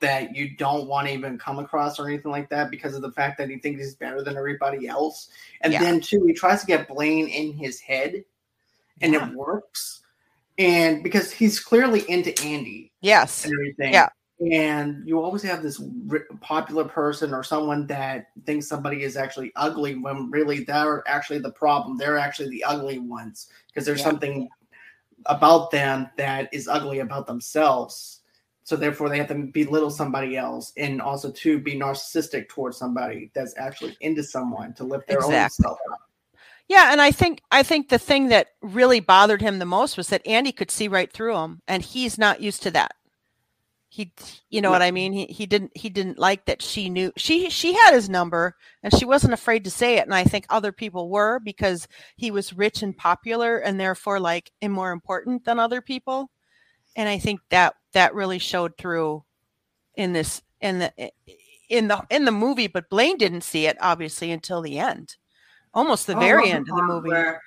that 0.00 0.36
you 0.36 0.56
don't 0.56 0.86
want 0.86 1.08
to 1.08 1.14
even 1.14 1.36
come 1.38 1.58
across 1.58 1.98
or 1.98 2.06
anything 2.06 2.30
like 2.30 2.48
that 2.50 2.70
because 2.70 2.94
of 2.94 3.02
the 3.02 3.10
fact 3.10 3.38
that 3.38 3.48
he 3.50 3.58
thinks 3.58 3.80
he's 3.80 3.94
better 3.96 4.22
than 4.22 4.36
everybody 4.36 4.86
else. 4.86 5.30
And 5.62 5.72
Yeah. 5.72 5.80
then 5.80 6.00
too, 6.00 6.24
he 6.26 6.32
tries 6.32 6.60
to 6.60 6.66
get 6.66 6.86
Blaine 6.86 7.26
in 7.26 7.52
his 7.52 7.80
head, 7.80 8.24
and 9.00 9.14
Yeah. 9.14 9.28
it 9.28 9.34
works. 9.34 10.02
And 10.58 11.02
because 11.02 11.32
he's 11.32 11.58
clearly 11.58 12.08
into 12.08 12.30
Andy 12.44 12.92
Yes. 13.00 13.44
and 13.44 13.52
everything. 13.54 13.92
Yeah. 13.94 14.10
And 14.40 15.06
you 15.06 15.20
always 15.20 15.42
have 15.42 15.62
this 15.62 15.80
popular 16.40 16.84
person 16.84 17.32
or 17.32 17.44
someone 17.44 17.86
that 17.86 18.26
thinks 18.44 18.66
somebody 18.66 19.02
is 19.04 19.16
actually 19.16 19.52
ugly 19.54 19.94
when 19.94 20.30
really 20.30 20.64
they're 20.64 21.04
actually 21.06 21.38
the 21.38 21.52
problem. 21.52 21.96
They're 21.96 22.18
actually 22.18 22.50
the 22.50 22.64
ugly 22.64 22.98
ones 22.98 23.48
because 23.68 23.86
there's 23.86 24.00
Yeah. 24.00 24.06
something 24.06 24.48
about 25.26 25.70
them 25.70 26.10
that 26.16 26.52
is 26.52 26.66
ugly 26.68 26.98
about 26.98 27.26
themselves. 27.26 28.20
So 28.64 28.76
therefore, 28.76 29.08
they 29.08 29.18
have 29.18 29.28
to 29.28 29.34
belittle 29.34 29.90
somebody 29.90 30.36
else, 30.36 30.72
and 30.78 31.00
also 31.00 31.30
to 31.30 31.58
be 31.58 31.74
narcissistic 31.74 32.48
towards 32.48 32.78
somebody 32.78 33.30
that's 33.34 33.54
actually 33.58 33.94
into 34.00 34.22
someone 34.22 34.72
to 34.74 34.84
lift 34.84 35.06
their 35.06 35.18
Exactly. 35.18 35.38
own 35.38 35.50
self 35.50 35.78
up. 35.92 36.00
Yeah, 36.68 36.90
and 36.90 37.00
I 37.00 37.10
think 37.10 37.42
I 37.50 37.62
think 37.62 37.90
the 37.90 37.98
thing 37.98 38.28
that 38.28 38.48
really 38.62 39.00
bothered 39.00 39.42
him 39.42 39.58
the 39.58 39.66
most 39.66 39.98
was 39.98 40.08
that 40.08 40.26
Andy 40.26 40.50
could 40.50 40.70
see 40.70 40.88
right 40.88 41.12
through 41.12 41.36
him, 41.36 41.60
and 41.68 41.82
he's 41.82 42.16
not 42.18 42.40
used 42.40 42.62
to 42.62 42.70
that. 42.70 42.94
He, 43.94 44.12
you 44.50 44.60
know 44.60 44.70
No. 44.70 44.72
what 44.72 44.82
I 44.82 44.90
mean. 44.90 45.12
He 45.12 45.26
he 45.26 45.46
didn't 45.46 45.70
he 45.76 45.88
didn't 45.88 46.18
like 46.18 46.46
that 46.46 46.60
she 46.60 46.88
knew 46.90 47.12
she 47.16 47.48
she 47.48 47.74
had 47.74 47.94
his 47.94 48.08
number, 48.08 48.56
and 48.82 48.92
she 48.92 49.04
wasn't 49.04 49.34
afraid 49.34 49.62
to 49.64 49.70
say 49.70 49.98
it. 49.98 50.04
And 50.04 50.12
I 50.12 50.24
think 50.24 50.46
other 50.48 50.72
people 50.72 51.08
were 51.10 51.38
because 51.38 51.86
he 52.16 52.32
was 52.32 52.52
rich 52.52 52.82
and 52.82 52.96
popular, 52.96 53.58
and 53.58 53.78
therefore 53.78 54.18
like 54.18 54.50
and 54.60 54.72
more 54.72 54.90
important 54.90 55.44
than 55.44 55.60
other 55.60 55.80
people. 55.80 56.28
And 56.96 57.08
I 57.08 57.18
think 57.18 57.38
that 57.50 57.76
that 57.92 58.14
really 58.16 58.40
showed 58.40 58.76
through 58.76 59.22
in 59.94 60.12
this 60.12 60.42
in 60.60 60.80
the 60.80 60.92
in 61.68 61.86
the 61.86 62.04
in 62.10 62.24
the 62.24 62.32
movie. 62.32 62.66
But 62.66 62.90
Blaine 62.90 63.16
didn't 63.16 63.42
see 63.42 63.66
it 63.66 63.76
obviously 63.80 64.32
until 64.32 64.60
the 64.60 64.76
end, 64.76 65.16
almost 65.72 66.08
the 66.08 66.16
Oh, 66.16 66.18
very 66.18 66.50
end 66.50 66.68
of 66.68 66.74
the 66.76 66.82
movie. 66.82 67.10
Where 67.10 67.40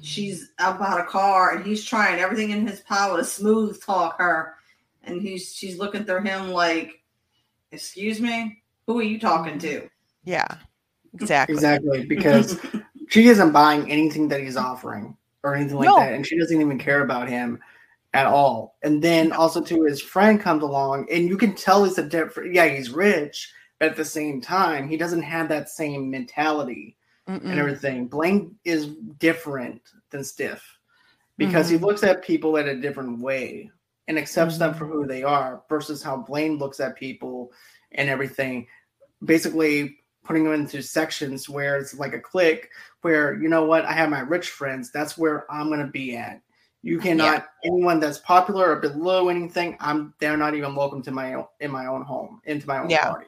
she's 0.00 0.52
out 0.58 0.76
about 0.76 1.00
a 1.00 1.04
car 1.04 1.54
and 1.54 1.66
he's 1.66 1.84
trying 1.84 2.18
everything 2.18 2.48
in 2.48 2.66
his 2.66 2.80
power 2.80 3.18
to 3.18 3.24
smooth 3.26 3.78
talk 3.84 4.16
her. 4.16 4.54
And 5.04 5.20
he's 5.20 5.54
she's 5.54 5.78
looking 5.78 6.04
through 6.04 6.22
him 6.22 6.50
like, 6.50 7.02
excuse 7.72 8.20
me, 8.20 8.62
who 8.86 8.98
are 9.00 9.02
you 9.04 9.18
talking 9.18 9.58
to? 9.60 9.88
Yeah, 10.24 10.46
exactly. 11.14 11.54
Exactly, 11.54 12.06
because 12.06 12.58
she 13.08 13.28
isn't 13.28 13.52
buying 13.52 13.90
anything 13.90 14.28
that 14.28 14.40
he's 14.40 14.56
offering 14.56 15.16
or 15.42 15.54
anything 15.54 15.76
like 15.76 15.88
No. 15.88 15.96
that, 15.96 16.12
and 16.12 16.26
she 16.26 16.38
doesn't 16.38 16.60
even 16.60 16.78
care 16.78 17.02
about 17.02 17.28
him 17.28 17.60
at 18.14 18.26
all. 18.26 18.76
And 18.82 19.02
then 19.02 19.32
also 19.32 19.60
too, 19.62 19.82
his 19.84 20.00
friend 20.02 20.40
comes 20.40 20.62
along, 20.62 21.08
and 21.10 21.28
you 21.28 21.36
can 21.36 21.54
tell 21.54 21.84
he's 21.84 21.98
a 21.98 22.02
different. 22.08 22.54
Yeah, 22.54 22.68
he's 22.68 22.90
rich, 22.90 23.52
but 23.78 23.90
at 23.90 23.96
the 23.96 24.04
same 24.04 24.40
time, 24.40 24.88
he 24.88 24.96
doesn't 24.96 25.22
have 25.22 25.48
that 25.48 25.68
same 25.68 26.10
mentality 26.10 26.96
and 27.50 27.58
Mm-mm. 27.58 27.58
everything. 27.58 28.06
Blaine 28.08 28.56
is 28.64 28.94
different 29.18 29.82
than 30.10 30.20
Steff 30.22 30.60
because 31.38 31.68
he 31.68 31.76
Mhm. 31.76 31.82
looks 31.82 32.02
at 32.04 32.22
people 32.24 32.56
in 32.56 32.68
a 32.68 32.80
different 32.80 33.20
way 33.20 33.70
and 34.12 34.18
accepts 34.18 34.58
them 34.58 34.74
Mhm. 34.74 34.78
for 34.78 34.86
who 34.86 35.06
they 35.06 35.22
are 35.22 35.62
versus 35.68 36.02
how 36.02 36.16
Blaine 36.16 36.58
looks 36.58 36.80
at 36.80 36.96
people 36.96 37.50
and 37.92 38.08
everything. 38.08 38.66
Basically, 39.24 39.98
putting 40.24 40.44
them 40.44 40.52
into 40.52 40.82
sections 40.82 41.48
where 41.48 41.76
it's 41.78 41.94
like 41.94 42.12
a 42.14 42.20
clique 42.20 42.68
where, 43.00 43.34
you 43.34 43.48
know 43.48 43.64
what, 43.64 43.84
I 43.84 43.92
have 43.92 44.10
my 44.10 44.20
rich 44.20 44.50
friends. 44.50 44.90
That's 44.92 45.18
where 45.18 45.50
I'm 45.50 45.68
going 45.68 45.80
to 45.80 45.86
be 45.90 46.16
at. 46.16 46.40
You 46.82 46.98
cannot 46.98 47.48
anyone 47.64 48.00
that's 48.00 48.18
popular 48.18 48.70
or 48.72 48.76
below 48.76 49.28
anything. 49.28 49.76
I'm 49.80 50.14
they're 50.18 50.36
not 50.36 50.54
even 50.54 50.74
welcome 50.74 51.00
to 51.02 51.10
my 51.12 51.34
own, 51.34 51.46
in 51.60 51.70
my 51.70 51.86
own 51.86 52.02
home 52.02 52.40
into 52.44 52.66
my 52.66 52.78
own 52.80 52.90
Yeah. 52.90 53.08
party 53.08 53.26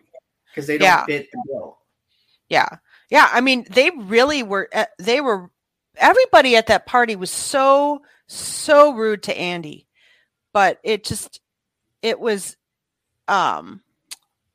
because 0.51 0.67
they 0.67 0.77
don't 0.77 0.87
Yeah. 0.87 1.05
fit 1.05 1.29
the 1.33 1.43
bill. 1.47 1.79
Yeah, 2.49 2.69
yeah. 3.11 3.29
I 3.33 3.41
mean, 3.41 3.65
they 3.71 3.91
really 3.91 4.43
were. 4.43 4.69
uh, 4.73 4.87
They 4.99 5.21
were. 5.21 5.51
Everybody 5.97 6.57
at 6.57 6.67
that 6.67 6.87
party 6.87 7.15
was 7.15 7.31
so 7.31 8.03
so 8.27 8.93
rude 8.93 9.23
to 9.25 9.39
Andy, 9.39 9.87
but 10.55 10.79
it 10.83 11.05
just 11.05 11.41
it 12.01 12.19
was. 12.19 12.57
Um, 13.29 13.83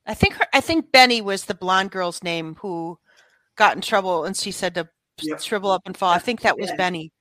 I 0.06 0.14
think 0.14 0.34
her. 0.34 0.46
I 0.52 0.60
think 0.60 0.90
Benny 0.90 1.20
was 1.20 1.44
the 1.44 1.54
blonde 1.54 1.92
girl's 1.92 2.24
name 2.24 2.56
who 2.56 2.98
got 3.54 3.76
in 3.76 3.82
trouble, 3.82 4.24
and 4.24 4.36
she 4.36 4.50
said 4.50 4.74
to 4.74 4.88
Yep. 5.22 5.40
shrivel 5.42 5.70
up 5.70 5.82
and 5.84 5.94
fall. 5.96 6.10
I 6.10 6.18
think 6.18 6.40
that 6.40 6.58
was 6.58 6.70
Yeah. 6.70 6.76
Benny, 6.76 7.12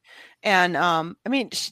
and 0.41 0.77
um, 0.77 1.17
I 1.25 1.29
mean, 1.29 1.49
sh- 1.51 1.71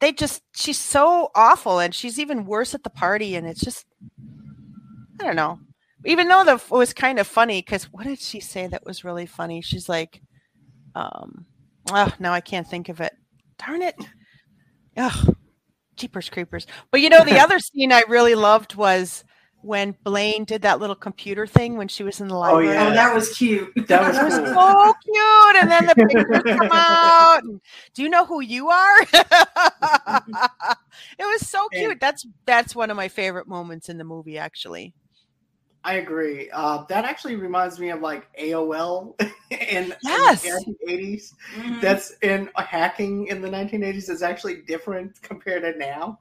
they 0.00 0.12
just 0.12 0.42
she's 0.54 0.78
so 0.78 1.30
awful 1.34 1.80
and 1.80 1.94
she's 1.94 2.20
even 2.20 2.44
worse 2.44 2.74
at 2.74 2.82
the 2.84 2.90
party 2.90 3.36
and 3.36 3.46
it's 3.46 3.60
just 3.60 3.86
I 5.20 5.24
don't 5.24 5.36
know. 5.36 5.58
Even 6.04 6.28
though 6.28 6.44
the 6.44 6.54
it 6.56 6.70
was 6.70 6.92
kind 6.92 7.18
of 7.18 7.26
funny 7.26 7.62
because 7.62 7.84
what 7.92 8.04
did 8.04 8.20
she 8.20 8.38
say 8.38 8.66
that 8.66 8.84
was 8.84 9.02
really 9.04 9.26
funny? 9.26 9.60
She's 9.62 9.88
like, 9.88 10.20
um, 10.94 11.46
oh, 11.90 12.12
now 12.18 12.32
I 12.32 12.40
can't 12.40 12.68
think 12.68 12.88
of 12.88 13.00
it. 13.00 13.14
Darn 13.58 13.82
it. 13.82 13.96
Ugh, 14.96 15.36
jeepers 15.96 16.28
creepers. 16.28 16.66
But 16.90 17.00
you 17.00 17.08
know, 17.08 17.24
the 17.24 17.38
other 17.40 17.58
scene 17.58 17.92
I 17.92 18.02
really 18.08 18.34
loved 18.34 18.74
was 18.74 19.24
when 19.62 19.96
Blaine 20.04 20.44
did 20.44 20.60
that 20.62 20.78
little 20.78 20.94
computer 20.94 21.46
thing 21.46 21.78
when 21.78 21.88
she 21.88 22.02
was 22.02 22.20
in 22.20 22.28
the 22.28 22.34
oh, 22.34 22.40
library. 22.40 22.68
Oh, 22.68 22.72
yeah. 22.72 22.88
Oh, 22.88 22.94
that 22.94 23.14
was 23.14 23.34
cute. 23.34 23.72
That 23.88 24.06
was 24.06 24.18
It 24.18 24.24
was 24.24 24.34
cool. 24.34 24.54
so 24.54 24.94
cute. 25.02 25.56
And 25.62 25.70
then 25.70 25.86
the 25.86 25.94
pictures 25.94 26.42
come 26.58 26.68
out. 26.70 27.42
and, 27.44 27.60
Do 27.94 28.02
you 28.02 28.10
know 28.10 28.26
who 28.26 28.42
you 28.42 28.68
are? 28.68 28.96
it 29.02 29.26
was 31.20 31.48
so 31.48 31.66
And- 31.72 31.80
cute. 31.80 32.00
That's 32.00 32.26
that's 32.44 32.76
one 32.76 32.90
of 32.90 32.96
my 32.96 33.08
favorite 33.08 33.48
moments 33.48 33.88
in 33.88 33.96
the 33.96 34.04
movie, 34.04 34.36
actually. 34.36 34.92
I 35.86 35.94
agree. 35.94 36.48
Uh, 36.50 36.84
that 36.88 37.04
actually 37.04 37.36
reminds 37.36 37.78
me 37.78 37.90
of 37.90 38.00
like 38.00 38.26
AOL 38.40 39.14
in, 39.50 39.94
Yes. 40.02 40.44
in 40.44 40.50
the 40.52 40.64
1980s. 40.88 41.34
Mhm. 41.54 41.80
That's 41.82 42.12
in 42.22 42.48
hacking 42.56 43.26
in 43.26 43.42
the 43.42 43.50
1980s 43.50 44.08
is 44.08 44.22
actually 44.22 44.62
different 44.62 45.20
compared 45.22 45.62
to 45.62 45.78
now. 45.78 46.18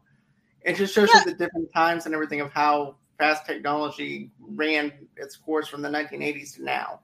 It 0.64 0.76
just 0.76 0.94
shows 0.94 1.10
Yeah. 1.14 1.20
you 1.26 1.32
the 1.32 1.38
different 1.38 1.72
times 1.74 2.06
and 2.06 2.14
everything 2.14 2.42
of 2.42 2.52
how 2.52 2.96
fast 3.18 3.46
technology 3.46 4.32
ran 4.42 4.92
its 5.16 5.38
course 5.38 5.68
from 5.70 5.82
the 5.82 5.90
1980s 5.90 6.56
to 6.56 6.64
now. 6.64 7.00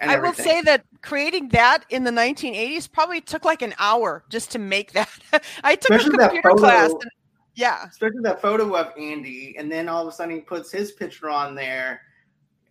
I 0.00 0.16
will 0.18 0.32
say 0.34 0.60
that 0.62 0.84
creating 1.02 1.48
that 1.48 1.84
in 1.90 2.04
the 2.04 2.12
1980s 2.12 2.86
probably 2.86 3.20
took 3.20 3.44
like 3.44 3.62
an 3.62 3.74
hour 3.78 4.24
just 4.28 4.52
to 4.52 4.58
make 4.58 4.92
that. 4.92 5.08
I 5.64 5.74
took 5.74 5.90
Especially 5.90 6.14
a 6.14 6.28
computer 6.28 6.50
class. 6.50 6.90
and- 6.90 7.02
yeah. 7.56 7.86
especially 7.88 8.20
that 8.22 8.40
photo 8.40 8.74
of 8.76 8.92
Andy, 8.98 9.56
and 9.58 9.70
then 9.70 9.88
all 9.88 10.02
of 10.02 10.08
a 10.08 10.12
sudden 10.12 10.34
he 10.36 10.40
puts 10.40 10.70
his 10.70 10.92
picture 10.92 11.28
on 11.28 11.54
there 11.54 12.02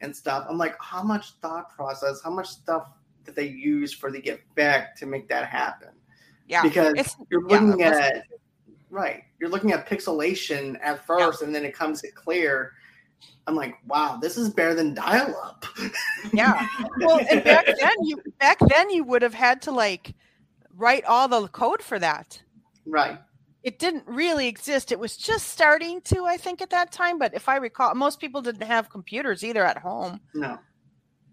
and 0.02 0.16
stuff. 0.16 0.46
I'm 0.50 0.58
like, 0.58 0.76
how 0.82 1.04
much 1.04 1.32
thought 1.42 1.70
process, 1.76 2.22
how 2.24 2.30
much 2.32 2.48
stuff 2.48 2.88
did 3.26 3.36
they 3.36 3.48
use 3.48 3.92
for 3.94 4.12
the 4.12 4.20
effect 4.20 4.98
to 5.00 5.06
make 5.06 5.28
that 5.30 5.48
happen? 5.48 5.90
Yeah. 6.48 6.62
because 6.64 6.94
It's 6.96 7.16
you're 7.30 7.42
looking 7.42 7.78
was- 7.78 7.98
at 7.98 8.24
right, 8.92 9.24
you're 9.40 9.50
looking 9.50 9.72
at 9.74 9.88
pixelation 9.90 10.78
at 10.82 11.06
first, 11.06 11.42
and 11.42 11.54
then 11.54 11.66
it 11.66 11.74
comes 11.74 12.02
to 12.02 12.12
clear. 12.12 12.74
I'm 13.48 13.56
like, 13.56 13.76
wow, 13.88 14.18
this 14.22 14.38
is 14.38 14.50
better 14.50 14.74
than 14.74 14.94
dial-up. 14.94 15.66
yeah. 16.34 16.68
Well, 17.00 17.20
and 17.30 17.44
back 17.44 17.66
then 17.80 17.94
you 18.04 18.18
back 18.40 18.60
then 18.70 18.90
you 18.90 19.04
would 19.04 19.22
have 19.22 19.34
had 19.34 19.62
to 19.64 19.72
like 19.72 20.14
write 20.76 21.04
all 21.06 21.28
the 21.28 21.48
code 21.48 21.82
for 21.82 21.98
that. 22.00 22.42
right. 22.86 23.20
It 23.66 23.80
didn't 23.80 24.04
really 24.08 24.48
exist. 24.48 24.92
It 24.92 25.00
was 25.00 25.18
just 25.18 25.48
starting 25.48 26.00
to, 26.02 26.24
I 26.26 26.38
think, 26.38 26.62
at 26.62 26.70
that 26.70 26.92
time. 26.92 27.18
But 27.20 27.34
if 27.34 27.50
I 27.50 27.58
recall, 27.58 27.94
most 27.96 28.20
people 28.22 28.42
didn't 28.42 28.64
have 28.68 28.90
computers 28.90 29.44
either 29.44 29.66
at 29.66 29.78
home. 29.80 30.22
No, 30.36 30.58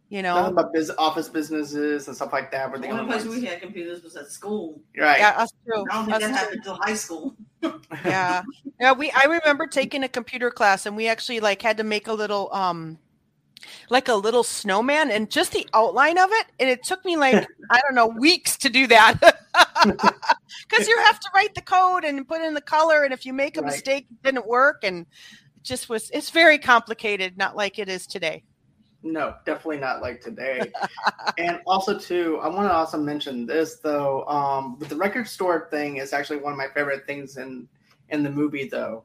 You 0.08 0.22
nothing 0.22 0.54
know, 0.54 0.62
but 0.62 0.72
biz- 0.72 0.90
office 0.98 1.28
businesses 1.28 2.08
and 2.08 2.16
stuff 2.16 2.32
like 2.32 2.50
that. 2.52 2.70
Were 2.72 2.78
The 2.78 2.84
the 2.84 2.88
only 2.88 3.00
only 3.02 3.12
place 3.12 3.26
ones. 3.26 3.40
we 3.40 3.46
had 3.46 3.60
computers 3.60 4.02
was 4.02 4.16
at 4.16 4.28
school. 4.30 4.80
Right. 4.98 5.18
yeah, 5.20 5.34
us 5.36 5.50
too. 5.64 5.84
I 5.90 5.94
don't 5.94 6.04
think 6.06 6.16
us 6.16 6.22
that 6.22 6.28
too. 6.28 6.34
happened 6.34 6.56
until 6.58 6.74
high 6.76 6.94
school. 6.94 7.36
yeah, 8.04 8.42
yeah. 8.80 8.92
We 8.92 9.10
I 9.12 9.24
remember 9.24 9.66
taking 9.66 10.02
a 10.02 10.08
computer 10.08 10.50
class, 10.50 10.86
and 10.86 10.96
we 10.96 11.08
actually 11.08 11.40
like 11.40 11.60
had 11.62 11.76
to 11.76 11.84
make 11.84 12.08
a 12.08 12.12
little 12.14 12.48
um, 12.52 12.98
like 13.90 14.08
a 14.08 14.14
little 14.14 14.42
snowman, 14.42 15.10
and 15.10 15.30
just 15.30 15.52
the 15.52 15.68
outline 15.74 16.18
of 16.18 16.30
it, 16.32 16.46
and 16.58 16.68
it 16.68 16.82
took 16.84 17.04
me 17.04 17.16
like 17.16 17.46
I 17.70 17.80
don't 17.82 17.94
know 17.94 18.06
weeks 18.06 18.56
to 18.58 18.68
do 18.68 18.86
that. 18.88 19.18
Because 20.68 20.86
you 20.86 20.96
have 20.98 21.18
to 21.20 21.30
write 21.34 21.54
the 21.54 21.62
code 21.62 22.04
and 22.04 22.26
put 22.26 22.42
in 22.42 22.54
the 22.54 22.60
color, 22.60 23.04
and 23.04 23.12
if 23.12 23.24
you 23.26 23.32
make 23.32 23.56
a 23.56 23.60
Right. 23.60 23.70
mistake, 23.70 24.06
it 24.10 24.22
didn't 24.22 24.46
work, 24.46 24.78
and 24.82 25.02
it 25.02 25.64
just 25.64 25.88
was. 25.88 26.10
It's 26.10 26.30
very 26.30 26.58
complicated, 26.58 27.36
not 27.36 27.56
like 27.56 27.78
it 27.78 27.88
is 27.88 28.06
today. 28.06 28.44
No, 29.02 29.34
definitely 29.44 29.78
not 29.78 30.00
like 30.00 30.20
today. 30.20 30.72
and 31.38 31.60
also, 31.66 31.98
too, 31.98 32.38
I 32.42 32.48
want 32.48 32.68
to 32.68 32.72
also 32.72 32.98
mention 32.98 33.46
this 33.46 33.78
though. 33.82 34.24
Um, 34.26 34.78
with 34.78 34.88
the 34.88 34.96
record 34.96 35.26
store 35.28 35.68
thing 35.70 35.96
is 35.96 36.12
actually 36.12 36.38
one 36.38 36.52
of 36.52 36.58
my 36.58 36.68
favorite 36.74 37.06
things 37.06 37.36
in 37.36 37.68
in 38.10 38.22
the 38.22 38.30
movie, 38.30 38.68
though. 38.68 39.04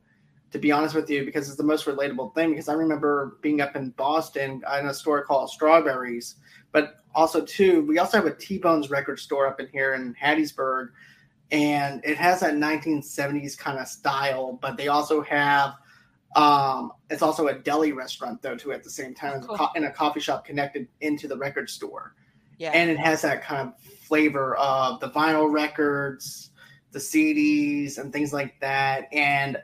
To 0.52 0.60
be 0.60 0.72
honest 0.72 0.96
with 0.96 1.10
you, 1.10 1.26
because 1.26 1.48
it's 1.50 1.58
the 1.58 1.64
most 1.64 1.86
relatable 1.86 2.34
thing. 2.34 2.52
Because 2.52 2.70
I 2.70 2.74
remember 2.74 3.38
being 3.42 3.60
up 3.60 3.76
in 3.76 3.90
Boston 3.92 4.62
in 4.80 4.88
a 4.88 4.94
store 4.94 5.24
called 5.26 5.50
Strawberries, 5.50 6.36
but 6.72 6.96
also 7.14 7.42
too, 7.44 7.86
we 7.86 8.00
also 8.00 8.18
have 8.18 8.26
a 8.26 8.34
T 8.34 8.58
Bones 8.58 8.90
record 8.90 9.20
store 9.20 9.46
up 9.46 9.60
in 9.60 9.68
here 9.68 9.94
in 9.96 10.16
Hattiesburg, 10.16 10.90
and 11.52 12.02
it 12.06 12.18
has 12.18 12.40
that 12.40 12.54
1970s 12.54 13.58
kind 13.58 13.78
of 13.78 13.88
style. 13.88 14.58
But 14.62 14.78
they 14.78 14.88
also 14.88 15.22
have 15.24 15.74
um, 16.36 16.92
it's 17.10 17.22
also 17.22 17.48
a 17.48 17.54
deli 17.54 17.92
restaurant 17.94 18.42
though 18.42 18.56
too 18.56 18.72
at 18.72 18.84
the 18.84 18.90
same 18.90 19.14
time, 19.14 19.42
Cool. 19.42 19.58
co- 19.58 19.70
in 19.76 19.86
a 19.86 19.92
coffee 19.92 20.20
shop 20.20 20.46
connected 20.46 20.88
into 21.02 21.28
the 21.28 21.38
record 21.38 21.70
store, 21.70 22.16
Yeah. 22.58 22.72
and 22.72 22.90
it 22.90 22.98
has 23.00 23.22
that 23.24 23.42
kind 23.44 23.68
of 23.68 23.80
flavor 23.82 24.56
of 24.58 25.00
the 25.00 25.10
vinyl 25.10 25.52
records, 25.52 26.52
the 26.92 27.00
CDs, 27.00 27.98
and 27.98 28.14
things 28.14 28.32
like 28.34 28.60
that. 28.62 29.08
And 29.12 29.58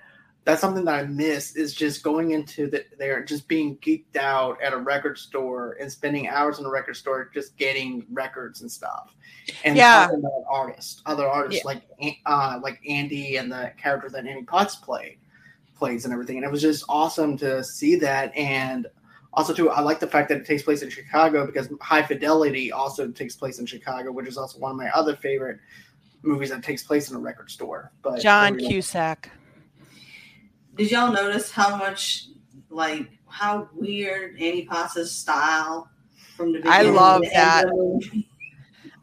that's 0.45 0.59
something 0.59 0.83
that 0.85 0.95
I 0.95 1.03
miss 1.03 1.55
is 1.55 1.73
just 1.73 2.03
going 2.03 2.31
into 2.31 2.69
the 2.69 2.85
there, 2.97 3.23
just 3.23 3.47
being 3.47 3.77
geeked 3.77 4.17
out 4.17 4.61
at 4.61 4.73
a 4.73 4.77
record 4.77 5.17
store 5.17 5.77
and 5.79 5.91
spending 5.91 6.27
hours 6.27 6.59
in 6.59 6.65
a 6.65 6.69
record 6.69 6.95
store 6.95 7.29
just 7.33 7.55
getting 7.57 8.05
records 8.11 8.61
and 8.61 8.71
stuff. 8.71 9.15
And 9.63 9.77
Yeah. 9.77 10.05
talking 10.05 10.19
about 10.19 10.43
artists, 10.49 11.01
other 11.05 11.27
artists 11.27 11.63
like 11.63 11.83
uh, 12.25 12.59
like 12.61 12.81
Andy 12.87 13.37
and 13.37 13.51
the 13.51 13.71
character 13.77 14.09
that 14.09 14.27
Annie 14.27 14.43
Potts 14.43 14.75
played 14.75 15.17
plays 15.75 16.05
and 16.05 16.13
everything. 16.13 16.37
And 16.37 16.45
it 16.45 16.51
was 16.51 16.61
just 16.61 16.83
awesome 16.89 17.37
to 17.37 17.63
see 17.63 17.95
that. 17.97 18.35
And 18.35 18.87
also, 19.33 19.53
too, 19.53 19.69
I 19.69 19.81
like 19.81 19.99
the 19.99 20.07
fact 20.07 20.29
that 20.29 20.37
it 20.39 20.45
takes 20.45 20.61
place 20.61 20.81
in 20.83 20.89
Chicago 20.89 21.45
because 21.45 21.69
High 21.81 22.03
Fidelity 22.03 22.71
also 22.71 23.09
takes 23.09 23.35
place 23.35 23.59
in 23.59 23.65
Chicago, 23.65 24.11
which 24.11 24.27
is 24.27 24.37
also 24.37 24.59
one 24.59 24.71
of 24.71 24.77
my 24.77 24.89
other 24.89 25.15
favorite 25.15 25.59
movies 26.21 26.49
that 26.49 26.63
takes 26.63 26.83
place 26.83 27.09
in 27.09 27.15
a 27.15 27.19
record 27.19 27.49
store. 27.49 27.91
But 28.01 28.21
John 28.21 28.53
there 28.53 28.57
we 28.57 28.61
go. 28.63 28.69
Cusack. 28.69 29.31
Did 30.75 30.91
y'all 30.91 31.11
notice 31.11 31.51
how 31.51 31.75
much, 31.77 32.27
like, 32.69 33.09
how 33.27 33.69
weird 33.73 34.39
Annie 34.39 34.65
Potts' 34.65 35.11
style 35.11 35.89
from 36.35 36.51
the 36.51 36.59
beginning? 36.59 36.87
I 36.87 36.91
love 36.91 37.21
to 37.21 37.29
the 37.29 37.35
end 37.35 37.45
that. 37.45 37.65
of 37.65 37.69
the 37.69 37.75
movie? 37.75 38.29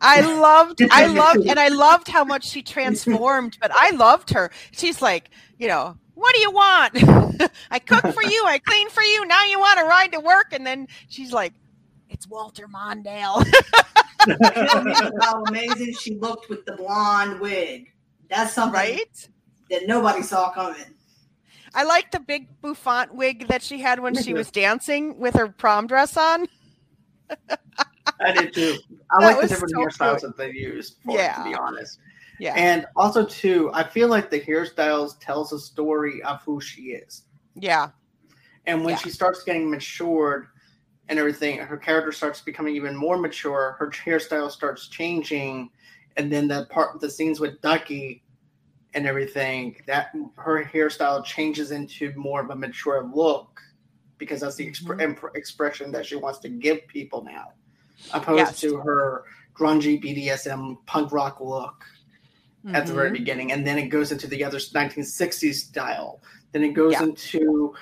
I 0.01 0.21
loved, 0.21 0.83
I 0.91 1.07
loved, 1.07 1.47
and 1.47 1.61
I 1.61 1.69
loved 1.69 2.09
how 2.09 2.25
much 2.25 2.49
she 2.49 2.63
transformed. 2.63 3.59
But 3.61 3.71
I 3.75 3.91
loved 3.91 4.31
her. 4.31 4.51
She's 4.73 5.03
like, 5.03 5.31
you 5.59 5.69
know, 5.69 5.97
what 6.15 6.35
do 6.35 6.41
you 6.41 6.51
want? 6.51 7.51
I 7.71 7.79
cook 7.79 8.07
for 8.13 8.23
you. 8.23 8.45
I 8.47 8.59
clean 8.59 8.89
for 8.91 9.03
you. 9.03 9.27
Now 9.27 9.45
you 9.45 9.59
want 9.59 9.79
to 9.79 9.85
ride 9.85 10.13
to 10.13 10.21
work, 10.21 10.49
and 10.53 10.67
then 10.67 10.89
she's 11.09 11.33
like, 11.33 11.53
it's 12.09 12.27
Walter 12.27 12.67
Mondale. 12.67 13.47
how 15.23 15.43
amazing 15.45 15.95
she 15.95 16.17
looked 16.17 16.49
with 16.49 16.65
the 16.65 16.73
blonde 16.73 17.41
wig. 17.41 17.93
That's 18.29 18.53
something 18.53 18.75
right? 18.75 19.29
that 19.71 19.87
nobody 19.87 20.23
saw 20.23 20.51
coming. 20.51 20.95
I 21.75 21.85
like 21.85 22.11
the 22.11 22.21
big 22.21 22.49
bouffant 22.63 23.15
wig 23.15 23.49
that 23.49 23.63
she 23.63 23.81
had 23.81 24.01
when 24.01 24.15
she 24.15 24.35
was 24.35 24.51
dancing 24.53 25.19
with 25.19 25.35
her 25.35 25.49
prom 25.49 25.87
dress 25.87 26.17
on. 26.17 26.47
I 28.21 28.33
did 28.33 28.53
too. 28.55 28.79
I 29.11 29.19
That 29.21 29.27
like 29.27 29.41
the 29.41 29.49
different 29.49 29.75
so 29.75 29.81
hairstyles 29.81 30.21
cute. 30.21 30.23
that 30.23 30.37
they 30.37 30.51
used 30.53 30.97
for 31.05 31.19
it, 31.19 31.35
to 31.35 31.43
be 31.43 31.55
honest. 31.55 31.99
Yeah, 32.39 32.55
And 32.57 32.87
also, 32.97 33.25
too, 33.25 33.71
I 33.73 33.85
feel 33.85 34.09
like 34.09 34.31
the 34.31 34.41
hairstyles 34.41 35.19
tells 35.21 35.53
a 35.53 35.59
story 35.59 36.23
of 36.23 36.43
who 36.43 36.61
she 36.61 36.93
is. 36.93 37.25
yeah, 37.55 37.91
And 38.67 38.85
when 38.85 38.95
Yeah. 38.95 38.99
she 38.99 39.11
starts 39.11 39.43
getting 39.45 39.71
matured 39.71 40.47
and 41.09 41.19
everything, 41.19 41.59
her 41.59 41.77
character 41.77 42.13
starts 42.13 42.41
becoming 42.41 42.75
even 42.77 42.97
more 42.97 43.17
mature. 43.17 43.77
Her 43.79 43.89
hairstyle 43.91 44.51
starts 44.51 44.89
changing, 44.89 45.71
and 46.17 46.31
then 46.33 46.49
that 46.49 46.69
part, 46.71 47.01
the 47.01 47.11
scenes 47.11 47.41
with 47.41 47.61
Ducky 47.63 48.23
and 48.95 49.07
everything, 49.07 49.77
that 49.87 50.11
her 50.37 50.65
hairstyle 50.65 51.25
changes 51.25 51.71
into 51.71 52.13
more 52.17 52.41
of 52.41 52.51
a 52.51 52.57
mature 52.57 53.09
look 53.15 53.61
because 54.19 54.41
that's 54.41 54.57
the 54.57 54.71
expre- 54.71 54.97
Mhm. 54.97 55.03
imp- 55.03 55.37
expression 55.37 55.91
that 55.93 56.05
she 56.05 56.17
wants 56.17 56.39
to 56.41 56.49
give 56.49 56.87
people 56.89 57.23
now, 57.25 57.53
opposed 58.13 58.39
Yes. 58.39 58.61
to 58.61 58.77
her 58.79 59.25
grungy 59.55 60.01
BDSM 60.01 60.79
punk 60.87 61.13
rock 61.13 61.41
look 61.41 61.85
at 62.75 62.87
the 62.87 62.93
very 62.93 63.11
Mhm. 63.11 63.15
beginning, 63.15 63.53
and 63.53 63.67
then 63.67 63.79
it 63.79 63.89
goes 63.89 64.13
into 64.13 64.27
the 64.27 64.45
other 64.45 64.59
1960s 64.59 65.63
style. 65.65 66.21
Then 66.53 66.63
it 66.63 66.73
goes 66.73 66.93
Yeah. 66.93 67.05
into 67.05 67.75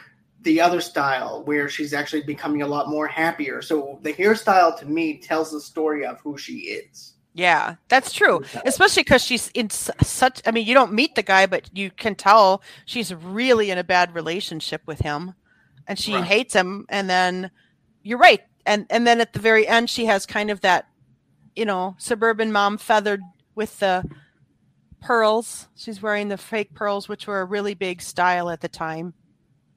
the 0.42 0.60
other 0.60 0.80
style 0.80 1.42
where 1.44 1.68
she's 1.68 1.92
actually 1.92 2.22
becoming 2.22 2.62
a 2.62 2.66
lot 2.66 2.88
more 2.88 3.08
happier. 3.08 3.60
So 3.60 3.98
the 4.02 4.12
hairstyle 4.12 4.78
to 4.78 4.86
me 4.86 5.18
tells 5.18 5.50
the 5.50 5.60
story 5.60 6.06
of 6.06 6.20
who 6.20 6.38
she 6.38 6.58
is. 6.58 7.14
Yeah, 7.38 7.76
that's 7.88 8.12
true. 8.12 8.42
Especially 8.64 9.04
because 9.04 9.22
she's 9.22 9.48
in 9.54 9.70
such. 9.70 10.42
I 10.44 10.50
mean, 10.50 10.66
you 10.66 10.74
don't 10.74 10.92
meet 10.92 11.14
the 11.14 11.22
guy, 11.22 11.46
but 11.46 11.70
you 11.72 11.88
can 11.92 12.16
tell 12.16 12.62
she's 12.84 13.14
really 13.14 13.70
in 13.70 13.78
a 13.78 13.84
bad 13.84 14.12
relationship 14.12 14.82
with 14.86 14.98
him, 14.98 15.34
and 15.86 15.96
she 15.96 16.14
Right. 16.14 16.24
hates 16.24 16.52
him. 16.52 16.84
And 16.88 17.08
then 17.08 17.52
you're 18.02 18.18
right, 18.18 18.40
and 18.66 18.86
and 18.90 19.06
then 19.06 19.20
at 19.20 19.34
the 19.34 19.38
very 19.38 19.68
end, 19.68 19.88
she 19.88 20.06
has 20.06 20.26
kind 20.26 20.50
of 20.50 20.62
that, 20.62 20.88
you 21.54 21.64
know, 21.64 21.94
suburban 21.98 22.50
mom 22.50 22.76
feathered 22.76 23.22
with 23.54 23.78
the 23.78 24.02
pearls. 25.00 25.68
She's 25.76 26.02
wearing 26.02 26.26
the 26.28 26.36
fake 26.38 26.74
pearls, 26.74 27.08
which 27.08 27.28
were 27.28 27.40
a 27.40 27.44
really 27.44 27.74
big 27.74 28.02
style 28.02 28.50
at 28.50 28.60
the 28.62 28.68
time. 28.68 29.14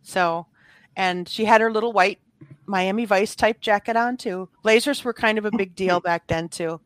So, 0.02 0.48
and 0.96 1.30
she 1.30 1.46
had 1.46 1.62
her 1.62 1.72
little 1.72 1.94
white 1.94 2.18
Miami 2.66 3.06
Vice 3.06 3.36
type 3.36 3.62
jacket 3.62 3.96
on 3.96 4.18
too. 4.18 4.50
Blazers 4.64 5.04
were 5.04 5.14
kind 5.14 5.38
of 5.38 5.46
a 5.46 5.52
big 5.52 5.76
deal 5.76 6.00
back 6.10 6.26
then 6.26 6.50
too, 6.50 6.82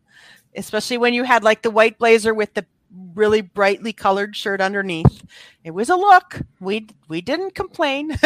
especially 0.55 0.97
when 0.97 1.13
you 1.13 1.23
had 1.23 1.43
like 1.43 1.61
the 1.61 1.71
white 1.71 1.97
blazer 1.97 2.33
with 2.33 2.53
the 2.53 2.65
really 3.13 3.41
brightly 3.41 3.93
colored 3.93 4.35
shirt 4.35 4.61
underneath. 4.61 5.23
It 5.63 5.71
was 5.71 5.89
a 5.89 5.95
look. 5.95 6.41
We 6.59 6.87
we 7.07 7.21
didn't 7.21 7.55
complain. 7.55 8.17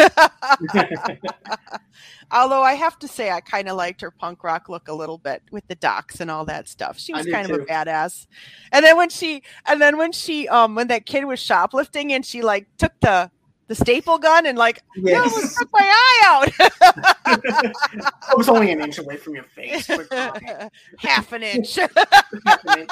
Although 2.32 2.62
I 2.62 2.74
have 2.74 2.98
to 3.00 3.08
say 3.08 3.30
I 3.30 3.40
kind 3.40 3.68
of 3.68 3.76
liked 3.76 4.00
her 4.02 4.10
punk 4.10 4.44
rock 4.44 4.68
look 4.68 4.88
a 4.88 4.92
little 4.92 5.18
bit 5.18 5.42
with 5.50 5.66
the 5.66 5.74
docs 5.76 6.20
and 6.20 6.30
all 6.30 6.44
that 6.44 6.68
stuff. 6.68 6.98
She 6.98 7.12
was 7.12 7.26
kind 7.26 7.50
of 7.50 7.60
a 7.60 7.64
badass. 7.64 8.26
And 8.72 8.84
then 8.84 8.96
when 8.96 9.08
she 9.08 9.42
and 9.66 9.80
then 9.80 9.98
when 9.98 10.12
she 10.12 10.48
um 10.48 10.74
when 10.74 10.88
that 10.88 11.06
kid 11.06 11.24
was 11.24 11.40
shoplifting 11.40 12.12
and 12.12 12.24
she 12.24 12.42
like 12.42 12.66
took 12.78 12.92
the 13.00 13.30
the 13.70 13.76
staple 13.76 14.18
gun 14.18 14.46
and 14.46 14.58
like 14.58 14.82
yes. 14.96 15.32
no, 15.32 15.42
took 15.60 15.72
my 15.72 15.78
eye 15.80 16.22
out. 16.26 16.48
it 18.32 18.36
was 18.36 18.48
only 18.48 18.72
an 18.72 18.80
inch 18.80 18.98
away 18.98 19.16
from 19.16 19.36
your 19.36 19.44
face. 19.44 19.86
Half 20.98 21.32
an 21.32 21.44
inch. 21.44 21.76
Half 22.46 22.64
an 22.64 22.80
inch. 22.80 22.90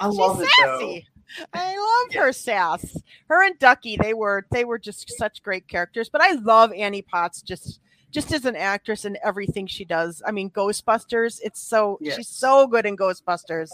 I 0.00 0.06
love 0.06 0.38
She's 0.38 0.46
it 0.46 0.52
sassy. 0.56 1.06
though. 1.36 1.44
I 1.52 1.76
love 1.76 2.14
her 2.14 2.32
sass. 2.32 2.96
Her 3.28 3.44
and 3.44 3.58
Ducky, 3.58 3.98
they 3.98 4.14
were 4.14 4.46
they 4.50 4.64
were 4.64 4.78
just 4.78 5.12
such 5.18 5.42
great 5.42 5.68
characters. 5.68 6.08
But 6.08 6.22
I 6.22 6.32
love 6.32 6.72
Annie 6.72 7.02
Potts 7.02 7.42
just 7.42 7.80
just 8.12 8.32
as 8.32 8.46
an 8.46 8.56
actress 8.56 9.04
and 9.04 9.18
everything 9.22 9.66
she 9.66 9.84
does. 9.84 10.22
I 10.26 10.30
mean, 10.30 10.48
Ghostbusters. 10.48 11.38
It's 11.42 11.60
so 11.60 11.98
yes. 12.00 12.16
she's 12.16 12.28
so 12.28 12.66
good 12.66 12.86
in 12.86 12.96
Ghostbusters 12.96 13.68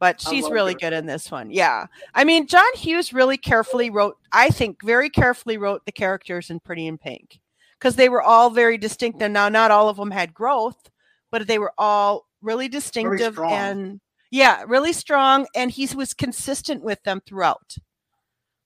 but 0.00 0.18
she's 0.18 0.48
really 0.50 0.72
her. 0.72 0.78
good 0.78 0.92
in 0.94 1.04
this 1.04 1.30
one. 1.30 1.50
Yeah. 1.50 1.86
I 2.14 2.24
mean, 2.24 2.46
John 2.46 2.72
Hughes 2.74 3.12
really 3.12 3.36
carefully 3.36 3.90
wrote, 3.90 4.16
I 4.32 4.48
think, 4.48 4.82
very 4.82 5.10
carefully 5.10 5.58
wrote 5.58 5.84
the 5.84 5.92
characters 5.92 6.48
in 6.48 6.58
Pretty 6.58 6.86
in 6.86 6.96
Pink 6.96 7.38
because 7.78 7.96
they 7.96 8.08
were 8.08 8.22
all 8.22 8.48
very 8.48 8.78
distinct. 8.78 9.20
And 9.20 9.34
now, 9.34 9.50
not 9.50 9.70
all 9.70 9.90
of 9.90 9.98
them 9.98 10.10
had 10.10 10.32
growth, 10.32 10.90
but 11.30 11.46
they 11.46 11.58
were 11.58 11.74
all 11.76 12.26
really 12.40 12.66
distinctive 12.66 13.38
and, 13.38 14.00
yeah, 14.30 14.64
really 14.66 14.94
strong. 14.94 15.46
And 15.54 15.70
he 15.70 15.86
was 15.94 16.14
consistent 16.14 16.82
with 16.82 17.02
them 17.02 17.20
throughout. 17.26 17.76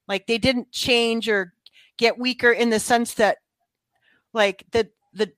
Like 0.06 0.28
they 0.28 0.38
didn't 0.38 0.70
change 0.70 1.28
or 1.28 1.52
get 1.98 2.18
weaker 2.18 2.52
in 2.52 2.70
the 2.70 2.78
sense 2.78 3.14
that, 3.14 3.38
like, 4.32 4.64
the, 4.70 4.88
the, 5.12 5.32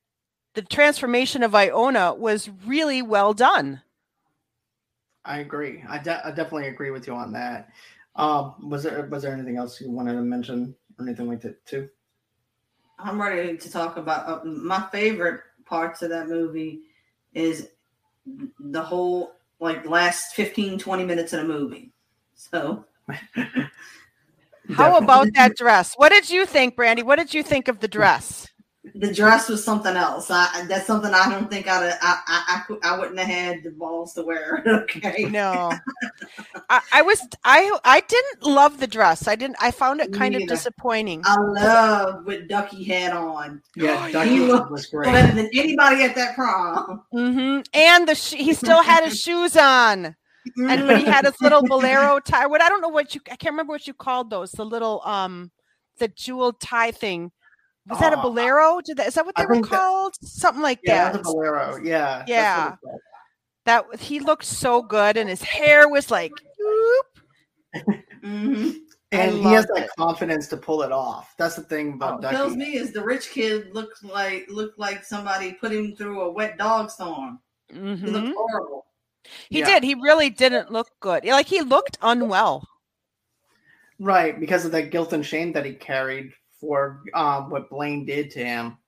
the 0.55 0.63
transformation 0.63 1.43
of 1.43 1.55
Iona 1.55 2.15
was 2.15 2.51
really 2.67 3.01
well 3.01 3.33
done 3.33 3.81
I 5.27 5.39
agree. 5.39 5.83
I, 5.89 5.99
de- 5.99 6.27
I 6.27 6.31
definitely 6.31 6.69
agree 6.69 6.91
with 6.91 7.07
you 7.07 7.15
on 7.15 7.33
that. 7.33 7.71
Um, 8.15 8.55
was 8.71 8.85
there 8.85 9.07
was 9.11 9.23
there 9.23 9.35
anything 9.35 9.59
else 9.59 9.81
you 9.81 9.91
wanted 9.91 10.15
to 10.15 10.23
mention 10.23 10.75
or 10.99 11.05
anything 11.07 11.29
like 11.29 11.43
that 11.43 11.65
too? 11.67 11.91
I'm 12.99 13.21
ready 13.21 13.59
to 13.59 13.71
talk 13.71 13.99
about 13.99 14.29
uh, 14.29 14.45
my 14.45 14.89
favorite 14.91 15.43
parts 15.67 16.01
of 16.01 16.11
that 16.11 16.29
movie 16.29 16.81
is 17.35 17.69
the 18.59 18.83
whole 18.83 19.33
like 19.61 19.87
last 19.87 20.35
15 20.35 20.79
20 20.79 21.05
minutes 21.05 21.33
of 21.35 21.41
the 21.41 21.53
movie. 21.53 21.93
So 22.35 22.87
How 24.71 24.97
about 24.97 25.29
that 25.35 25.57
dress? 25.57 25.95
What 25.97 26.11
did 26.11 26.31
you 26.31 26.47
think, 26.47 26.77
Brandy? 26.77 27.03
What 27.03 27.17
did 27.17 27.35
you 27.35 27.43
think 27.43 27.69
of 27.69 27.81
the 27.81 27.89
dress? 27.89 28.47
The 28.95 29.13
dress 29.13 29.49
was 29.49 29.65
something 29.65 29.97
else. 29.97 30.31
I, 30.31 30.65
that's 30.69 30.87
something 30.87 31.13
I 31.13 31.31
don't 31.31 31.51
think 31.51 31.69
I'd 31.69 31.99
I, 32.01 32.19
I, 32.27 32.63
I, 32.71 32.77
I 32.83 32.99
wouldn't 32.99 33.19
have 33.19 33.29
had 33.29 33.63
the 33.63 33.71
balls 33.71 34.15
to 34.15 34.23
wear. 34.23 34.63
okay. 34.67 35.25
No, 35.25 35.73
I, 36.71 36.81
I, 36.93 37.03
was 37.03 37.21
I 37.45 37.79
I 37.85 38.01
didn't 38.01 38.43
love 38.43 38.79
the 38.79 38.87
dress. 38.87 39.27
I 39.29 39.37
didn't. 39.37 39.57
I 39.61 39.71
found 39.71 40.01
it 40.01 40.13
kind 40.13 40.35
yeah. 40.35 40.41
of 40.41 40.49
disappointing. 40.49 41.23
I 41.25 41.37
love 41.39 42.27
what 42.27 42.49
Ducky 42.49 42.85
had 42.85 43.13
on. 43.13 43.63
Yeah, 43.75 44.11
Ducky 44.11 44.41
was, 44.41 44.71
was 44.71 44.87
great. 44.87 45.13
Better 45.13 45.35
than 45.35 45.51
anybody 45.55 46.05
at 46.05 46.15
that 46.15 46.35
prom. 46.35 47.03
Mm-hmm. 47.13 47.63
And 47.75 48.09
the 48.09 48.15
sh- 48.15 48.35
he 48.35 48.55
still 48.55 48.83
had 48.83 49.05
his 49.05 49.21
shoes 49.21 49.57
on. 49.57 50.17
And 50.57 50.87
when 50.87 50.99
he 50.99 51.05
had 51.05 51.25
his 51.25 51.35
little 51.41 51.63
bolero 51.63 52.21
tie, 52.25 52.47
what 52.47 52.63
I 52.63 52.69
don't 52.69 52.81
know 52.81 52.89
what 52.89 53.15
you 53.15 53.21
I 53.27 53.37
can't 53.37 53.53
remember 53.53 53.73
what 53.73 53.87
you 53.87 53.95
called 53.95 54.31
those, 54.31 54.53
the 54.53 54.65
little 54.65 55.03
um 55.05 55.51
the 55.99 56.09
jeweled 56.09 56.61
tie 56.61 56.93
thing 56.93 57.33
was 57.89 58.01
that 58.01 58.13
a 58.13 58.19
uh, 58.19 58.23
bolero? 58.23 58.81
Did 58.85 58.97
that 58.99 59.09
is 59.09 59.15
that 59.15 59.25
what 59.27 59.37
they 59.37 59.47
were 59.47 59.61
called? 59.61 60.15
That, 60.21 60.29
Something 60.29 60.63
like 60.63 60.81
yeah, 60.83 61.13
that. 61.13 61.19
Yeah, 61.19 61.23
bolero. 61.23 61.79
Yeah. 61.83 62.25
Yeah. 62.27 62.77
That 63.65 63.85
he 63.99 64.21
looked 64.21 64.45
so 64.45 64.83
good, 64.83 65.17
and 65.17 65.29
his 65.29 65.43
hair 65.43 65.89
was 65.89 66.11
like. 66.11 66.33
mm-hmm. 67.75 68.71
And 69.13 69.35
he 69.37 69.43
has 69.45 69.67
that 69.67 69.85
it. 69.85 69.91
confidence 69.97 70.49
to 70.49 70.57
pull 70.57 70.83
it 70.83 70.91
off. 70.91 71.35
That's 71.39 71.55
the 71.55 71.63
thing 71.63 71.95
about 71.95 72.23
what 72.23 72.31
Tells 72.33 72.57
me 72.57 72.77
is 72.77 72.93
the 72.93 73.05
rich 73.05 73.31
kid 73.31 73.73
looks 73.73 74.03
like 74.03 74.47
looked 74.49 74.79
like 74.79 75.05
somebody 75.05 75.53
put 75.53 75.73
him 75.73 75.95
through 75.95 76.23
a 76.23 76.33
wet 76.33 76.59
dog 76.59 76.91
storm. 76.91 77.39
Mm-hmm. 77.73 78.05
He 78.05 78.11
looked 78.11 78.35
horrible. 78.37 78.87
He 79.49 79.61
yeah. 79.61 79.67
did. 79.67 79.85
He 79.85 79.95
really 79.95 80.31
didn't 80.31 80.73
look 80.73 80.91
good. 81.01 81.25
Like 81.25 81.47
he 81.47 81.63
looked 81.63 81.99
unwell. 82.03 82.67
Right, 83.99 84.39
because 84.39 84.65
of 84.65 84.73
the 84.73 84.83
guilt 84.83 85.13
and 85.13 85.25
shame 85.25 85.53
that 85.53 85.65
he 85.65 85.73
carried 85.73 86.33
for 86.61 87.03
um, 87.15 87.51
what 87.51 87.71
Blaine 87.71 88.05
did 88.05 88.31
to 88.33 88.45
him 88.45 88.79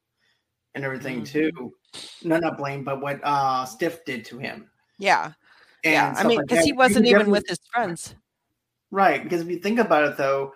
and 0.75 0.85
everything 0.85 1.23
mm-hmm. 1.23 1.51
too. 1.51 1.75
No, 2.23 2.39
not 2.39 2.59
Blaine, 2.59 2.85
but 2.85 3.01
what 3.01 3.21
uh, 3.23 3.65
Steff 3.65 4.05
did 4.05 4.25
to 4.27 4.39
him. 4.39 4.71
Yeah, 4.99 5.33
and 5.85 5.93
yeah. 5.93 6.15
I 6.17 6.25
mean, 6.25 6.41
because 6.41 6.59
like 6.59 6.67
he 6.67 6.73
wasn't 6.73 7.07
even 7.07 7.31
with 7.31 7.49
his 7.49 7.61
friends. 7.73 8.15
Right, 8.91 9.23
because 9.23 9.43
if 9.43 9.49
you 9.49 9.59
think 9.59 9.79
about 9.79 10.05
it, 10.05 10.17
though, 10.17 10.55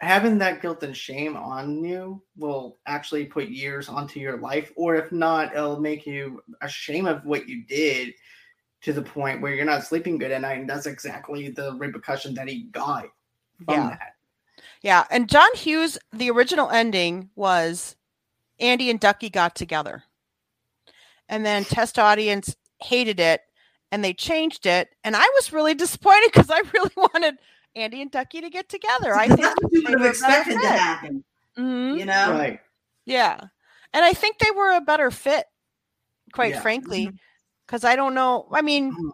having 0.00 0.38
that 0.38 0.60
guilt 0.60 0.82
and 0.82 0.96
shame 0.96 1.36
on 1.36 1.84
you 1.84 2.20
will 2.36 2.78
actually 2.86 3.24
put 3.24 3.48
years 3.48 3.88
onto 3.88 4.20
your 4.20 4.36
life, 4.38 4.72
or 4.76 4.96
if 4.96 5.12
not, 5.12 5.54
it'll 5.54 5.80
make 5.80 6.06
you 6.06 6.42
ashamed 6.60 7.08
of 7.08 7.24
what 7.24 7.48
you 7.48 7.64
did 7.64 8.12
to 8.82 8.92
the 8.92 9.02
point 9.02 9.40
where 9.40 9.54
you're 9.54 9.64
not 9.64 9.84
sleeping 9.84 10.18
good 10.18 10.32
at 10.32 10.40
night. 10.40 10.58
And 10.58 10.68
that's 10.68 10.86
exactly 10.86 11.50
the 11.50 11.74
repercussion 11.76 12.34
that 12.34 12.48
he 12.48 12.64
got 12.72 13.04
from 13.64 13.74
yeah. 13.74 13.88
that. 13.90 14.16
Yeah, 14.82 15.04
and 15.10 15.28
John 15.28 15.48
Hughes, 15.54 15.98
the 16.12 16.30
original 16.30 16.68
ending 16.68 17.30
was 17.36 17.96
Andy 18.58 18.90
and 18.90 18.98
Ducky 18.98 19.30
got 19.30 19.54
together. 19.54 20.04
And 21.28 21.46
then 21.46 21.64
test 21.64 21.98
audience 21.98 22.56
hated 22.80 23.20
it 23.20 23.42
and 23.92 24.04
they 24.04 24.12
changed 24.12 24.66
it. 24.66 24.88
And 25.04 25.14
I 25.16 25.24
was 25.34 25.52
really 25.52 25.74
disappointed 25.76 26.32
because 26.32 26.50
I 26.50 26.62
really 26.72 26.90
wanted 26.96 27.36
Andy 27.76 28.02
and 28.02 28.10
Ducky 28.10 28.40
to 28.40 28.50
get 28.50 28.68
together. 28.68 29.14
I 29.14 29.28
think 29.28 29.54
you 29.70 29.82
would 29.82 30.00
have 30.00 30.10
expected 30.10 30.60
to 30.60 30.66
happen. 30.66 31.24
Mm-hmm. 31.56 31.98
You 31.98 32.04
know? 32.06 32.32
Right. 32.32 32.60
Yeah. 33.06 33.38
And 33.94 34.04
I 34.04 34.12
think 34.12 34.38
they 34.38 34.50
were 34.50 34.72
a 34.76 34.80
better 34.80 35.10
fit, 35.10 35.46
quite 36.32 36.54
yeah. 36.54 36.60
frankly. 36.60 37.10
Because 37.66 37.82
mm-hmm. 37.82 37.92
I 37.92 37.96
don't 37.96 38.14
know. 38.14 38.48
I 38.52 38.62
mean, 38.62 38.92
mm-hmm. 38.92 39.08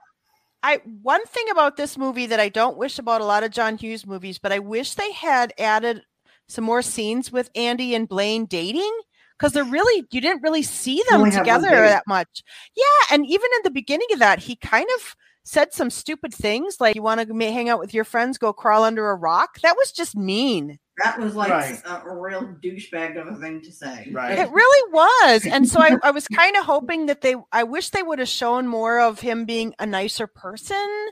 I 0.63 0.81
one 1.03 1.25
thing 1.27 1.47
about 1.51 1.77
this 1.77 1.97
movie 1.97 2.27
that 2.27 2.41
I 2.41 2.49
don't 2.49 2.77
wish 2.77 2.99
about 2.99 3.21
a 3.21 3.25
lot 3.25 3.45
of 3.45 3.51
John 3.51 3.77
Hughes 3.77 4.07
movies, 4.07 4.39
but 4.39 4.53
I 4.53 4.59
wish 4.59 4.95
they 4.95 5.13
had 5.13 5.53
added 5.59 6.03
some 6.49 6.65
more 6.65 6.83
scenes 6.83 7.31
with 7.31 7.51
Andy 7.55 7.95
and 7.95 8.09
Blaine 8.09 8.47
dating 8.47 8.93
because 9.39 9.53
they're 9.53 9.65
really 9.65 10.07
you 10.11 10.21
didn't 10.21 10.43
really 10.43 10.63
see 10.63 11.03
them 11.09 11.31
together 11.31 11.71
that 11.71 12.05
much. 12.07 12.43
Yeah, 12.77 13.15
and 13.15 13.27
even 13.27 13.49
in 13.57 13.63
the 13.65 13.71
beginning 13.71 14.09
of 14.13 14.19
that, 14.19 14.41
he 14.41 14.57
kind 14.57 14.89
of 14.97 15.17
said 15.45 15.73
some 15.73 15.91
stupid 15.91 16.35
things 16.35 16.77
like 16.81 16.95
you 16.95 17.03
want 17.03 17.27
to 17.27 17.53
hang 17.53 17.69
out 17.69 17.79
with 17.79 17.95
your 17.95 18.05
friends, 18.05 18.37
go 18.37 18.53
crawl 18.53 18.85
under 18.85 19.11
a 19.11 19.15
rock. 19.15 19.61
That 19.63 19.77
was 19.77 19.93
just 19.93 20.17
mean. 20.17 20.79
That 21.03 21.19
was 21.21 21.37
like 21.37 21.51
right. 21.51 21.81
a, 21.85 22.03
a, 22.07 22.17
real 22.17 22.43
douchebag 22.43 23.21
of 23.21 23.29
a 23.29 23.41
thing 23.41 23.61
to 23.63 23.73
say. 23.73 24.09
Right. 24.13 24.39
It 24.39 24.51
really 24.51 24.93
was. 24.93 25.47
And 25.47 25.69
so 25.69 25.81
I, 25.81 25.97
I 26.03 26.11
was 26.11 26.27
kind 26.35 26.57
of 26.57 26.65
hoping 26.65 27.07
that 27.07 27.21
they, 27.21 27.37
I 27.53 27.63
wish 27.63 27.91
they 27.91 28.03
would 28.03 28.19
have 28.19 28.29
shown 28.29 28.67
more 28.67 29.01
of 29.01 29.21
him 29.21 29.45
being 29.45 29.75
a 29.79 29.87
nicer 29.87 30.27
person 30.27 31.09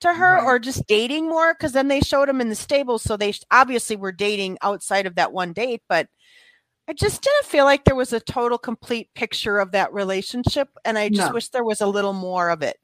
to 0.00 0.12
her 0.12 0.36
right. 0.36 0.44
or 0.44 0.58
just 0.58 0.86
dating 0.86 1.28
more 1.28 1.52
because 1.54 1.72
then 1.72 1.88
they 1.88 2.00
showed 2.00 2.28
him 2.28 2.40
in 2.40 2.48
the 2.48 2.54
stable. 2.54 2.98
So 2.98 3.16
they 3.16 3.34
obviously 3.50 3.96
were 3.96 4.12
dating 4.12 4.56
outside 4.62 5.06
of 5.06 5.16
that 5.16 5.32
one 5.32 5.52
date. 5.52 5.82
But 5.86 6.08
I 6.88 6.94
just 6.94 7.22
didn't 7.22 7.46
feel 7.46 7.66
like 7.66 7.84
there 7.84 7.94
was 7.94 8.14
a 8.14 8.20
total 8.20 8.58
complete 8.58 9.10
picture 9.14 9.58
of 9.58 9.72
that 9.72 9.92
relationship. 9.92 10.68
And 10.84 10.96
I 10.96 11.10
just 11.10 11.28
no. 11.28 11.34
wish 11.34 11.48
there 11.50 11.64
was 11.64 11.82
a 11.82 11.86
little 11.86 12.14
more 12.14 12.48
of 12.48 12.62
it. 12.62 12.78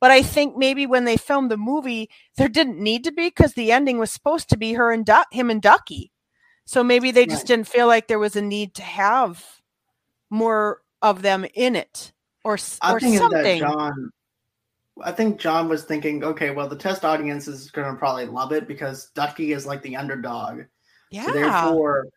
But 0.00 0.10
I 0.10 0.22
think 0.22 0.56
maybe 0.56 0.86
when 0.86 1.04
they 1.04 1.16
filmed 1.16 1.50
the 1.50 1.56
movie, 1.56 2.08
there 2.36 2.48
didn't 2.48 2.78
need 2.78 3.04
to 3.04 3.12
be 3.12 3.28
because 3.28 3.54
the 3.54 3.72
ending 3.72 3.98
was 3.98 4.12
supposed 4.12 4.48
to 4.50 4.56
be 4.56 4.74
her 4.74 4.92
and 4.92 5.04
du- 5.04 5.24
him 5.32 5.50
and 5.50 5.60
Ducky. 5.60 6.12
So 6.64 6.84
maybe 6.84 7.10
they 7.10 7.26
just 7.26 7.42
right. 7.42 7.46
didn't 7.46 7.66
feel 7.66 7.86
like 7.86 8.08
there 8.08 8.18
was 8.18 8.36
a 8.36 8.42
need 8.42 8.74
to 8.74 8.82
have 8.82 9.44
more 10.30 10.82
of 11.02 11.22
them 11.22 11.46
in 11.54 11.74
it 11.74 12.12
or, 12.44 12.58
I 12.82 12.92
or 12.92 13.00
think 13.00 13.16
something. 13.16 13.60
That 13.60 13.72
John, 13.72 14.12
I 15.02 15.12
think 15.12 15.40
John 15.40 15.68
was 15.68 15.84
thinking, 15.84 16.22
okay, 16.22 16.50
well, 16.50 16.68
the 16.68 16.76
test 16.76 17.04
audience 17.04 17.48
is 17.48 17.70
going 17.70 17.90
to 17.90 17.98
probably 17.98 18.26
love 18.26 18.52
it 18.52 18.68
because 18.68 19.10
Ducky 19.14 19.52
is 19.52 19.66
like 19.66 19.82
the 19.82 19.96
underdog. 19.96 20.62
Yeah. 21.10 21.26
So 21.26 21.32
therefore, 21.32 22.08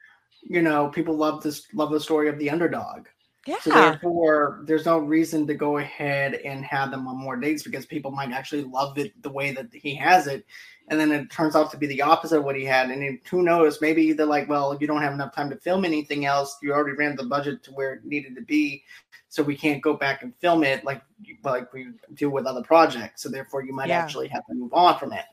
you 0.44 0.62
know, 0.62 0.90
people 0.90 1.16
love 1.16 1.42
this, 1.42 1.66
love 1.74 1.92
the 1.92 2.00
story 2.00 2.28
of 2.28 2.38
the 2.38 2.50
underdog. 2.50 3.08
Yeah. 3.48 3.60
So 3.62 3.72
therefore, 3.72 4.62
there's 4.66 4.86
no 4.86 5.00
reason 5.00 5.48
to 5.48 5.56
go 5.56 5.78
ahead 5.78 6.36
and 6.36 6.64
have 6.64 6.92
them 6.92 7.08
on 7.08 7.18
more 7.18 7.36
dates 7.38 7.64
because 7.64 7.88
people 7.88 8.12
might 8.12 8.32
actually 8.32 8.64
love 8.64 9.00
it 9.00 9.20
the 9.24 9.32
way 9.32 9.52
that 9.54 9.70
he 9.74 9.96
has 9.96 10.28
it, 10.28 10.46
and 10.90 11.00
then 11.00 11.12
it 11.12 11.32
turns 11.32 11.56
out 11.56 11.72
to 11.72 11.78
be 11.78 11.88
the 11.88 12.04
opposite 12.04 12.38
of 12.38 12.44
what 12.44 12.56
he 12.56 12.64
had. 12.64 12.92
And 12.92 13.20
who 13.30 13.42
knows? 13.42 13.82
Maybe 13.82 14.14
they're 14.14 14.28
like, 14.28 14.48
well, 14.48 14.78
you 14.80 14.86
don't 14.86 15.02
have 15.02 15.14
enough 15.14 15.34
time 15.34 15.50
to 15.50 15.56
film 15.56 15.86
anything 15.86 16.26
else. 16.26 16.58
You 16.62 16.72
already 16.72 16.96
ran 16.96 17.16
the 17.16 17.24
budget 17.24 17.64
to 17.64 17.72
where 17.72 17.94
it 17.94 18.06
needed 18.06 18.36
to 18.36 18.42
be, 18.44 18.84
so 19.30 19.42
we 19.42 19.56
can't 19.58 19.82
go 19.82 19.96
back 19.96 20.22
and 20.22 20.36
film 20.36 20.64
it 20.64 20.84
like 20.84 21.02
like 21.44 21.74
we 21.74 21.88
do 22.14 22.30
with 22.30 22.46
other 22.46 22.62
projects. 22.62 23.24
So 23.24 23.30
therefore, 23.30 23.64
you 23.64 23.74
might 23.74 23.90
Yeah. 23.90 24.00
actually 24.00 24.28
have 24.28 24.46
to 24.48 24.54
move 24.54 24.74
on 24.74 25.00
from 25.00 25.14
it. 25.14 25.26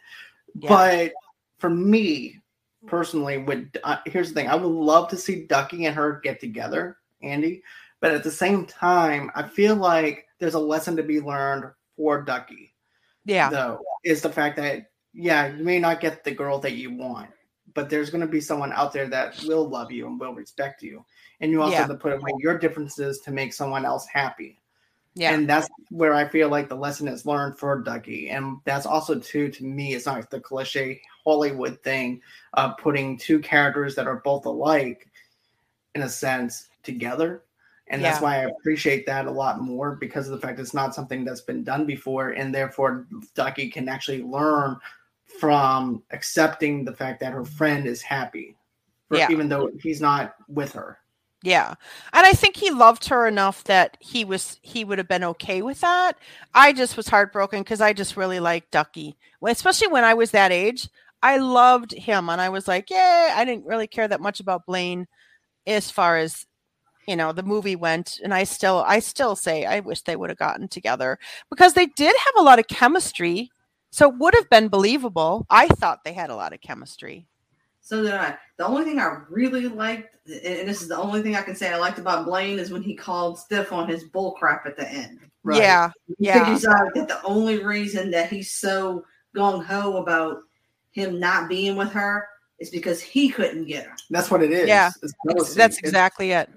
Yeah. 0.55 0.69
But 0.71 1.13
for 1.59 1.69
me 1.69 2.41
personally, 2.87 3.37
would 3.37 3.79
uh, 3.85 3.99
here's 4.07 4.29
the 4.29 4.35
thing: 4.35 4.49
I 4.49 4.55
would 4.55 4.67
love 4.67 5.11
to 5.11 5.17
see 5.19 5.45
Ducky 5.45 5.85
and 5.85 5.95
her 5.95 6.21
get 6.25 6.41
together, 6.41 6.97
Andy. 7.23 7.63
But 8.01 8.13
at 8.15 8.23
the 8.23 8.31
same 8.31 8.65
time, 8.67 9.31
I 9.35 9.43
feel 9.43 9.75
like 9.77 10.27
there's 10.39 10.55
a 10.55 10.59
lesson 10.61 10.97
to 10.97 11.03
be 11.03 11.21
learned 11.21 11.65
for 11.97 12.23
Ducky. 12.23 12.75
yeah. 13.25 13.51
Though 13.51 13.81
is 14.05 14.23
the 14.23 14.31
fact 14.31 14.57
that 14.57 14.91
yeah, 15.15 15.49
you 15.49 15.65
may 15.65 15.79
not 15.81 16.01
get 16.01 16.23
the 16.23 16.31
girl 16.31 16.59
that 16.61 16.75
you 16.75 16.95
want, 16.95 17.31
but 17.75 17.91
there's 17.91 18.11
going 18.11 18.21
to 18.21 18.27
be 18.27 18.41
someone 18.41 18.73
out 18.73 18.93
there 18.93 19.09
that 19.09 19.43
will 19.47 19.69
love 19.69 19.91
you 19.91 20.07
and 20.07 20.21
will 20.21 20.35
respect 20.35 20.83
you, 20.83 21.05
and 21.41 21.51
you 21.51 21.61
also 21.61 21.73
Yeah. 21.73 21.79
have 21.81 21.89
to 21.89 21.97
put 21.97 22.13
away 22.13 22.31
your 22.39 22.57
differences 22.57 23.19
to 23.21 23.33
make 23.33 23.53
someone 23.53 23.85
else 23.85 24.07
happy. 24.07 24.61
Yeah. 25.15 25.33
And 25.35 25.49
that's 25.49 25.69
where 25.91 26.15
I 26.15 26.29
feel 26.29 26.49
like 26.49 26.69
the 26.69 26.77
lesson 26.77 27.09
is 27.09 27.27
learned 27.27 27.59
for 27.59 27.81
Ducky. 27.83 28.31
And 28.31 28.59
that's 28.65 28.87
also 28.87 29.19
too 29.19 29.49
to 29.51 29.65
me, 29.65 29.95
it's 29.95 30.07
not 30.07 30.31
the 30.31 30.39
cliche 30.39 31.01
Hollywood 31.25 31.83
thing 31.83 32.21
of 32.53 32.77
putting 32.79 33.19
two 33.19 33.41
characters 33.41 33.97
that 33.97 34.07
are 34.07 34.21
both 34.25 34.47
alike 34.47 35.09
in 35.97 36.03
a 36.03 36.09
sense 36.09 36.69
together. 36.85 37.43
And 37.91 38.03
that's 38.05 38.19
Yeah. 38.19 38.23
why 38.25 38.37
I 38.37 38.51
appreciate 38.51 39.07
that 39.07 39.27
a 39.27 39.31
lot 39.31 39.61
more 39.61 39.97
because 39.97 40.29
of 40.29 40.33
the 40.39 40.47
fact 40.47 40.61
it's 40.61 40.75
not 40.75 40.95
something 40.95 41.25
that's 41.25 41.41
been 41.41 41.65
done 41.65 41.87
before. 41.87 42.31
And 42.31 42.55
therefore 42.55 43.07
Ducky 43.35 43.71
can 43.71 43.89
actually 43.89 44.23
learn 44.23 44.77
from 45.41 46.03
accepting 46.11 46.85
the 46.85 46.95
fact 46.95 47.21
that 47.21 47.33
her 47.33 47.45
friend 47.45 47.87
is 47.87 48.03
happy. 48.03 48.55
for- 49.09 49.17
Yeah. 49.17 49.29
Even 49.31 49.49
though 49.49 49.71
he's 49.81 50.03
not 50.03 50.35
with 50.49 50.73
her. 50.73 50.99
Yeah. 51.43 51.69
And 52.13 52.27
I 52.27 52.33
think 52.33 52.57
he 52.57 52.71
loved 52.71 53.07
her 53.09 53.27
enough 53.27 53.65
that 53.65 53.97
he 54.01 54.23
was 54.25 54.59
he 54.61 54.85
would 54.85 54.99
have 54.99 55.09
been 55.09 55.25
okay 55.25 55.63
with 55.63 55.81
that. 55.81 56.19
I 56.53 56.75
just 56.75 56.95
was 56.97 57.09
heartbroken 57.09 57.63
because 57.63 57.81
I 57.81 57.95
just 57.95 58.17
really 58.19 58.39
liked 58.41 58.71
Ducky. 58.71 59.17
Especially 59.43 59.87
when 59.89 60.05
I 60.05 60.13
was 60.13 60.33
that 60.33 60.53
age. 60.53 60.89
I 61.23 61.39
loved 61.39 61.93
him 61.93 62.29
and 62.29 62.39
I 62.41 62.49
was 62.51 62.69
like, 62.69 62.91
yeah, 62.91 63.35
I 63.37 63.45
didn't 63.47 63.65
really 63.67 63.87
care 63.87 64.09
that 64.09 64.21
much 64.21 64.41
about 64.41 64.67
Blaine 64.67 65.07
as 65.67 65.91
far 65.91 66.19
as 66.19 66.45
you 67.09 67.17
know 67.17 67.33
the 67.33 67.43
movie 67.43 67.75
went 67.77 68.21
and 68.23 68.35
I 68.35 68.45
still 68.45 68.85
I 68.87 69.01
still 69.01 69.35
say 69.35 69.65
I 69.65 69.81
wish 69.81 70.03
they 70.03 70.15
would 70.17 70.31
have 70.31 70.39
gotten 70.39 70.69
together 70.69 71.19
because 71.51 71.73
they 71.73 71.87
did 71.87 72.15
have 72.15 72.35
a 72.39 72.43
lot 72.43 72.59
of 72.59 72.69
chemistry. 72.69 73.51
So 73.91 74.11
it 74.11 74.19
would 74.19 74.35
have 74.35 74.51
been 74.51 74.69
believable. 74.69 75.47
I 75.49 75.67
thought 75.69 76.05
they 76.05 76.13
had 76.13 76.29
a 76.29 76.37
lot 76.37 76.53
of 76.53 76.61
chemistry. 76.61 77.27
So 77.81 78.03
did 78.03 78.13
I. 78.13 78.37
The 78.59 78.67
only 78.67 78.85
thing 78.85 78.99
I 79.01 79.23
really 79.31 79.67
liked, 79.67 80.15
and 80.27 80.69
this 80.69 80.83
is 80.83 80.89
the 80.89 80.99
only 80.99 81.23
thing 81.23 81.37
I 81.37 81.41
can 81.43 81.57
say 81.57 81.73
I 81.73 81.79
liked 81.79 81.99
about 81.99 82.27
Blaine, 82.27 82.59
is 82.59 82.71
when 82.71 82.83
he 82.83 82.95
called 82.95 83.39
Steff 83.39 83.73
on 83.73 83.89
his 83.89 84.05
bull 84.05 84.33
crap 84.33 84.67
at 84.67 84.77
the 84.77 84.87
end. 84.87 85.21
Yeah. 85.51 85.91
He 86.07 86.27
Yeah. 86.27 86.45
figures 86.45 86.67
out 86.67 86.95
that 86.95 87.09
the 87.09 87.23
only 87.25 87.65
reason 87.65 88.11
that 88.11 88.29
he's 88.29 88.51
so 88.53 89.07
gung 89.35 89.65
ho 89.65 89.97
about 89.97 90.43
him 90.91 91.19
not 91.19 91.49
being 91.49 91.75
with 91.77 91.91
her 91.93 92.29
is 92.59 92.69
because 92.69 93.01
he 93.01 93.31
couldn't 93.31 93.65
get 93.65 93.87
her. 93.87 93.97
That's 94.11 94.31
what 94.31 94.43
it 94.43 94.51
is. 94.53 94.69
Yeah. 94.69 94.89
It's 95.03 95.05
Ex- 95.05 95.13
jealousy. 95.27 95.57
That's 95.57 95.79
It's- 95.79 95.89
exactly 95.89 96.33
it. 96.33 96.51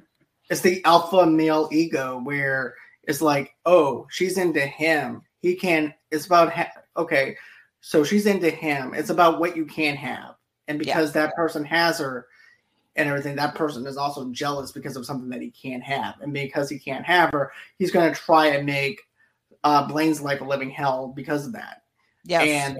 It's 0.51 0.61
the 0.61 0.83
alpha 0.85 1.25
male 1.25 1.69
ego 1.71 2.19
where 2.23 2.75
it's 3.03 3.21
like, 3.21 3.55
oh, 3.65 4.05
she's 4.11 4.37
into 4.37 4.59
him. 4.59 5.21
He 5.39 5.55
can. 5.55 5.93
It's 6.11 6.25
about 6.27 6.51
ha- 6.53 6.71
okay. 6.97 7.35
So 7.79 8.03
she's 8.03 8.27
into 8.27 8.51
him. 8.51 8.93
It's 8.93 9.09
about 9.09 9.39
what 9.39 9.55
you 9.57 9.65
can 9.65 9.95
have, 9.95 10.35
and 10.67 10.77
Yeah. 10.77 10.93
because 10.93 11.13
that 11.13 11.33
person 11.35 11.63
has 11.65 11.97
her 11.97 12.27
and 12.97 13.07
everything, 13.07 13.37
that 13.37 13.55
person 13.55 13.87
is 13.87 13.95
also 13.95 14.29
jealous 14.31 14.73
because 14.73 14.97
of 14.97 15.05
something 15.05 15.29
that 15.29 15.41
he 15.41 15.49
can't 15.49 15.81
have, 15.81 16.19
and 16.19 16.33
because 16.33 16.69
he 16.69 16.77
can't 16.77 17.05
have 17.05 17.31
her, 17.31 17.53
he's 17.79 17.89
going 17.89 18.13
to 18.13 18.19
try 18.19 18.47
and 18.47 18.65
make 18.65 18.99
uh, 19.63 19.87
Blaine's 19.87 20.21
life 20.21 20.41
a 20.41 20.43
living 20.43 20.69
hell 20.69 21.07
because 21.15 21.45
of 21.47 21.53
that. 21.53 21.83
Yes. 22.25 22.43
And 22.43 22.79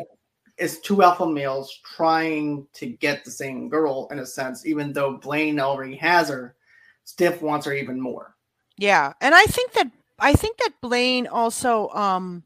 it's 0.58 0.80
two 0.82 1.02
alpha 1.02 1.26
males 1.26 1.80
trying 1.96 2.68
to 2.74 2.88
get 2.88 3.24
the 3.24 3.32
same 3.32 3.70
girl 3.70 4.10
in 4.12 4.20
a 4.20 4.26
sense, 4.26 4.66
even 4.66 4.92
though 4.92 5.14
Blaine 5.18 5.60
already 5.60 5.96
has 5.96 6.28
her. 6.28 6.56
Steff 7.12 7.42
wants 7.42 7.66
her 7.66 7.74
even 7.74 8.00
more. 8.00 8.36
Yeah, 8.78 9.14
and 9.22 9.36
I 9.36 9.46
think 9.46 9.74
that 9.74 9.92
I 10.20 10.34
think 10.34 10.58
that 10.58 10.82
Blaine 10.82 11.28
also 11.28 11.90
um 11.90 12.44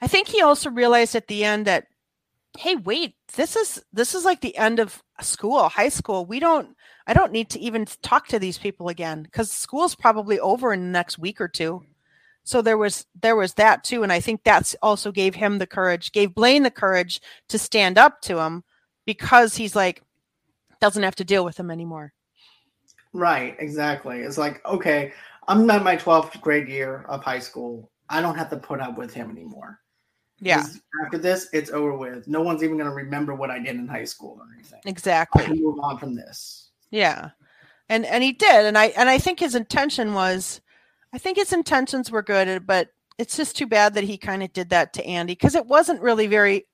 I 0.00 0.06
think 0.06 0.28
he 0.28 0.42
also 0.42 0.70
realized 0.70 1.14
at 1.14 1.28
the 1.28 1.44
end 1.44 1.66
that 1.66 1.86
hey, 2.58 2.76
wait, 2.76 3.14
this 3.34 3.56
is 3.56 3.82
this 3.92 4.14
is 4.14 4.24
like 4.24 4.40
the 4.40 4.56
end 4.56 4.78
of 4.78 5.02
school, 5.20 5.68
high 5.68 5.88
school. 5.88 6.26
We 6.26 6.38
don't 6.40 6.76
I 7.06 7.14
don't 7.14 7.32
need 7.32 7.50
to 7.50 7.60
even 7.60 7.86
talk 8.02 8.28
to 8.28 8.38
these 8.38 8.58
people 8.58 8.88
again 8.88 9.26
cuz 9.32 9.50
school's 9.50 9.94
probably 9.94 10.38
over 10.40 10.72
in 10.72 10.80
the 10.80 10.90
next 10.90 11.18
week 11.18 11.40
or 11.40 11.48
two. 11.48 11.84
So 12.44 12.60
there 12.60 12.78
was 12.78 13.06
there 13.20 13.36
was 13.36 13.54
that 13.54 13.84
too 13.84 14.02
and 14.02 14.12
I 14.12 14.20
think 14.20 14.42
that's 14.44 14.76
also 14.82 15.12
gave 15.12 15.34
him 15.34 15.58
the 15.58 15.66
courage, 15.66 16.12
gave 16.12 16.34
Blaine 16.34 16.62
the 16.62 16.70
courage 16.70 17.20
to 17.48 17.58
stand 17.58 17.98
up 17.98 18.20
to 18.22 18.38
him 18.38 18.64
because 19.06 19.56
he's 19.56 19.76
like 19.76 20.02
doesn't 20.80 21.02
have 21.04 21.16
to 21.16 21.24
deal 21.24 21.44
with 21.44 21.58
him 21.58 21.70
anymore. 21.70 22.12
Right, 23.12 23.56
exactly. 23.58 24.20
It's 24.20 24.38
like, 24.38 24.64
okay, 24.64 25.12
I'm 25.48 25.68
at 25.70 25.82
my 25.82 25.96
12th 25.96 26.40
grade 26.40 26.68
year 26.68 27.04
of 27.08 27.22
high 27.22 27.38
school. 27.38 27.90
I 28.08 28.20
don't 28.20 28.36
have 28.36 28.50
to 28.50 28.56
put 28.56 28.80
up 28.80 28.96
with 28.96 29.12
him 29.12 29.30
anymore. 29.30 29.80
Yeah. 30.42 30.64
After 31.04 31.18
this, 31.18 31.48
it's 31.52 31.70
over 31.70 31.96
with. 31.96 32.26
No 32.26 32.42
one's 32.42 32.64
even 32.64 32.76
going 32.76 32.90
to 32.90 32.94
remember 32.94 33.34
what 33.34 33.50
I 33.50 33.58
did 33.58 33.76
in 33.76 33.86
high 33.86 34.04
school 34.04 34.38
or 34.40 34.46
anything. 34.54 34.80
I 34.84 34.88
exactly. 34.88 35.44
can 35.44 35.60
move 35.60 35.78
on 35.80 35.98
from 35.98 36.14
this. 36.16 36.70
Yeah. 36.90 37.30
And 37.88 38.04
and 38.04 38.24
he 38.24 38.32
did 38.32 38.66
and 38.66 38.78
I 38.78 38.86
and 38.96 39.08
I 39.08 39.18
think 39.18 39.38
his 39.38 39.54
intention 39.54 40.14
was 40.14 40.60
I 41.12 41.18
think 41.18 41.36
his 41.36 41.52
intentions 41.52 42.10
were 42.10 42.22
good 42.22 42.48
uh, 42.48 42.58
but 42.60 42.88
it's 43.18 43.36
just 43.36 43.56
too 43.56 43.66
bad 43.66 43.94
that 43.94 44.04
he 44.04 44.16
kind 44.16 44.42
of 44.42 44.52
did 44.52 44.70
that 44.70 44.92
to 44.94 45.04
Andy 45.04 45.34
cuz 45.34 45.54
it 45.54 45.66
wasn't 45.66 46.00
really 46.00 46.26
very 46.26 46.66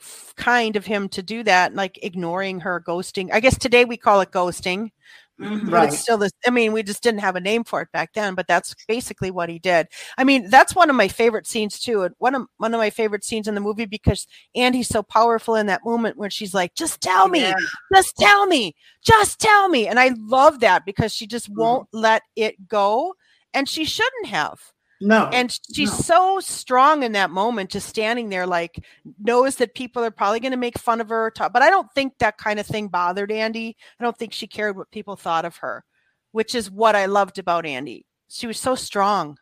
f- 0.00 0.34
kind 0.36 0.74
of 0.76 0.86
him 0.86 1.08
to 1.10 1.22
do 1.22 1.42
that 1.44 1.74
like 1.74 1.98
ignoring 2.02 2.60
her 2.60 2.80
ghosting. 2.80 3.30
I 3.32 3.40
guess 3.40 3.56
today 3.56 3.84
we 3.84 3.96
call 3.96 4.20
it 4.20 4.32
ghosting. 4.32 4.90
Mhm. 5.40 5.70
But 5.70 5.72
Right. 5.72 5.88
it's 5.88 5.98
still 5.98 6.16
this 6.18 6.30
I 6.46 6.50
mean 6.50 6.72
we 6.72 6.82
just 6.84 7.02
didn't 7.02 7.20
have 7.20 7.34
a 7.36 7.40
name 7.40 7.64
for 7.64 7.80
it 7.82 7.88
back 7.92 8.12
then 8.14 8.34
but 8.36 8.46
that's 8.46 8.74
basically 8.86 9.30
what 9.32 9.48
he 9.48 9.58
did. 9.58 9.88
I 10.16 10.22
mean 10.24 10.48
that's 10.48 10.74
one 10.76 10.90
of 10.90 10.96
my 10.96 11.08
favorite 11.08 11.46
scenes 11.46 11.80
too. 11.80 12.02
and 12.02 12.14
One 12.18 12.34
of 12.36 12.46
one 12.58 12.72
of 12.74 12.78
my 12.78 12.90
favorite 12.90 13.24
scenes 13.24 13.48
in 13.48 13.54
the 13.56 13.60
movie 13.60 13.86
because 13.86 14.26
Andy's 14.54 14.88
so 14.88 15.02
powerful 15.02 15.56
in 15.56 15.66
that 15.66 15.84
moment 15.84 16.16
where 16.18 16.30
she's 16.30 16.54
like 16.54 16.74
just 16.74 17.00
tell 17.00 17.28
me 17.28 17.40
Yeah. 17.40 17.54
just 17.94 18.16
tell 18.16 18.46
me 18.46 18.74
just 19.02 19.40
tell 19.40 19.68
me 19.68 19.86
and 19.88 19.98
i 20.00 20.12
love 20.18 20.60
that 20.60 20.84
because 20.86 21.12
she 21.14 21.26
just 21.26 21.50
Mhm. 21.50 21.56
won't 21.56 21.88
let 21.92 22.22
it 22.36 22.68
go 22.68 23.14
and 23.52 23.68
she 23.68 23.84
shouldn't 23.84 24.26
have 24.26 24.60
No. 25.00 25.28
and 25.32 25.56
she's 25.74 25.90
no. 25.90 25.96
so 25.96 26.40
strong 26.40 27.02
in 27.02 27.12
that 27.12 27.30
moment 27.30 27.70
just 27.70 27.88
standing 27.88 28.28
there 28.28 28.46
like 28.46 28.84
knows 29.18 29.56
that 29.56 29.74
people 29.74 30.02
are 30.04 30.10
probably 30.10 30.40
going 30.40 30.52
to 30.52 30.56
make 30.56 30.78
fun 30.78 31.00
of 31.00 31.08
her 31.08 31.30
ta- 31.30 31.48
but 31.48 31.62
i 31.62 31.68
don't 31.70 31.90
think 31.94 32.14
that 32.18 32.38
kind 32.38 32.58
of 32.60 32.66
thing 32.66 32.88
bothered 32.88 33.32
andy 33.32 33.76
i 34.00 34.04
don't 34.04 34.16
think 34.16 34.32
she 34.32 34.46
cared 34.46 34.76
what 34.76 34.90
people 34.90 35.16
thought 35.16 35.44
of 35.44 35.56
her 35.56 35.84
which 36.32 36.54
is 36.54 36.70
what 36.70 36.94
i 36.94 37.06
loved 37.06 37.38
about 37.38 37.66
andy 37.66 38.06
she 38.28 38.46
was 38.46 38.58
so 38.58 38.74
strong 38.74 39.36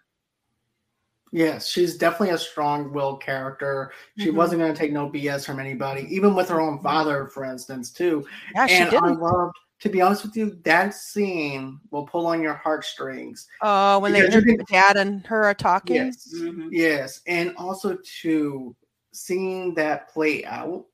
yes, 1.35 1.67
she's 1.67 1.97
definitely 1.97 2.29
a 2.35 2.39
strong 2.39 2.93
willed 2.93 3.23
character. 3.23 3.91
She 4.19 4.27
Mhm. 4.31 4.35
wasn't 4.35 4.61
going 4.61 4.73
to 4.75 4.79
take 4.79 4.93
no 4.93 5.09
BS 5.09 5.47
from 5.47 5.61
anybody, 5.61 6.03
even 6.15 6.35
with 6.35 6.47
her 6.51 6.61
own 6.61 6.83
father, 6.83 7.27
for 7.29 7.43
instance, 7.45 7.91
too. 7.91 8.27
yeah 8.55 8.67
she 8.67 8.75
and 8.75 8.89
I 8.89 8.91
didn't 8.91 9.19
loved, 9.21 9.57
to 9.83 9.89
be 9.89 10.01
honest 10.01 10.23
with 10.25 10.37
you, 10.37 10.57
that 10.63 10.95
scene 10.95 11.81
will 11.91 12.07
pull 12.07 12.27
on 12.27 12.41
your 12.41 12.55
heartstrings. 12.55 13.49
oh 13.63 13.99
when 13.99 14.13
they 14.13 14.21
because 14.23 14.45
you 14.45 14.57
her 14.57 14.65
dad 14.71 14.97
and 14.97 15.27
her 15.27 15.45
are 15.45 15.55
talking 15.55 15.97
Yes. 15.97 16.33
Mhm. 16.35 16.69
Yes, 16.71 17.21
and 17.27 17.53
also 17.57 17.99
to 18.21 18.77
seeing 19.13 19.75
that 19.75 20.09
play 20.09 20.45
out 20.45 20.87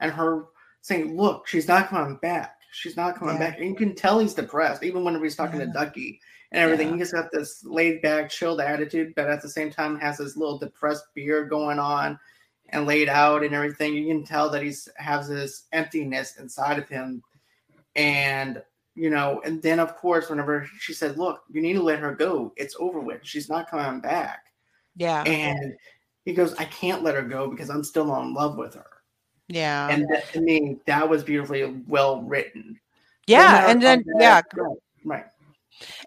and 0.00 0.10
her 0.10 0.46
saying, 0.80 1.16
"Look, 1.16 1.46
she's 1.46 1.68
not 1.68 1.88
coming 1.88 2.16
back. 2.22 2.56
She's 2.72 2.96
not 2.96 3.16
coming 3.16 3.34
Yeah. 3.34 3.50
back." 3.50 3.58
And 3.60 3.68
you 3.68 3.74
can 3.76 3.94
tell 3.94 4.18
he's 4.18 4.34
depressed, 4.34 4.82
even 4.82 5.04
when 5.04 5.22
he's 5.22 5.36
talking 5.36 5.60
Yeah. 5.60 5.66
to 5.66 5.72
Ducky 5.72 6.18
and 6.52 6.60
everything. 6.62 6.88
Yeah. 6.88 6.94
He 6.94 6.98
just 7.00 7.12
got 7.12 7.30
this 7.30 7.62
laid 7.64 8.00
back, 8.00 8.30
chilled 8.30 8.60
attitude, 8.62 9.12
but 9.14 9.28
at 9.28 9.42
the 9.42 9.48
same 9.48 9.70
time 9.70 10.00
has 10.00 10.16
this 10.18 10.36
little 10.38 10.58
depressed 10.58 11.04
beard 11.14 11.50
going 11.50 11.78
on 11.78 12.18
and 12.70 12.86
laid 12.86 13.08
out 13.10 13.44
and 13.44 13.54
everything. 13.54 13.92
You 13.94 14.06
can 14.06 14.24
tell 14.24 14.48
that 14.50 14.62
he's 14.62 14.88
has 14.96 15.28
this 15.28 15.66
emptiness 15.72 16.38
inside 16.38 16.78
of 16.78 16.88
him, 16.88 17.22
and 17.96 18.62
you 18.94 19.10
know. 19.10 19.40
And 19.44 19.62
then, 19.62 19.80
of 19.80 19.96
course, 19.96 20.28
whenever 20.30 20.66
she 20.78 20.92
said, 20.92 21.18
"Look, 21.18 21.42
you 21.50 21.62
need 21.62 21.74
to 21.74 21.82
let 21.82 21.98
her 21.98 22.14
go. 22.14 22.52
It's 22.56 22.76
over 22.78 23.00
with. 23.00 23.20
She's 23.22 23.48
not 23.48 23.70
coming 23.70 24.00
back." 24.00 24.44
yeah 24.96 25.22
and 25.22 25.74
he 26.24 26.32
goes, 26.32 26.54
"I 26.54 26.64
can't 26.66 27.02
let 27.02 27.14
her 27.14 27.22
go 27.22 27.48
because 27.48 27.70
I'm 27.70 27.84
still 27.84 28.14
in 28.20 28.34
love 28.34 28.56
with 28.56 28.74
her." 28.74 28.86
yeah 29.48 29.88
And 29.88 30.08
that, 30.10 30.24
I 30.34 30.38
mean, 30.38 30.80
that 30.86 31.08
was 31.08 31.24
beautifully 31.24 31.82
well 31.86 32.22
written. 32.22 32.78
Yeah 33.26 33.70
and 33.70 33.80
then 33.82 34.04
yeah 34.18 34.42
right, 34.54 34.76
right. 35.04 35.24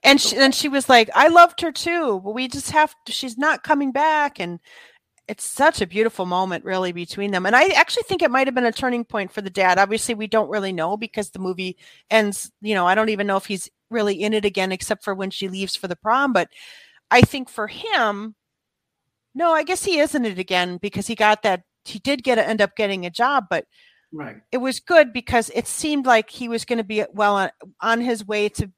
And 0.04 0.22
she, 0.22 0.38
and 0.38 0.54
she 0.54 0.70
was 0.70 0.88
like, 0.88 1.10
"I 1.16 1.28
loved 1.28 1.60
her 1.62 1.72
too, 1.72 2.22
but 2.24 2.32
we 2.32 2.48
just 2.48 2.72
have 2.72 2.96
to, 3.06 3.12
she's 3.12 3.38
not 3.38 3.64
coming 3.64 3.92
back." 3.92 4.40
And 4.40 4.60
it's 5.28 5.44
such 5.44 5.82
a 5.82 5.88
beautiful 5.88 6.26
moment, 6.26 6.64
really, 6.66 6.92
between 6.92 7.32
them. 7.32 7.46
And 7.46 7.56
I 7.56 7.68
actually 7.70 8.04
think 8.04 8.22
it 8.22 8.32
might 8.32 8.48
have 8.48 8.56
been 8.56 8.66
a 8.66 8.72
turning 8.72 9.04
point 9.04 9.32
for 9.32 9.42
the 9.42 9.50
dad. 9.50 9.80
Obviously, 9.80 10.14
we 10.16 10.28
don't 10.28 10.50
really 10.50 10.72
know 10.72 10.98
because 10.98 11.32
the 11.32 11.40
movie 11.40 11.78
ends. 12.10 12.52
You 12.62 12.76
know, 12.76 12.86
I 12.86 12.96
don't 12.96 13.10
even 13.10 13.28
know 13.28 13.38
if 13.38 13.46
he's 13.46 13.70
really 13.90 14.22
in 14.22 14.34
it 14.34 14.46
again, 14.46 14.72
except 14.72 15.04
for 15.04 15.16
when 15.16 15.32
she 15.32 15.48
leaves 15.48 15.76
for 15.76 15.88
the 15.88 15.96
prom. 15.96 16.34
But 16.34 16.50
I 17.10 17.22
think 17.22 17.50
for 17.50 17.68
him, 17.68 18.36
no, 19.34 19.52
I 19.54 19.64
guess 19.64 19.84
he 19.84 20.00
is 20.00 20.16
in 20.16 20.26
it 20.26 20.40
again 20.40 20.78
because 20.78 21.08
he 21.08 21.16
got 21.16 21.44
that. 21.44 21.64
He 21.86 22.00
did 22.00 22.24
get 22.24 22.38
end 22.40 22.62
up 22.62 22.76
getting 22.76 23.06
a 23.06 23.12
job, 23.12 23.46
but 23.50 23.66
Right. 24.12 24.38
it 24.52 24.58
was 24.58 24.80
good 24.80 25.12
because 25.12 25.52
it 25.54 25.68
seemed 25.68 26.06
like 26.06 26.30
he 26.30 26.48
was 26.48 26.64
going 26.64 26.78
to 26.78 26.84
be 26.86 27.04
well 27.14 27.36
on, 27.36 27.50
on 27.82 28.02
his 28.02 28.26
way 28.26 28.48
to 28.50 28.72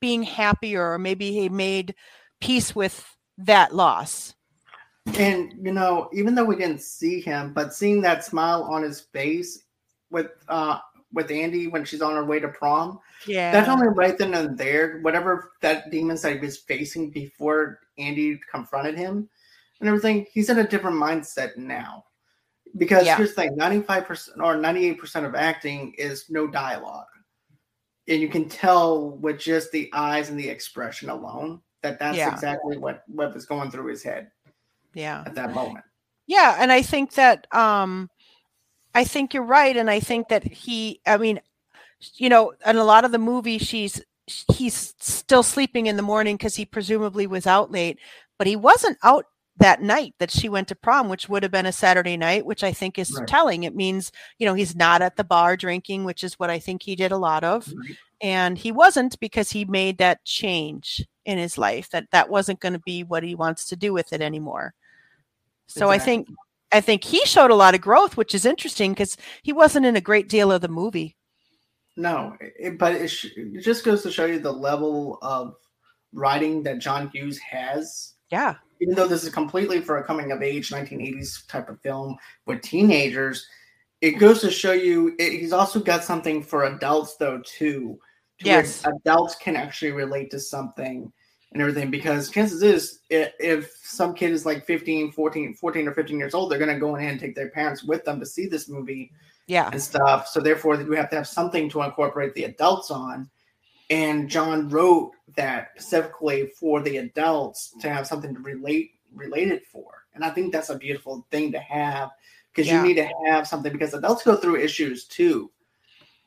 being 0.00 0.22
happier, 0.22 0.92
or 0.92 0.98
maybe 0.98 1.32
he 1.32 1.48
made 1.50 1.94
peace 2.40 2.74
with 2.74 3.06
that 3.36 3.74
loss. 3.74 4.34
And 5.18 5.54
you 5.62 5.72
know, 5.72 6.08
even 6.12 6.34
though 6.34 6.44
we 6.44 6.56
didn't 6.56 6.82
see 6.82 7.20
him, 7.20 7.52
but 7.52 7.74
seeing 7.74 8.00
that 8.02 8.24
smile 8.24 8.62
on 8.64 8.82
his 8.82 9.00
face 9.00 9.64
with 10.10 10.30
uh 10.48 10.78
with 11.12 11.30
Andy 11.30 11.66
when 11.68 11.84
she's 11.84 12.02
on 12.02 12.14
her 12.14 12.24
way 12.24 12.38
to 12.40 12.48
prom, 12.48 13.00
Yeah, 13.26 13.50
that's 13.52 13.68
only 13.68 13.88
right 13.88 14.16
then 14.18 14.34
and 14.34 14.58
there. 14.58 14.98
Whatever 15.00 15.52
that 15.62 15.90
demons 15.90 16.22
that 16.22 16.34
he 16.34 16.38
was 16.38 16.58
facing 16.58 17.10
before 17.10 17.80
Andy 17.96 18.38
confronted 18.50 18.96
him 18.98 19.28
and 19.80 19.88
everything, 19.88 20.26
he's 20.30 20.50
in 20.50 20.58
a 20.58 20.68
different 20.68 20.96
mindset 20.96 21.56
now. 21.56 22.04
Because 22.76 23.06
Yeah. 23.06 23.16
here's 23.16 23.34
the 23.34 23.42
thing: 23.42 23.56
ninety-five 23.56 24.04
percent 24.04 24.42
or 24.42 24.56
ninety-eight 24.56 24.98
percent 24.98 25.24
of 25.24 25.34
acting 25.34 25.94
is 25.96 26.26
no 26.28 26.46
dialogue, 26.46 27.06
and 28.06 28.20
you 28.20 28.28
can 28.28 28.46
tell 28.46 29.12
with 29.12 29.38
just 29.40 29.72
the 29.72 29.88
eyes 29.94 30.28
and 30.28 30.38
the 30.38 30.48
expression 30.48 31.08
alone 31.08 31.62
that 31.82 31.98
that's 31.98 32.18
Yeah. 32.18 32.30
exactly 32.30 32.76
what 32.76 33.04
what 33.06 33.32
was 33.32 33.46
going 33.46 33.70
through 33.70 33.86
his 33.86 34.02
head 34.02 34.30
yeah. 34.94 35.22
at 35.26 35.34
that 35.34 35.54
moment. 35.54 35.84
Yeah, 36.26 36.56
and 36.58 36.70
I 36.72 36.82
think 36.82 37.14
that 37.14 37.46
um 37.54 38.10
I 38.94 39.04
think 39.04 39.34
you're 39.34 39.42
right 39.44 39.76
and 39.76 39.90
I 39.90 40.00
think 40.00 40.28
that 40.28 40.44
he 40.44 41.00
I 41.06 41.16
mean 41.16 41.40
you 42.14 42.28
know, 42.28 42.52
in 42.66 42.76
a 42.76 42.84
lot 42.84 43.04
of 43.04 43.12
the 43.12 43.18
movie 43.18 43.58
she's 43.58 44.00
he's 44.52 44.94
still 44.98 45.42
sleeping 45.42 45.86
in 45.86 45.96
the 45.96 46.02
morning 46.02 46.36
cuz 46.38 46.54
he 46.56 46.64
presumably 46.66 47.26
was 47.26 47.46
out 47.46 47.70
late, 47.72 47.98
but 48.38 48.46
he 48.46 48.56
wasn't 48.56 48.98
out 49.02 49.24
that 49.56 49.82
night 49.82 50.14
that 50.20 50.30
she 50.30 50.48
went 50.48 50.68
to 50.68 50.74
prom, 50.76 51.08
which 51.08 51.28
would 51.28 51.42
have 51.42 51.50
been 51.50 51.66
a 51.66 51.72
Saturday 51.72 52.16
night, 52.16 52.46
which 52.46 52.62
I 52.62 52.72
think 52.72 52.96
is 52.98 53.10
Right. 53.12 53.26
telling. 53.26 53.64
It 53.64 53.74
means, 53.74 54.12
you 54.38 54.46
know, 54.46 54.54
he's 54.54 54.76
not 54.76 55.02
at 55.02 55.16
the 55.16 55.24
bar 55.24 55.56
drinking, 55.56 56.04
which 56.04 56.22
is 56.22 56.34
what 56.38 56.48
I 56.50 56.60
think 56.60 56.82
he 56.84 56.94
did 56.94 57.10
a 57.10 57.16
lot 57.16 57.42
of 57.42 57.66
Right. 57.74 57.96
and 58.20 58.56
he 58.58 58.70
wasn't 58.70 59.18
because 59.18 59.50
he 59.50 59.64
made 59.64 59.98
that 59.98 60.24
change 60.24 61.04
in 61.28 61.38
his 61.38 61.58
life 61.58 61.88
that 61.90 62.10
that 62.10 62.28
wasn't 62.28 62.58
going 62.58 62.72
to 62.72 62.78
be 62.80 63.04
what 63.04 63.22
he 63.22 63.34
wants 63.34 63.66
to 63.66 63.76
do 63.76 63.92
with 63.92 64.12
it 64.12 64.20
anymore 64.22 64.72
so 65.66 65.90
i 65.90 65.98
think 65.98 66.26
i 66.72 66.80
think 66.80 67.04
he 67.04 67.20
showed 67.26 67.50
a 67.50 67.54
lot 67.54 67.74
of 67.74 67.82
growth 67.82 68.16
which 68.16 68.34
is 68.34 68.46
interesting 68.46 68.92
because 68.92 69.16
he 69.42 69.52
wasn't 69.52 69.84
in 69.84 69.94
a 69.96 70.00
great 70.00 70.28
deal 70.28 70.50
of 70.50 70.62
the 70.62 70.68
movie 70.68 71.14
No, 71.96 72.36
it, 72.40 72.78
but 72.78 72.94
it, 72.94 73.08
sh- 73.08 73.36
it 73.36 73.60
just 73.62 73.84
goes 73.84 74.02
to 74.04 74.10
show 74.10 74.24
you 74.24 74.38
the 74.38 74.52
level 74.52 75.18
of 75.20 75.56
writing 76.12 76.62
that 76.62 76.78
John 76.78 77.10
Hughes 77.12 77.38
has. 77.38 78.14
yeah 78.30 78.54
Even 78.80 78.94
though 78.94 79.08
this 79.08 79.24
is 79.24 79.30
completely 79.34 79.80
for 79.82 79.98
a 79.98 80.04
coming 80.04 80.32
of 80.32 80.40
age 80.40 80.70
1980s 80.70 81.46
type 81.48 81.68
of 81.68 81.80
film 81.82 82.16
with 82.46 82.62
teenagers, 82.62 83.46
it 84.00 84.12
goes 84.12 84.40
to 84.40 84.50
show 84.50 84.72
you 84.72 85.14
it, 85.18 85.40
he's 85.40 85.52
also 85.52 85.80
got 85.80 86.04
something 86.04 86.40
for 86.42 86.64
adults 86.64 87.16
though 87.16 87.42
too. 87.44 87.98
to 88.38 88.46
Yes. 88.46 88.86
adults 88.86 89.34
can 89.34 89.56
actually 89.56 89.90
relate 89.92 90.30
to 90.30 90.38
something 90.38 91.12
and 91.52 91.62
everything 91.62 91.90
because 91.90 92.30
chances 92.30 92.62
is 92.62 93.00
if 93.10 93.70
some 93.82 94.14
kid 94.14 94.32
is 94.32 94.44
like 94.44 94.66
15 94.66 95.12
14 95.12 95.54
14 95.54 95.88
or 95.88 95.94
15 95.94 96.18
years 96.18 96.34
old 96.34 96.50
they're 96.50 96.58
going 96.58 96.72
to 96.72 96.78
go 96.78 96.96
in 96.96 97.04
and 97.06 97.18
take 97.18 97.34
their 97.34 97.48
parents 97.50 97.82
with 97.82 98.04
them 98.04 98.20
to 98.20 98.26
see 98.26 98.46
this 98.46 98.68
movie 98.68 99.10
yeah 99.48 99.70
and 99.72 99.82
stuff. 99.82 100.28
So 100.28 100.40
therefore, 100.40 100.76
we 100.76 100.96
have 100.96 101.10
to 101.10 101.16
have 101.16 101.26
something 101.26 101.68
to 101.70 101.82
incorporate 101.82 102.34
the 102.34 102.44
adults 102.44 102.90
on. 102.90 103.28
And 103.90 104.28
John 104.28 104.68
wrote 104.68 105.12
that 105.36 105.70
specifically 105.78 106.48
for 106.60 106.82
the 106.82 106.98
adults 106.98 107.74
to 107.80 107.88
have 107.88 108.06
something 108.06 108.34
to 108.34 108.40
relate 108.40 108.92
related 109.14 109.62
for. 109.64 110.04
And 110.14 110.22
I 110.22 110.30
think 110.30 110.52
that's 110.52 110.68
a 110.68 110.76
beautiful 110.76 111.26
thing 111.30 111.50
to 111.52 111.58
have 111.60 112.10
because 112.52 112.68
Yeah. 112.68 112.82
you 112.82 112.88
need 112.88 112.96
to 112.96 113.08
have 113.26 113.48
something 113.48 113.72
because 113.72 113.94
adults 113.94 114.22
go 114.22 114.36
through 114.36 114.56
issues 114.56 115.06
too. 115.06 115.50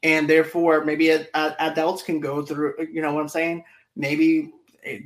And 0.02 0.28
therefore, 0.28 0.84
maybe 0.84 1.12
a, 1.12 1.28
a- 1.36 1.56
adults 1.60 2.02
can 2.02 2.20
go 2.20 2.44
through. 2.44 2.74
You 2.92 3.04
know 3.04 3.14
what 3.14 3.22
I'm 3.22 3.30
saying? 3.30 3.64
Maybe 3.96 4.52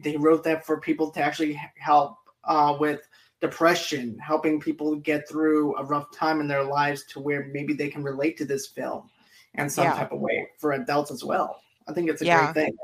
they 0.03 0.17
wrote 0.17 0.43
that 0.43 0.65
for 0.65 0.79
people 0.79 1.09
to 1.11 1.21
actually 1.21 1.59
help 1.77 2.17
uh, 2.43 2.75
with 2.79 3.07
depression, 3.41 4.17
helping 4.19 4.59
people 4.59 4.95
get 4.95 5.27
through 5.27 5.75
a 5.77 5.83
rough 5.83 6.11
time 6.11 6.39
in 6.39 6.47
their 6.47 6.63
lives 6.63 7.03
to 7.05 7.19
where 7.19 7.47
maybe 7.53 7.73
they 7.73 7.89
can 7.89 8.03
relate 8.03 8.37
to 8.37 8.45
this 8.45 8.67
film 8.67 9.09
in 9.55 9.69
some 9.69 9.85
Yeah. 9.85 9.95
type 9.95 10.11
of 10.11 10.19
way 10.19 10.47
for 10.57 10.73
adults 10.73 11.11
as 11.11 11.23
well. 11.23 11.61
I 11.87 11.93
think 11.93 12.09
it's 12.09 12.21
a 12.21 12.25
Yeah. 12.25 12.45
great 12.45 12.53
thing. 12.53 12.77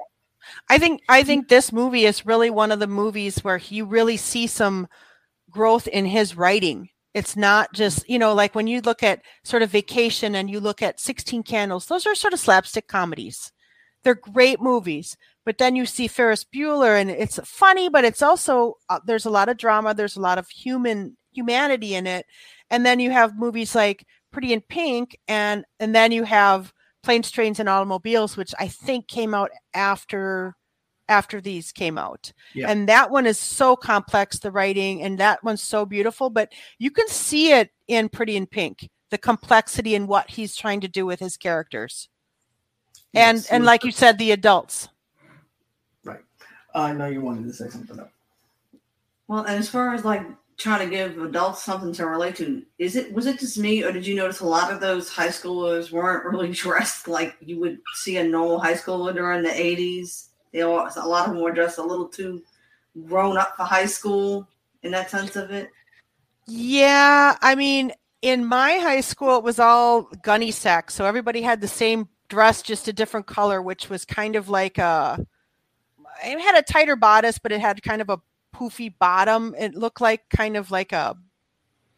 i 0.69 0.77
think 0.79 1.01
i 1.07 1.23
think 1.23 1.47
this 1.47 1.71
movie 1.71 2.05
is 2.05 2.25
really 2.25 2.49
one 2.49 2.71
of 2.71 2.79
the 2.79 2.87
movies 2.87 3.43
where 3.43 3.61
you 3.69 3.85
really 3.85 4.17
see 4.17 4.47
some 4.47 4.87
growth 5.51 5.87
in 5.87 6.03
his 6.03 6.35
writing 6.35 6.89
it's 7.13 7.35
not 7.35 7.71
just 7.73 8.09
you 8.09 8.17
know 8.17 8.33
like 8.33 8.55
when 8.55 8.65
you 8.65 8.81
look 8.81 9.03
at 9.03 9.21
sort 9.43 9.61
of 9.61 9.69
vacation 9.69 10.33
and 10.33 10.49
you 10.49 10.59
look 10.59 10.81
at 10.81 10.99
16 10.99 11.43
candles 11.43 11.85
those 11.85 12.07
are 12.07 12.15
sort 12.15 12.33
of 12.33 12.39
slapstick 12.39 12.87
comedies 12.87 13.51
they're 14.03 14.15
great 14.15 14.59
movies 14.59 15.15
but 15.45 15.57
then 15.57 15.75
you 15.75 15.85
see 15.85 16.07
ferris 16.07 16.43
bueller 16.43 16.99
and 16.99 17.09
it's 17.09 17.39
funny 17.43 17.89
but 17.89 18.05
it's 18.05 18.21
also 18.21 18.75
uh, 18.89 18.99
there's 19.05 19.25
a 19.25 19.29
lot 19.29 19.49
of 19.49 19.57
drama 19.57 19.93
there's 19.93 20.17
a 20.17 20.21
lot 20.21 20.37
of 20.37 20.47
human 20.49 21.15
humanity 21.31 21.95
in 21.95 22.07
it 22.07 22.25
and 22.69 22.85
then 22.85 22.99
you 22.99 23.11
have 23.11 23.37
movies 23.37 23.75
like 23.75 24.05
pretty 24.31 24.53
in 24.53 24.61
pink 24.61 25.17
and 25.27 25.65
and 25.79 25.95
then 25.95 26.11
you 26.11 26.23
have 26.23 26.73
planes 27.03 27.31
trains 27.31 27.59
and 27.59 27.69
automobiles 27.69 28.37
which 28.37 28.53
i 28.59 28.67
think 28.67 29.07
came 29.07 29.33
out 29.33 29.49
after 29.73 30.55
after 31.09 31.41
these 31.41 31.73
came 31.73 31.97
out. 31.97 32.31
Yeah. 32.53 32.71
and 32.71 32.87
that 32.87 33.11
one 33.11 33.25
is 33.25 33.37
so 33.37 33.75
complex 33.75 34.39
the 34.39 34.49
writing 34.49 35.03
and 35.03 35.17
that 35.17 35.43
one's 35.43 35.61
so 35.61 35.85
beautiful 35.85 36.29
but 36.29 36.53
you 36.79 36.89
can 36.89 37.07
see 37.09 37.51
it 37.51 37.69
in 37.89 38.07
pretty 38.07 38.37
in 38.37 38.45
pink 38.45 38.87
the 39.11 39.17
complexity 39.17 39.93
and 39.93 40.07
what 40.07 40.31
he's 40.31 40.55
trying 40.55 40.81
to 40.81 40.87
do 40.87 41.05
with 41.05 41.19
his 41.19 41.37
characters. 41.37 42.09
And 43.13 43.45
and 43.51 43.65
like 43.65 43.83
you 43.83 43.91
said 43.91 44.17
the 44.17 44.31
adults 44.31 44.87
Oh, 46.73 46.83
I 46.83 46.93
know 46.93 47.07
you 47.07 47.21
wanted 47.21 47.45
to 47.45 47.53
say 47.53 47.69
something. 47.69 47.97
Though. 47.97 48.09
Well, 49.27 49.43
and 49.43 49.57
as 49.57 49.69
far 49.69 49.93
as 49.93 50.05
like 50.05 50.25
trying 50.57 50.87
to 50.87 50.95
give 50.95 51.17
adults 51.21 51.63
something 51.63 51.93
to 51.93 52.05
relate 52.05 52.35
to, 52.37 52.63
is 52.77 52.95
it 52.95 53.13
was 53.13 53.25
it 53.25 53.39
just 53.39 53.57
me 53.57 53.83
or 53.83 53.91
did 53.91 54.05
you 54.05 54.15
notice 54.15 54.39
a 54.39 54.45
lot 54.45 54.71
of 54.71 54.79
those 54.79 55.09
high 55.09 55.29
schoolers 55.29 55.91
weren't 55.91 56.25
really 56.25 56.51
dressed 56.51 57.07
like 57.07 57.35
you 57.41 57.59
would 57.59 57.79
see 57.95 58.17
a 58.17 58.23
normal 58.23 58.59
high 58.59 58.73
schooler 58.75 59.13
during 59.13 59.43
the 59.43 59.53
eighties? 59.53 60.29
They 60.53 60.61
all, 60.61 60.89
a 60.95 61.07
lot 61.07 61.27
of 61.27 61.33
them 61.33 61.41
were 61.41 61.51
dressed 61.53 61.77
a 61.77 61.83
little 61.83 62.09
too 62.09 62.43
grown 63.05 63.37
up 63.37 63.55
for 63.55 63.63
high 63.63 63.85
school 63.85 64.47
in 64.83 64.91
that 64.91 65.09
sense 65.09 65.35
of 65.35 65.51
it. 65.51 65.69
yeah 66.47 67.37
i 67.41 67.55
mean 67.55 67.91
in 68.21 68.45
my 68.45 68.77
high 68.79 68.99
school 69.01 69.37
it 69.37 69.43
was 69.43 69.59
all 69.59 70.03
gunny 70.23 70.51
sack 70.51 70.91
so 70.91 71.05
everybody 71.05 71.41
had 71.41 71.61
the 71.61 71.67
same 71.67 72.07
dress 72.29 72.61
just 72.61 72.87
a 72.87 72.93
different 72.93 73.27
color 73.27 73.61
which 73.61 73.89
was 73.89 74.05
kind 74.05 74.35
of 74.35 74.49
like 74.49 74.77
a 74.77 75.25
it 76.23 76.39
had 76.39 76.57
a 76.57 76.61
tighter 76.61 76.95
bodice 76.95 77.37
but 77.39 77.51
it 77.51 77.61
had 77.61 77.81
kind 77.83 78.01
of 78.01 78.09
a 78.09 78.19
poofy 78.55 78.93
bottom 78.99 79.55
it 79.57 79.75
looked 79.75 80.01
like 80.01 80.27
kind 80.29 80.57
of 80.57 80.71
like 80.71 80.91
a 80.91 81.15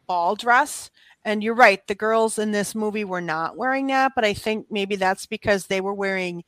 ball 0.08 0.36
dress 0.36 0.90
and 1.26 1.44
you're 1.44 1.56
right 1.56 1.88
the 1.88 1.96
girls 1.96 2.38
in 2.38 2.52
this 2.52 2.76
movie 2.76 3.04
were 3.06 3.22
not 3.22 3.58
wearing 3.58 3.88
that 3.88 4.12
but 4.16 4.24
i 4.26 4.34
think 4.34 4.68
maybe 4.70 4.96
that's 4.96 5.26
because 5.26 5.68
they 5.68 5.82
were 5.82 5.94
wearing 5.94 6.44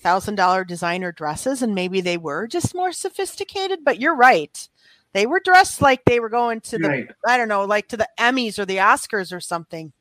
thousand 0.00 0.36
dollar 0.36 0.64
designer 0.64 1.10
dresses 1.10 1.60
and 1.62 1.74
maybe 1.74 2.00
they 2.00 2.16
were 2.16 2.46
just 2.46 2.74
more 2.74 2.92
sophisticated 2.92 3.80
but 3.84 3.98
you're 4.00 4.14
right 4.14 4.68
they 5.12 5.26
were 5.26 5.40
dressed 5.40 5.80
like 5.82 6.04
they 6.04 6.20
were 6.20 6.28
going 6.28 6.60
to 6.60 6.78
the 6.78 6.88
Right. 6.88 7.08
i 7.26 7.36
don't 7.36 7.48
know 7.48 7.64
like 7.64 7.88
to 7.88 7.96
the 7.96 8.08
emmys 8.18 8.58
or 8.58 8.64
the 8.64 8.76
oscars 8.76 9.32
or 9.32 9.40
something 9.40 9.92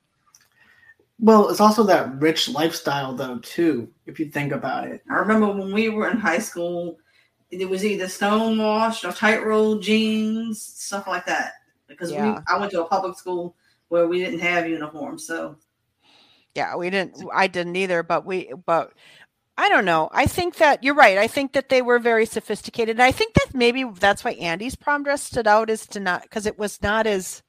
Well, 1.19 1.49
it's 1.49 1.59
also 1.59 1.81
that 1.85 2.21
rich 2.21 2.47
lifestyle, 2.47 3.15
though, 3.15 3.39
too. 3.39 3.89
If 4.05 4.19
you 4.19 4.27
think 4.29 4.51
about 4.51 4.85
it. 4.87 5.01
I 5.09 5.15
remember 5.15 5.47
when 5.51 5.73
we 5.73 5.89
were 5.89 6.09
in 6.11 6.17
high 6.17 6.37
school, 6.37 6.99
it 7.51 7.69
was 7.69 7.85
either 7.85 8.07
stone 8.07 8.55
stonewashed 8.55 9.05
or 9.05 9.11
tight 9.11 9.45
rolled 9.45 9.81
jeans, 9.81 10.61
stuff 10.61 11.07
like 11.07 11.25
that. 11.25 11.53
Because 11.87 12.11
we, 12.11 12.17
I 12.17 12.57
went 12.59 12.71
to 12.71 12.83
a 12.83 12.87
public 12.87 13.17
school 13.17 13.55
where 13.87 14.07
we 14.07 14.19
didn't 14.19 14.39
have 14.39 14.67
uniforms, 14.67 15.25
so. 15.25 15.55
Yeah 16.57 16.75
we 16.75 16.89
didn't 16.89 17.23
i 17.35 17.45
didn't 17.45 17.75
either 17.75 18.01
but 18.01 18.25
we 18.25 18.51
but 18.65 18.91
i 19.59 19.69
don't 19.69 19.85
know. 19.85 20.09
I 20.11 20.25
think 20.25 20.55
that 20.55 20.83
you're 20.83 20.95
right 20.95 21.19
i 21.19 21.27
think 21.27 21.53
that 21.53 21.69
they 21.69 21.83
were 21.83 21.99
very 21.99 22.25
sophisticated 22.25 22.95
and 22.95 23.03
i 23.03 23.11
think 23.11 23.35
that 23.35 23.53
maybe 23.53 23.83
that's 23.99 24.23
why 24.23 24.31
andy's 24.31 24.75
prom 24.75 25.03
dress 25.03 25.21
stood 25.21 25.45
out 25.45 25.69
is 25.69 25.85
to 25.87 25.99
not 25.99 26.23
because 26.23 26.47
it 26.47 26.57
was 26.57 26.81
not 26.81 27.05
as 27.05 27.43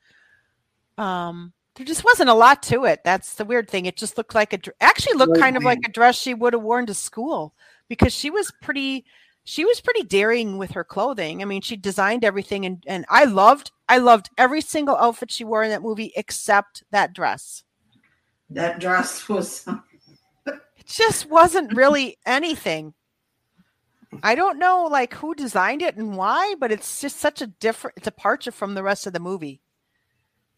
um 0.98 1.54
there 1.76 1.86
just 1.86 2.04
wasn't 2.04 2.28
a 2.28 2.34
lot 2.34 2.62
to 2.64 2.84
it 2.84 3.00
that's 3.02 3.36
the 3.36 3.46
weird 3.46 3.70
thing 3.70 3.86
it 3.86 3.96
just 3.96 4.18
looked 4.18 4.34
like 4.34 4.52
a 4.52 4.58
actually 4.82 5.16
looked 5.16 5.40
kind 5.40 5.56
of 5.56 5.64
like 5.64 5.80
a 5.86 5.90
dress 5.90 6.14
she 6.14 6.34
would 6.34 6.52
have 6.52 6.62
worn 6.62 6.84
to 6.84 6.92
school 6.92 7.54
because 7.88 8.12
she 8.12 8.28
was 8.28 8.52
pretty 8.60 9.06
she 9.48 9.64
was 9.64 9.80
pretty 9.80 10.02
daring 10.02 10.58
with 10.58 10.72
her 10.72 10.84
clothing. 10.84 11.40
I 11.40 11.46
mean, 11.46 11.62
she 11.62 11.74
designed 11.74 12.22
everything 12.22 12.66
and 12.66 12.84
and 12.86 13.06
I 13.08 13.24
loved 13.24 13.70
I 13.88 13.96
loved 13.96 14.28
every 14.36 14.60
single 14.60 14.96
outfit 14.96 15.30
she 15.30 15.42
wore 15.42 15.62
in 15.62 15.70
that 15.70 15.80
movie 15.82 16.12
except 16.16 16.84
that 16.90 17.14
dress. 17.14 17.64
That 18.50 18.78
dress 18.78 19.26
was 19.28 19.66
It 20.46 20.86
just 20.86 21.30
wasn't 21.30 21.74
really 21.74 22.18
anything. 22.26 22.92
I 24.22 24.34
don't 24.34 24.58
know 24.58 24.84
like 24.84 25.14
who 25.14 25.34
designed 25.34 25.80
it 25.80 25.96
and 25.96 26.18
why, 26.18 26.54
but 26.60 26.70
it's 26.70 27.00
just 27.00 27.16
such 27.16 27.40
a 27.40 27.46
different 27.46 28.02
departure 28.02 28.52
from 28.52 28.74
the 28.74 28.82
rest 28.82 29.06
of 29.06 29.14
the 29.14 29.20
movie. 29.20 29.62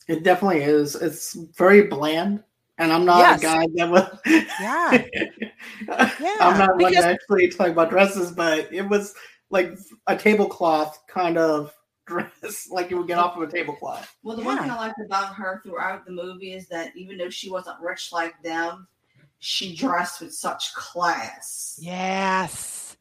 It 0.09 0.24
definitely 0.24 0.62
is. 0.62 0.97
It's 0.97 1.34
very 1.57 1.82
bland. 1.82 2.43
And 2.80 2.92
I'm 2.92 3.04
not 3.04 3.18
Yes. 3.18 3.40
a 3.40 3.42
guy 3.42 3.66
that 3.74 3.90
was 3.90 4.18
Yeah. 4.60 5.04
Yeah, 6.20 6.36
I'm 6.40 6.58
not 6.58 6.70
one 6.76 6.90
because- 6.90 7.04
to 7.04 7.10
actually 7.10 7.48
talk 7.50 7.68
about 7.68 7.90
dresses, 7.90 8.32
but 8.32 8.72
it 8.72 8.88
was 8.88 9.14
like 9.50 9.76
a 10.06 10.16
tablecloth 10.16 10.98
kind 11.06 11.36
of 11.38 11.74
dress, 12.06 12.68
like 12.70 12.90
you 12.90 12.96
would 12.98 13.06
get 13.06 13.18
off 13.18 13.36
of 13.36 13.42
a 13.42 13.46
tablecloth. 13.46 14.16
well. 14.22 14.36
The 14.36 14.42
one 14.42 14.58
thing 14.58 14.70
I 14.70 14.76
liked 14.76 14.98
about 15.04 15.34
her 15.34 15.60
throughout 15.64 16.04
the 16.06 16.12
movie 16.12 16.54
is 16.54 16.66
that 16.68 16.96
even 16.96 17.18
though 17.18 17.30
she 17.30 17.50
wasn't 17.50 17.78
rich 17.80 18.10
like 18.12 18.34
them, 18.42 18.88
she 19.38 19.74
dressed 19.76 20.20
with 20.20 20.34
such 20.34 20.74
class. 20.74 21.78
Yes. 21.80 22.96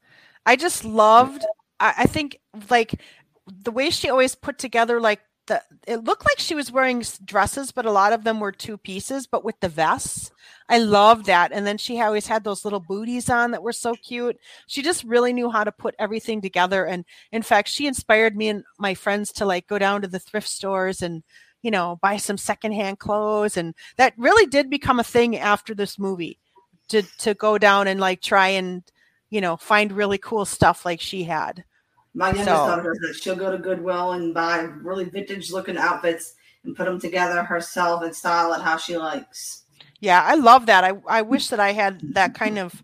I 0.45 0.55
just 0.55 0.83
loved 0.85 1.45
I, 1.79 1.93
I 1.99 2.05
think 2.05 2.39
like 2.69 2.99
the 3.47 3.71
way 3.71 3.89
she 3.89 4.09
always 4.09 4.35
put 4.35 4.57
together 4.57 4.99
like 4.99 5.21
the 5.49 5.61
it 5.85 6.05
looked 6.05 6.23
like 6.23 6.39
she 6.39 6.55
was 6.55 6.71
wearing 6.71 7.03
dresses, 7.25 7.73
but 7.73 7.85
a 7.85 7.91
lot 7.91 8.13
of 8.13 8.23
them 8.23 8.39
were 8.39 8.53
two 8.53 8.77
pieces, 8.77 9.27
but 9.27 9.43
with 9.43 9.59
the 9.59 9.67
vests. 9.67 10.31
I 10.69 10.77
love 10.77 11.25
that. 11.25 11.51
And 11.51 11.65
then 11.65 11.77
she 11.77 11.99
always 11.99 12.27
had 12.27 12.43
those 12.43 12.63
little 12.63 12.79
booties 12.79 13.29
on 13.29 13.51
that 13.51 13.63
were 13.63 13.73
so 13.73 13.95
cute. 13.95 14.37
She 14.67 14.81
just 14.83 15.03
really 15.03 15.33
knew 15.33 15.49
how 15.49 15.63
to 15.63 15.71
put 15.71 15.95
everything 15.97 16.41
together. 16.41 16.85
And 16.85 17.05
in 17.31 17.41
fact, 17.41 17.69
she 17.69 17.87
inspired 17.87 18.37
me 18.37 18.49
and 18.49 18.63
my 18.77 18.93
friends 18.93 19.31
to 19.33 19.45
like 19.45 19.67
go 19.67 19.79
down 19.79 20.03
to 20.03 20.07
the 20.07 20.19
thrift 20.19 20.47
stores 20.47 21.01
and 21.01 21.23
you 21.61 21.71
know 21.71 21.99
buy 22.01 22.17
some 22.17 22.37
secondhand 22.37 22.99
clothes 22.99 23.57
and 23.57 23.75
that 23.97 24.13
really 24.17 24.45
did 24.45 24.69
become 24.69 24.99
a 24.99 25.03
thing 25.03 25.35
after 25.37 25.75
this 25.75 25.99
movie 25.99 26.39
to 26.87 27.01
to 27.17 27.33
go 27.33 27.57
down 27.57 27.87
and 27.87 27.99
like 27.99 28.21
try 28.21 28.47
and 28.47 28.83
you 29.29 29.41
know 29.41 29.57
find 29.57 29.91
really 29.91 30.17
cool 30.17 30.45
stuff 30.45 30.85
like 30.85 31.01
she 31.01 31.23
had 31.23 31.65
My 32.13 32.27
youngest 32.27 32.45
So- 32.47 32.53
daughter 32.53 32.93
does 32.93 32.99
that. 33.01 33.21
She'll 33.21 33.35
go 33.35 33.51
to 33.51 33.57
Goodwill 33.57 34.13
and 34.13 34.33
buy 34.33 34.59
really 34.61 35.05
vintage 35.05 35.51
looking 35.51 35.77
outfits 35.77 36.33
and 36.63 36.75
put 36.75 36.85
them 36.85 36.99
together 36.99 37.43
herself 37.43 38.03
and 38.03 38.15
style 38.15 38.51
it 38.53 38.61
how 38.61 38.75
she 38.77 38.97
likes. 38.97 39.63
yeah 40.01 40.21
i 40.25 40.35
love 40.35 40.65
that 40.65 40.83
i 40.83 40.91
i 41.07 41.21
wish 41.21 41.47
that 41.49 41.59
i 41.59 41.71
had 41.73 41.99
that 42.13 42.33
kind 42.33 42.57
of 42.59 42.83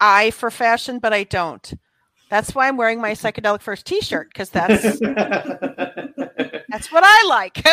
eye 0.00 0.30
for 0.30 0.50
fashion 0.50 0.98
but 0.98 1.12
i 1.14 1.22
don't 1.24 1.72
that's 2.30 2.54
why 2.54 2.68
i'm 2.68 2.76
wearing 2.76 3.00
my 3.00 3.12
Psychedelic 3.22 3.62
Furs 3.62 3.82
t-shirt 3.82 4.28
because 4.32 4.50
that's 4.50 4.98
that's 6.76 6.92
what 6.92 7.02
i 7.06 7.26
like. 7.26 7.62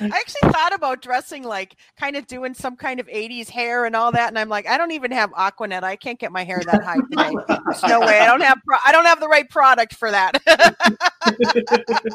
I 0.00 0.10
actually 0.12 0.50
thought 0.52 0.74
about 0.74 1.00
dressing 1.00 1.42
like 1.42 1.76
kind 1.98 2.16
of 2.16 2.26
doing 2.26 2.52
some 2.52 2.76
kind 2.76 3.00
of 3.00 3.06
80s 3.06 3.48
hair 3.48 3.86
and 3.86 3.96
all 3.96 4.12
that 4.12 4.28
and 4.28 4.38
i'm 4.38 4.50
like 4.50 4.68
i 4.68 4.76
don't 4.76 4.90
even 4.90 5.10
have 5.10 5.32
Aqua 5.34 5.68
Net. 5.68 5.84
I 5.84 5.96
can't 5.96 6.18
get 6.18 6.32
my 6.32 6.44
hair 6.44 6.60
that 6.62 6.82
high 6.82 6.96
today. 7.10 7.32
There's 7.48 7.82
no 7.84 8.00
way. 8.00 8.18
I 8.18 8.26
don't 8.26 8.42
have 8.42 8.58
pro- 8.66 8.76
i 8.84 8.92
don't 8.92 9.06
have 9.06 9.20
the 9.20 9.28
right 9.28 9.48
product 9.48 9.94
for 9.94 10.10
that. 10.10 10.32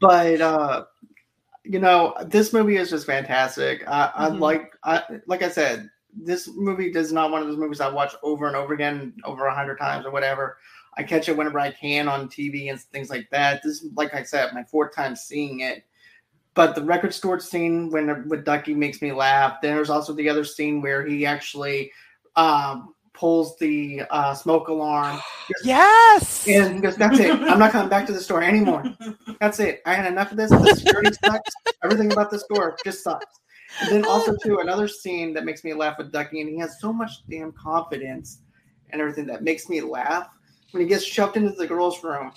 But 0.00 0.40
uh 0.40 0.84
you 1.64 1.78
know 1.78 2.14
this 2.26 2.52
movie 2.52 2.76
is 2.76 2.90
just 2.90 3.06
fantastic. 3.06 3.86
I, 3.86 4.10
I 4.14 4.30
Mhm. 4.30 4.40
like 4.40 4.72
i 4.82 5.02
like 5.26 5.42
i 5.42 5.48
said 5.48 5.88
this 6.14 6.48
movie 6.54 6.86
is 6.88 7.12
not 7.12 7.30
one 7.30 7.42
of 7.42 7.48
those 7.48 7.56
movies 7.56 7.80
i 7.80 7.88
watch 7.88 8.14
over 8.22 8.46
and 8.46 8.56
over 8.56 8.74
again 8.74 9.14
over 9.24 9.46
a 9.46 9.54
hundred 9.54 9.76
times 9.78 10.04
or 10.06 10.10
whatever 10.10 10.56
i 10.96 11.02
catch 11.02 11.28
it 11.28 11.36
whenever 11.36 11.58
i 11.58 11.70
can 11.70 12.08
on 12.08 12.28
tv 12.28 12.70
and 12.70 12.80
things 12.80 13.10
like 13.10 13.28
that 13.30 13.62
this 13.62 13.86
like 13.94 14.14
i 14.14 14.22
said 14.22 14.52
my 14.52 14.64
fourth 14.64 14.94
time 14.94 15.16
seeing 15.16 15.60
it 15.60 15.84
but 16.54 16.74
the 16.74 16.82
record 16.82 17.14
store 17.14 17.40
scene 17.40 17.90
when 17.90 18.28
with 18.28 18.44
ducky 18.44 18.74
makes 18.74 19.00
me 19.02 19.12
laugh 19.12 19.58
then 19.62 19.74
there's 19.74 19.90
also 19.90 20.12
the 20.12 20.28
other 20.28 20.44
scene 20.44 20.80
where 20.80 21.06
he 21.06 21.24
actually 21.26 21.90
um 22.36 22.94
pulls 23.14 23.56
the 23.58 24.02
uh 24.10 24.34
smoke 24.34 24.68
alarm 24.68 25.20
yes 25.64 26.32
and 26.48 26.74
he 26.74 26.80
goes, 26.80 26.96
That's 26.96 27.18
it. 27.18 27.30
I'm 27.30 27.58
not 27.58 27.72
coming 27.72 27.88
back 27.88 28.06
to 28.06 28.12
the 28.12 28.20
store 28.20 28.42
anymore. 28.42 28.84
That's 29.40 29.60
it. 29.60 29.82
I 29.86 29.94
had 29.94 30.06
enough 30.06 30.32
of 30.32 30.36
this. 30.36 30.50
The 30.50 30.74
security 30.74 31.10
sucks. 31.24 31.50
Everything 31.84 32.12
about 32.12 32.30
the 32.30 32.38
store 32.38 32.76
just 32.84 33.02
sucks. 33.02 33.40
And 33.80 33.90
then 33.90 34.04
also 34.04 34.34
too, 34.42 34.58
another 34.58 34.88
scene 34.88 35.32
that 35.34 35.44
makes 35.44 35.64
me 35.64 35.72
laugh 35.72 35.98
with 35.98 36.12
Ducky, 36.12 36.40
and 36.40 36.50
he 36.50 36.58
has 36.58 36.80
so 36.80 36.92
much 36.92 37.26
damn 37.28 37.52
confidence 37.52 38.40
and 38.90 39.00
everything 39.00 39.26
that 39.26 39.42
makes 39.42 39.68
me 39.68 39.80
laugh 39.80 40.28
when 40.72 40.82
he 40.82 40.88
gets 40.88 41.04
shoved 41.04 41.36
into 41.36 41.52
the 41.52 41.66
girls' 41.66 42.02
room. 42.02 42.32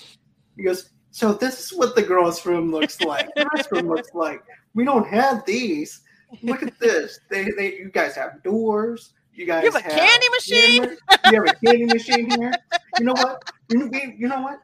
He 0.56 0.64
goes, 0.64 0.90
So 1.12 1.34
this 1.34 1.60
is 1.72 1.78
what 1.78 1.96
the 1.96 2.02
girls' 2.04 2.46
room 2.46 2.72
looks 2.72 3.02
like. 3.02 3.28
The 3.36 3.46
restroom 3.56 3.88
looks 3.90 4.14
like. 4.14 4.42
We 4.74 4.84
don't 4.86 5.08
have 5.08 5.46
these. 5.46 6.02
Look 6.44 6.64
at 6.64 6.78
this. 6.80 7.20
They 7.30 7.50
they 7.58 7.74
you 7.76 7.90
guys 7.94 8.16
have 8.16 8.44
doors. 8.44 9.14
You 9.34 9.46
guys 9.46 9.64
You 9.64 9.72
have 9.72 9.82
a 9.86 9.90
candy 9.90 10.28
machine? 10.30 10.98
You 11.26 11.36
have 11.42 11.46
a 11.46 11.56
candy 11.66 11.86
machine 11.86 12.30
here. 12.30 12.62
You 12.98 13.06
know 13.06 13.14
what? 13.14 13.44
You, 13.68 13.88
we- 13.88 14.16
you 14.18 14.28
know 14.28 14.42
what? 14.42 14.60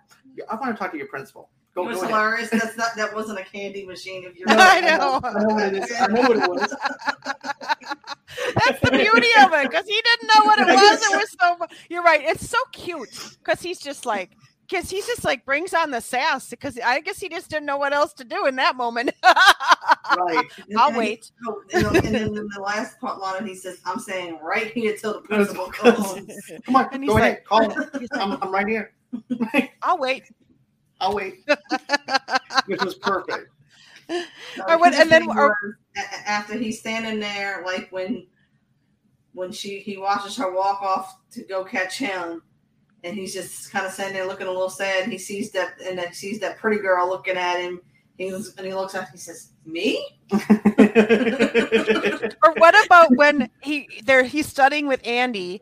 I 0.50 0.56
want 0.56 0.74
to 0.76 0.80
talk 0.80 0.92
to 0.92 0.98
your 0.98 1.08
principal. 1.08 1.50
Go, 1.76 1.84
it 1.84 1.88
was 1.88 1.98
go 1.98 2.04
ahead. 2.04 2.16
hilarious. 2.16 2.50
That's 2.50 2.78
not 2.78 2.96
that 2.98 3.14
wasn't 3.14 3.40
a 3.40 3.44
candy 3.44 3.86
machine. 3.86 4.24
If 4.26 4.36
you're 4.38 4.48
No, 4.50 4.58
I 4.60 4.82
know. 4.82 5.20
I 5.24 5.34
know 5.34 5.54
what 5.54 5.64
it 5.64 5.76
is. 5.76 5.92
I 6.00 6.08
know 6.08 6.22
what 6.22 6.38
it 6.38 6.44
was. 6.44 6.76
That's 8.08 8.80
the 8.82 8.92
beauty 8.92 9.28
of 9.42 9.54
it 9.54 9.70
because 9.70 9.86
he 9.86 10.02
didn't 10.02 10.28
know 10.36 10.46
what 10.46 10.60
it 10.60 10.68
was. 10.68 11.02
It 11.02 11.18
was 11.18 11.36
so. 11.40 11.58
You're 11.90 12.04
right. 12.04 12.22
It's 12.24 12.50
so 12.50 12.58
cute 12.72 13.10
because 13.44 13.62
he's 13.62 13.80
just 13.80 14.06
like 14.06 14.32
because 14.70 14.90
he's 14.90 15.06
just 15.06 15.24
like 15.26 15.46
brings 15.46 15.74
on 15.74 15.92
the 15.92 16.00
sass 16.02 16.50
because 16.50 16.80
I 16.80 17.02
guess 17.02 17.20
he 17.20 17.28
just 17.30 17.50
didn't 17.50 17.66
know 17.66 17.78
what 17.78 17.94
else 17.94 18.14
to 18.14 18.24
do 18.24 18.46
in 18.48 18.56
that 18.56 18.76
moment. 18.76 19.12
Right. 19.24 20.46
I'll 20.78 20.88
And 20.88 20.94
he- 20.96 21.00
wait. 21.00 21.32
oh, 21.48 21.62
and, 21.74 21.86
then- 21.86 21.96
and 22.06 22.16
then 22.16 22.24
in 22.38 22.48
the 22.48 22.62
last 22.62 23.00
part 23.00 23.20
line, 23.20 23.46
he 23.46 23.56
says, 23.56 23.80
"I'm 23.86 24.00
saying 24.00 24.40
right 24.42 24.72
here 24.72 24.96
till 24.96 25.14
the 25.14 25.22
principal 25.28 25.68
comes." 25.68 26.28
Come 26.66 26.76
on, 26.76 26.88
And 26.94 27.06
go 27.08 27.18
ahead. 27.18 27.34
like- 27.34 27.46
Call 27.46 27.68
like, 27.94 28.08
I'm, 28.14 28.32
I'm 28.42 28.52
right 28.54 28.68
here. 28.68 28.94
I'll 29.84 29.98
wait. 29.98 30.24
I'll 31.02 31.14
wait. 31.16 31.44
Which 32.68 32.82
was 32.84 32.96
perfect. 32.96 33.50
Or 34.68 34.78
what- 34.78 34.94
and 34.94 35.10
then- 35.10 35.24
or- 35.30 35.34
thing 35.34 35.36
was, 35.36 35.76
a- 35.98 36.00
a- 36.00 36.30
after 36.30 36.54
he's 36.58 36.80
standing 36.80 37.20
there, 37.20 37.64
like 37.66 37.90
when 37.92 38.28
when 39.34 39.52
she 39.52 39.80
he 39.80 39.98
watches 39.98 40.36
her 40.38 40.52
walk 40.54 40.82
off 40.82 41.18
to 41.32 41.44
go 41.44 41.64
catch 41.64 41.98
him, 41.98 42.42
and 43.04 43.16
he's 43.16 43.34
just 43.34 43.72
kind 43.72 43.86
of 43.86 43.92
standing 43.94 44.16
there 44.16 44.28
looking 44.28 44.48
a 44.48 44.52
little 44.52 44.70
sad. 44.70 45.04
And 45.04 45.12
he 45.12 45.18
sees 45.18 45.52
that 45.52 45.80
and 45.86 45.98
then 45.98 46.12
sees 46.14 46.40
that 46.42 46.58
pretty 46.58 46.82
girl 46.82 47.08
looking 47.10 47.38
at 47.38 47.60
him. 47.60 47.80
He 48.18 48.32
was, 48.32 48.54
and 48.58 48.68
he 48.68 48.74
looks 48.74 48.94
up. 48.94 49.08
He 49.10 49.18
says, 49.18 49.52
"Me." 49.66 50.06
Or 52.44 52.54
what 52.58 52.86
about 52.86 53.16
when 53.16 53.50
he 53.62 53.88
there 54.04 54.24
he's 54.24 54.48
studying 54.48 54.88
with 54.88 55.06
Andy 55.06 55.62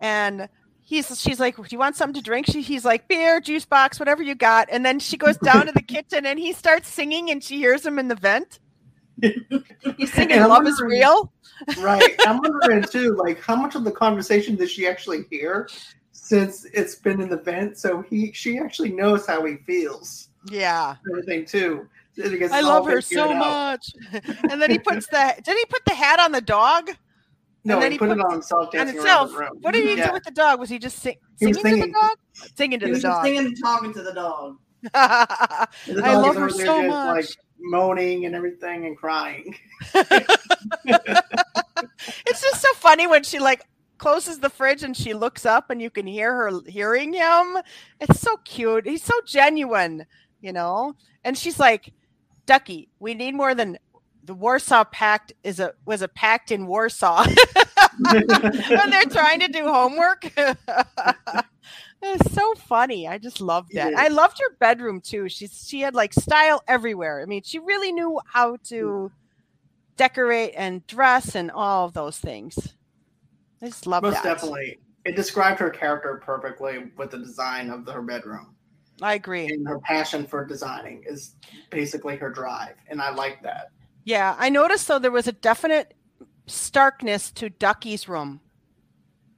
and 0.00 0.48
he's 0.90 1.20
she's 1.20 1.38
like, 1.38 1.56
Do 1.56 1.64
you 1.70 1.78
want 1.78 1.96
something 1.96 2.20
to 2.20 2.22
drink? 2.22 2.46
She, 2.46 2.60
he's 2.62 2.84
like, 2.84 3.06
beer, 3.08 3.40
juice 3.40 3.64
box, 3.64 3.98
whatever 3.98 4.22
you 4.22 4.34
got. 4.34 4.68
And 4.70 4.84
then 4.84 4.98
she 4.98 5.16
goes 5.16 5.38
down 5.38 5.66
to 5.66 5.72
the 5.72 5.82
kitchen 5.82 6.26
and 6.26 6.38
he 6.38 6.52
starts 6.52 6.88
singing 6.88 7.30
and 7.30 7.42
she 7.42 7.56
hears 7.56 7.86
him 7.86 7.98
in 7.98 8.08
the 8.08 8.16
vent. 8.16 8.58
He's 9.98 10.12
singing 10.14 10.40
Love 10.40 10.66
is 10.66 10.80
Real. 10.80 11.30
right. 11.78 12.14
I'm 12.26 12.38
wondering 12.42 12.82
too, 12.82 13.14
like 13.16 13.40
how 13.40 13.54
much 13.54 13.74
of 13.74 13.84
the 13.84 13.92
conversation 13.92 14.56
does 14.56 14.70
she 14.70 14.88
actually 14.88 15.24
hear 15.30 15.68
since 16.12 16.64
it's 16.72 16.94
been 16.96 17.20
in 17.20 17.28
the 17.28 17.36
vent? 17.36 17.76
So 17.78 18.02
he 18.02 18.32
she 18.32 18.58
actually 18.58 18.92
knows 18.92 19.26
how 19.26 19.44
he 19.44 19.56
feels. 19.66 20.30
Yeah. 20.50 20.96
Everything 21.10 21.44
too. 21.44 21.86
I 22.50 22.60
love 22.62 22.86
her 22.86 23.00
so 23.00 23.32
much. 23.32 23.92
and 24.50 24.60
then 24.60 24.70
he 24.70 24.78
puts 24.78 25.06
the 25.06 25.34
did 25.44 25.56
he 25.56 25.64
put 25.66 25.84
the 25.84 25.94
hat 25.94 26.18
on 26.18 26.32
the 26.32 26.40
dog? 26.40 26.90
No, 27.64 27.74
And 27.74 27.82
then 27.82 27.90
he, 27.92 27.94
he 27.96 27.98
put, 27.98 28.08
it 28.10 28.16
put- 28.16 28.24
on 28.26 28.32
himself 28.32 28.66
On 28.66 28.70
dancing 28.72 28.96
around 28.96 29.04
itself. 29.06 29.32
the 29.32 29.38
room. 29.38 29.50
What 29.60 29.74
did 29.74 29.84
he 29.84 29.96
Yeah. 29.96 30.06
do 30.08 30.12
with 30.14 30.24
the 30.24 30.30
dog? 30.30 30.60
Was 30.60 30.70
he 30.70 30.78
just 30.78 30.98
sing, 31.00 31.16
He 31.38 31.52
singing 31.52 31.80
to 31.80 31.86
the 31.86 31.92
dog? 31.92 32.16
Singing 32.56 32.80
to 32.80 32.86
He 32.86 32.90
the 32.90 32.94
was 32.96 33.02
just 33.02 33.14
dog. 33.16 33.24
singing 33.24 33.46
and 33.46 33.56
talking 33.62 33.92
to 33.94 34.02
the 34.02 34.12
dog. 34.12 34.56
I 34.94 35.66
the 35.86 36.00
dog 36.00 36.22
love 36.24 36.36
her 36.36 36.48
so 36.48 36.82
much. 36.82 37.16
Like 37.26 37.28
moaning 37.58 38.24
and 38.24 38.34
everything 38.34 38.86
and 38.86 38.96
crying. 38.96 39.54
it's 40.84 42.40
just 42.42 42.60
so 42.62 42.72
funny 42.74 43.06
when 43.06 43.22
she 43.22 43.38
like 43.38 43.66
closes 43.98 44.38
the 44.38 44.48
fridge 44.50 44.82
and 44.82 44.96
she 44.96 45.12
looks 45.12 45.44
up 45.44 45.68
and 45.70 45.80
you 45.82 45.90
can 45.90 46.06
hear 46.06 46.34
her 46.34 46.50
hearing 46.66 47.12
him. 47.12 47.58
It's 48.00 48.20
so 48.20 48.36
cute. 48.44 48.86
He's 48.86 49.02
so 49.02 49.14
genuine, 49.26 50.06
you 50.40 50.52
know. 50.52 50.94
And 51.24 51.36
she's 51.36 51.58
like, 51.58 51.92
"Ducky, 52.46 52.88
we 52.98 53.12
need 53.14 53.34
more 53.34 53.54
than 53.54 53.78
the 54.24 54.34
Warsaw 54.34 54.84
Pact 54.84 55.32
is 55.44 55.60
a 55.60 55.72
was 55.84 56.02
a 56.02 56.08
pact 56.08 56.50
in 56.50 56.66
Warsaw." 56.66 57.26
when 57.98 58.90
they're 58.90 59.04
trying 59.04 59.40
to 59.40 59.48
do 59.48 59.64
homework. 59.64 60.30
it's 62.02 62.32
so 62.32 62.54
funny. 62.54 63.06
I 63.08 63.18
just 63.18 63.40
loved 63.40 63.72
that. 63.74 63.94
I 63.94 64.08
loved 64.08 64.38
her 64.38 64.56
bedroom 64.58 65.00
too. 65.00 65.28
She's 65.28 65.66
she 65.66 65.80
had 65.80 65.94
like 65.94 66.12
style 66.12 66.62
everywhere. 66.66 67.20
I 67.22 67.26
mean, 67.26 67.42
she 67.44 67.58
really 67.58 67.92
knew 67.92 68.20
how 68.26 68.56
to 68.64 69.10
decorate 69.96 70.54
and 70.56 70.86
dress 70.86 71.34
and 71.34 71.50
all 71.50 71.86
of 71.86 71.92
those 71.92 72.18
things. 72.18 72.74
I 73.62 73.66
just 73.66 73.86
love 73.86 74.02
Most 74.02 74.14
that. 74.14 74.24
definitely. 74.24 74.78
it 75.04 75.14
described 75.16 75.60
her 75.60 75.68
character 75.70 76.20
perfectly 76.24 76.90
with 76.96 77.10
the 77.10 77.18
design 77.18 77.70
of 77.70 77.86
her 77.86 78.00
bedroom. 78.00 78.54
I 79.02 79.14
agree. 79.14 79.46
And 79.46 79.66
her 79.68 79.78
passion 79.80 80.26
for 80.26 80.44
designing 80.44 81.02
is 81.06 81.34
basically 81.70 82.16
her 82.16 82.30
drive, 82.30 82.76
and 82.88 83.00
I 83.00 83.10
like 83.10 83.42
that. 83.42 83.72
Yeah, 84.04 84.34
I 84.38 84.48
noticed 84.48 84.88
though 84.88 84.98
there 84.98 85.10
was 85.10 85.28
a 85.28 85.32
definite 85.32 85.94
starkness 86.46 87.30
to 87.32 87.50
Ducky's 87.50 88.08
room 88.08 88.40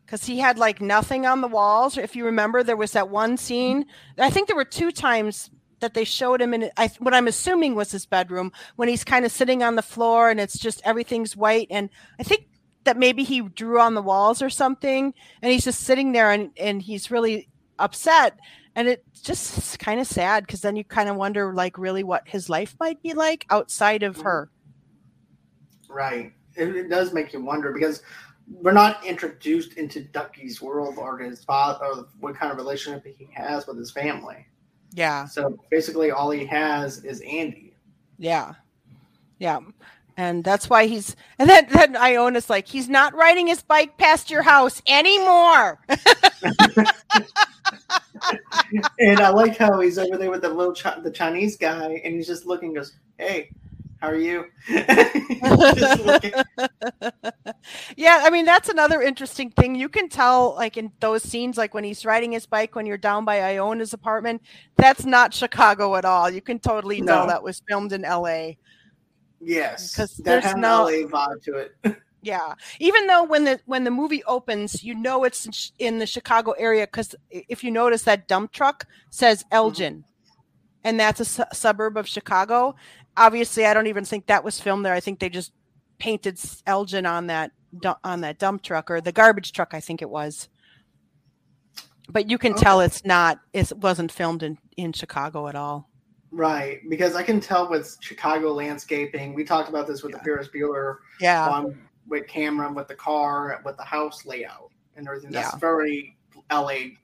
because 0.04 0.24
he 0.26 0.38
had 0.38 0.58
like 0.58 0.80
nothing 0.80 1.26
on 1.26 1.40
the 1.40 1.48
walls. 1.48 1.96
If 1.96 2.14
you 2.16 2.24
remember, 2.26 2.62
there 2.62 2.76
was 2.76 2.92
that 2.92 3.08
one 3.08 3.36
scene. 3.36 3.86
I 4.18 4.30
think 4.30 4.46
there 4.46 4.56
were 4.56 4.64
two 4.64 4.92
times 4.92 5.50
that 5.80 5.94
they 5.94 6.04
showed 6.04 6.40
him 6.40 6.54
in 6.54 6.70
I, 6.76 6.90
what 6.98 7.14
I'm 7.14 7.28
assuming 7.28 7.74
was 7.74 7.90
his 7.90 8.06
bedroom 8.06 8.52
when 8.76 8.88
he's 8.88 9.04
kind 9.04 9.24
of 9.24 9.32
sitting 9.32 9.62
on 9.62 9.74
the 9.74 9.82
floor 9.82 10.30
and 10.30 10.38
it's 10.40 10.58
just 10.58 10.80
everything's 10.84 11.36
white. 11.36 11.66
And 11.70 11.90
I 12.18 12.22
think 12.22 12.46
that 12.84 12.96
maybe 12.96 13.24
he 13.24 13.40
drew 13.40 13.80
on 13.80 13.94
the 13.94 14.02
walls 14.02 14.42
or 14.42 14.50
something, 14.50 15.14
and 15.40 15.52
he's 15.52 15.64
just 15.64 15.80
sitting 15.80 16.12
there 16.12 16.30
and 16.30 16.50
and 16.56 16.82
he's 16.82 17.10
really 17.10 17.48
upset. 17.78 18.38
And 18.74 18.88
it's 18.88 19.20
just 19.20 19.78
kind 19.78 20.00
of 20.00 20.06
sad 20.06 20.46
because 20.46 20.62
then 20.62 20.76
you 20.76 20.84
kind 20.84 21.08
of 21.08 21.16
wonder, 21.16 21.52
like, 21.52 21.76
really 21.76 22.02
what 22.02 22.26
his 22.26 22.48
life 22.48 22.74
might 22.80 23.02
be 23.02 23.12
like 23.12 23.44
outside 23.50 24.02
of 24.02 24.18
mm. 24.18 24.22
her. 24.22 24.50
Right. 25.88 26.32
It, 26.54 26.74
it 26.74 26.88
does 26.88 27.12
make 27.12 27.32
you 27.32 27.42
wonder 27.42 27.72
because 27.72 28.02
we're 28.48 28.72
not 28.72 29.04
introduced 29.04 29.74
into 29.74 30.00
Ducky's 30.00 30.60
world 30.60 30.96
or 30.98 31.18
his 31.18 31.44
father 31.44 31.84
or 31.84 32.06
what 32.20 32.34
kind 32.34 32.50
of 32.50 32.58
relationship 32.58 33.06
he 33.06 33.28
has 33.32 33.66
with 33.66 33.78
his 33.78 33.90
family. 33.90 34.46
Yeah. 34.94 35.26
So 35.26 35.58
basically, 35.70 36.10
all 36.10 36.30
he 36.30 36.44
has 36.46 37.04
is 37.04 37.20
Andy. 37.20 37.74
Yeah. 38.18 38.54
Yeah. 39.38 39.60
And 40.16 40.44
that's 40.44 40.68
why 40.68 40.86
he's, 40.86 41.16
and 41.38 41.48
then, 41.48 41.66
then 41.72 41.96
Iona's 41.96 42.50
like, 42.50 42.68
he's 42.68 42.88
not 42.88 43.14
riding 43.14 43.46
his 43.46 43.62
bike 43.62 43.96
past 43.96 44.30
your 44.30 44.42
house 44.42 44.82
anymore. 44.86 45.80
and 48.98 49.20
I 49.20 49.28
like 49.30 49.56
how 49.56 49.80
he's 49.80 49.98
over 49.98 50.16
there 50.16 50.30
with 50.30 50.42
the 50.42 50.48
little 50.48 50.74
Ch- 50.74 51.02
the 51.02 51.10
Chinese 51.10 51.56
guy, 51.56 52.00
and 52.04 52.14
he's 52.14 52.26
just 52.26 52.46
looking, 52.46 52.72
goes, 52.74 52.94
"Hey, 53.18 53.50
how 54.00 54.08
are 54.08 54.16
you?" 54.16 54.46
yeah, 57.96 58.20
I 58.22 58.30
mean 58.30 58.44
that's 58.44 58.68
another 58.68 59.02
interesting 59.02 59.50
thing. 59.50 59.74
You 59.74 59.88
can 59.88 60.08
tell, 60.08 60.54
like 60.54 60.76
in 60.76 60.92
those 61.00 61.22
scenes, 61.22 61.56
like 61.56 61.74
when 61.74 61.84
he's 61.84 62.04
riding 62.04 62.32
his 62.32 62.46
bike 62.46 62.74
when 62.74 62.86
you're 62.86 62.98
down 62.98 63.24
by 63.24 63.40
Iona's 63.40 63.92
apartment, 63.92 64.42
that's 64.76 65.04
not 65.04 65.34
Chicago 65.34 65.96
at 65.96 66.04
all. 66.04 66.30
You 66.30 66.40
can 66.40 66.58
totally 66.58 67.00
no. 67.00 67.12
tell 67.12 67.26
that 67.28 67.42
was 67.42 67.62
filmed 67.68 67.92
in 67.92 68.04
L.A. 68.04 68.58
Yes, 69.40 69.92
because 69.92 70.16
that 70.18 70.44
has 70.44 70.54
no 70.54 70.84
LA 70.84 71.08
vibe 71.08 71.42
to 71.44 71.54
it. 71.56 71.74
yeah, 72.22 72.54
even 72.78 73.06
though 73.06 73.24
when 73.24 73.44
the 73.44 73.60
when 73.66 73.84
the 73.84 73.90
movie 73.90 74.24
opens, 74.24 74.82
you 74.84 74.94
know 74.94 75.24
it's 75.24 75.72
in 75.78 75.98
the 75.98 76.06
Chicago 76.06 76.52
area 76.52 76.86
because 76.86 77.14
if 77.30 77.64
you 77.64 77.70
notice 77.70 78.02
that 78.02 78.28
dump 78.28 78.52
truck 78.52 78.86
says 79.10 79.42
mm-hmm. 79.42 79.54
Elgin, 79.54 79.94
mm-hmm. 79.94 80.80
and 80.84 81.00
that's 81.00 81.20
a 81.20 81.24
su- 81.24 81.44
suburb 81.52 81.96
of 81.96 82.08
Chicago 82.08 82.74
obviously 83.16 83.66
I 83.66 83.74
don't 83.74 83.86
even 83.86 84.04
think 84.04 84.26
that 84.26 84.44
was 84.44 84.60
filmed 84.60 84.84
there. 84.84 84.94
I 84.94 85.00
think 85.00 85.18
they 85.18 85.28
just 85.28 85.52
painted 85.98 86.38
Elgin 86.66 87.06
on 87.06 87.28
that 87.28 87.52
on 88.04 88.20
that 88.20 88.38
dump 88.38 88.62
truck 88.62 88.90
or 88.90 89.00
the 89.00 89.12
garbage 89.12 89.52
truck 89.52 89.72
I 89.72 89.80
think 89.80 90.02
it 90.02 90.10
was. 90.10 90.48
But 92.08 92.28
you 92.28 92.36
can 92.36 92.52
okay. 92.52 92.62
tell 92.62 92.80
it's 92.80 93.04
not 93.04 93.40
it 93.52 93.72
wasn't 93.76 94.12
filmed 94.12 94.42
in 94.42 94.58
in 94.76 94.92
Chicago 94.92 95.48
at 95.48 95.54
all. 95.54 95.88
Right, 96.34 96.80
because 96.88 97.14
I 97.14 97.22
can 97.22 97.40
tell 97.40 97.68
with 97.68 97.98
Chicago 98.00 98.54
landscaping. 98.54 99.34
We 99.34 99.44
talked 99.44 99.68
about 99.68 99.86
this 99.86 100.02
with 100.02 100.12
yeah. 100.12 100.18
the 100.18 100.24
Ferris 100.24 100.48
Bueller. 100.48 100.96
Yeah. 101.20 101.46
On, 101.46 101.78
with 102.06 102.26
Cameron, 102.26 102.74
with 102.74 102.88
the 102.88 102.94
car, 102.94 103.60
with 103.64 103.76
the 103.76 103.84
house 103.84 104.24
layout 104.26 104.70
and 104.96 105.06
everything. 105.06 105.30
That's 105.30 105.52
yeah. 105.54 105.58
very 105.58 106.16
LA, 106.50 106.96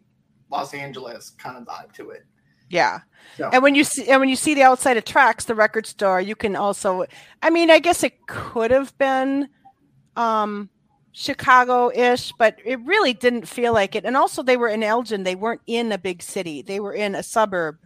Los 0.51 0.74
Angeles 0.74 1.30
kind 1.30 1.57
of 1.57 1.64
vibe 1.64 1.92
to 1.94 2.11
it. 2.11 2.24
Yeah. 2.70 3.01
And 3.53 3.62
when 3.62 3.74
you 3.74 3.84
see 3.84 4.09
and 4.09 4.20
when 4.20 4.28
you 4.28 4.36
see 4.36 4.55
the 4.55 4.62
outside 4.62 4.96
of 4.96 5.05
TRAX, 5.05 5.46
the 5.46 5.55
record 5.55 5.86
store, 5.86 6.20
you 6.20 6.36
can 6.36 6.55
also 6.55 7.07
I 7.42 7.51
mean, 7.51 7.70
I 7.70 7.78
guess 7.78 8.03
it 8.03 8.26
could 8.26 8.70
have 8.70 8.96
been 8.99 9.49
um 10.16 10.68
Chicago-ish, 11.12 12.32
but 12.38 12.57
it 12.64 12.78
really 12.84 13.12
didn't 13.12 13.49
feel 13.49 13.72
like 13.72 13.96
it. 13.96 14.05
And 14.05 14.16
also 14.16 14.42
they 14.42 14.57
were 14.57 14.68
in 14.68 14.82
Elgin, 14.82 15.24
they 15.24 15.34
weren't 15.34 15.62
in 15.66 15.90
a 15.90 15.99
big 15.99 16.22
city. 16.22 16.62
They 16.62 16.78
were 16.78 16.92
in 16.92 17.14
a 17.14 17.22
suburb. 17.22 17.78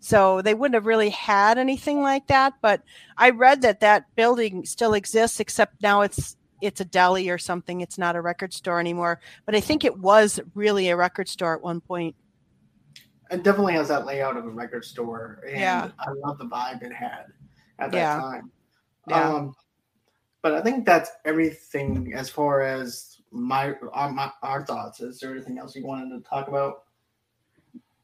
So 0.00 0.40
they 0.40 0.54
wouldn't 0.54 0.74
have 0.74 0.86
really 0.86 1.10
had 1.10 1.58
anything 1.58 2.00
like 2.00 2.26
that, 2.28 2.54
but 2.62 2.82
I 3.18 3.30
read 3.30 3.60
that 3.62 3.80
that 3.80 4.06
building 4.16 4.64
still 4.64 4.94
exists 4.94 5.40
except 5.40 5.82
now 5.82 6.00
it's 6.00 6.36
it's 6.60 6.80
a 6.80 6.84
deli 6.84 7.30
or 7.30 7.38
something. 7.38 7.80
It's 7.80 7.98
not 7.98 8.16
a 8.16 8.20
record 8.20 8.52
store 8.52 8.80
anymore, 8.80 9.20
but 9.46 9.54
I 9.54 9.60
think 9.60 9.84
it 9.84 9.98
was 9.98 10.40
really 10.54 10.88
a 10.88 10.96
record 10.96 11.28
store 11.28 11.54
at 11.54 11.62
one 11.62 11.80
point 11.80 12.14
it 13.30 13.42
definitely 13.42 13.74
has 13.74 13.88
that 13.88 14.06
layout 14.06 14.36
of 14.36 14.44
a 14.44 14.50
record 14.50 14.84
store, 14.84 15.42
and 15.46 15.60
yeah. 15.60 15.90
I 15.98 16.10
love 16.10 16.38
the 16.38 16.46
vibe 16.46 16.82
it 16.82 16.92
had 16.92 17.26
at 17.78 17.92
that 17.92 17.96
yeah. 17.96 18.20
time. 18.20 18.50
Yeah. 19.08 19.34
Um, 19.34 19.54
but 20.42 20.54
I 20.54 20.62
think 20.62 20.84
that's 20.84 21.10
everything 21.24 22.12
as 22.14 22.28
far 22.28 22.62
as 22.62 23.20
my 23.30 23.74
our, 23.92 24.12
my, 24.12 24.30
our 24.42 24.64
thoughts. 24.64 25.00
Is 25.00 25.20
there 25.20 25.30
anything 25.30 25.58
else 25.58 25.76
you 25.76 25.86
wanted 25.86 26.10
to 26.16 26.28
talk 26.28 26.48
about? 26.48 26.84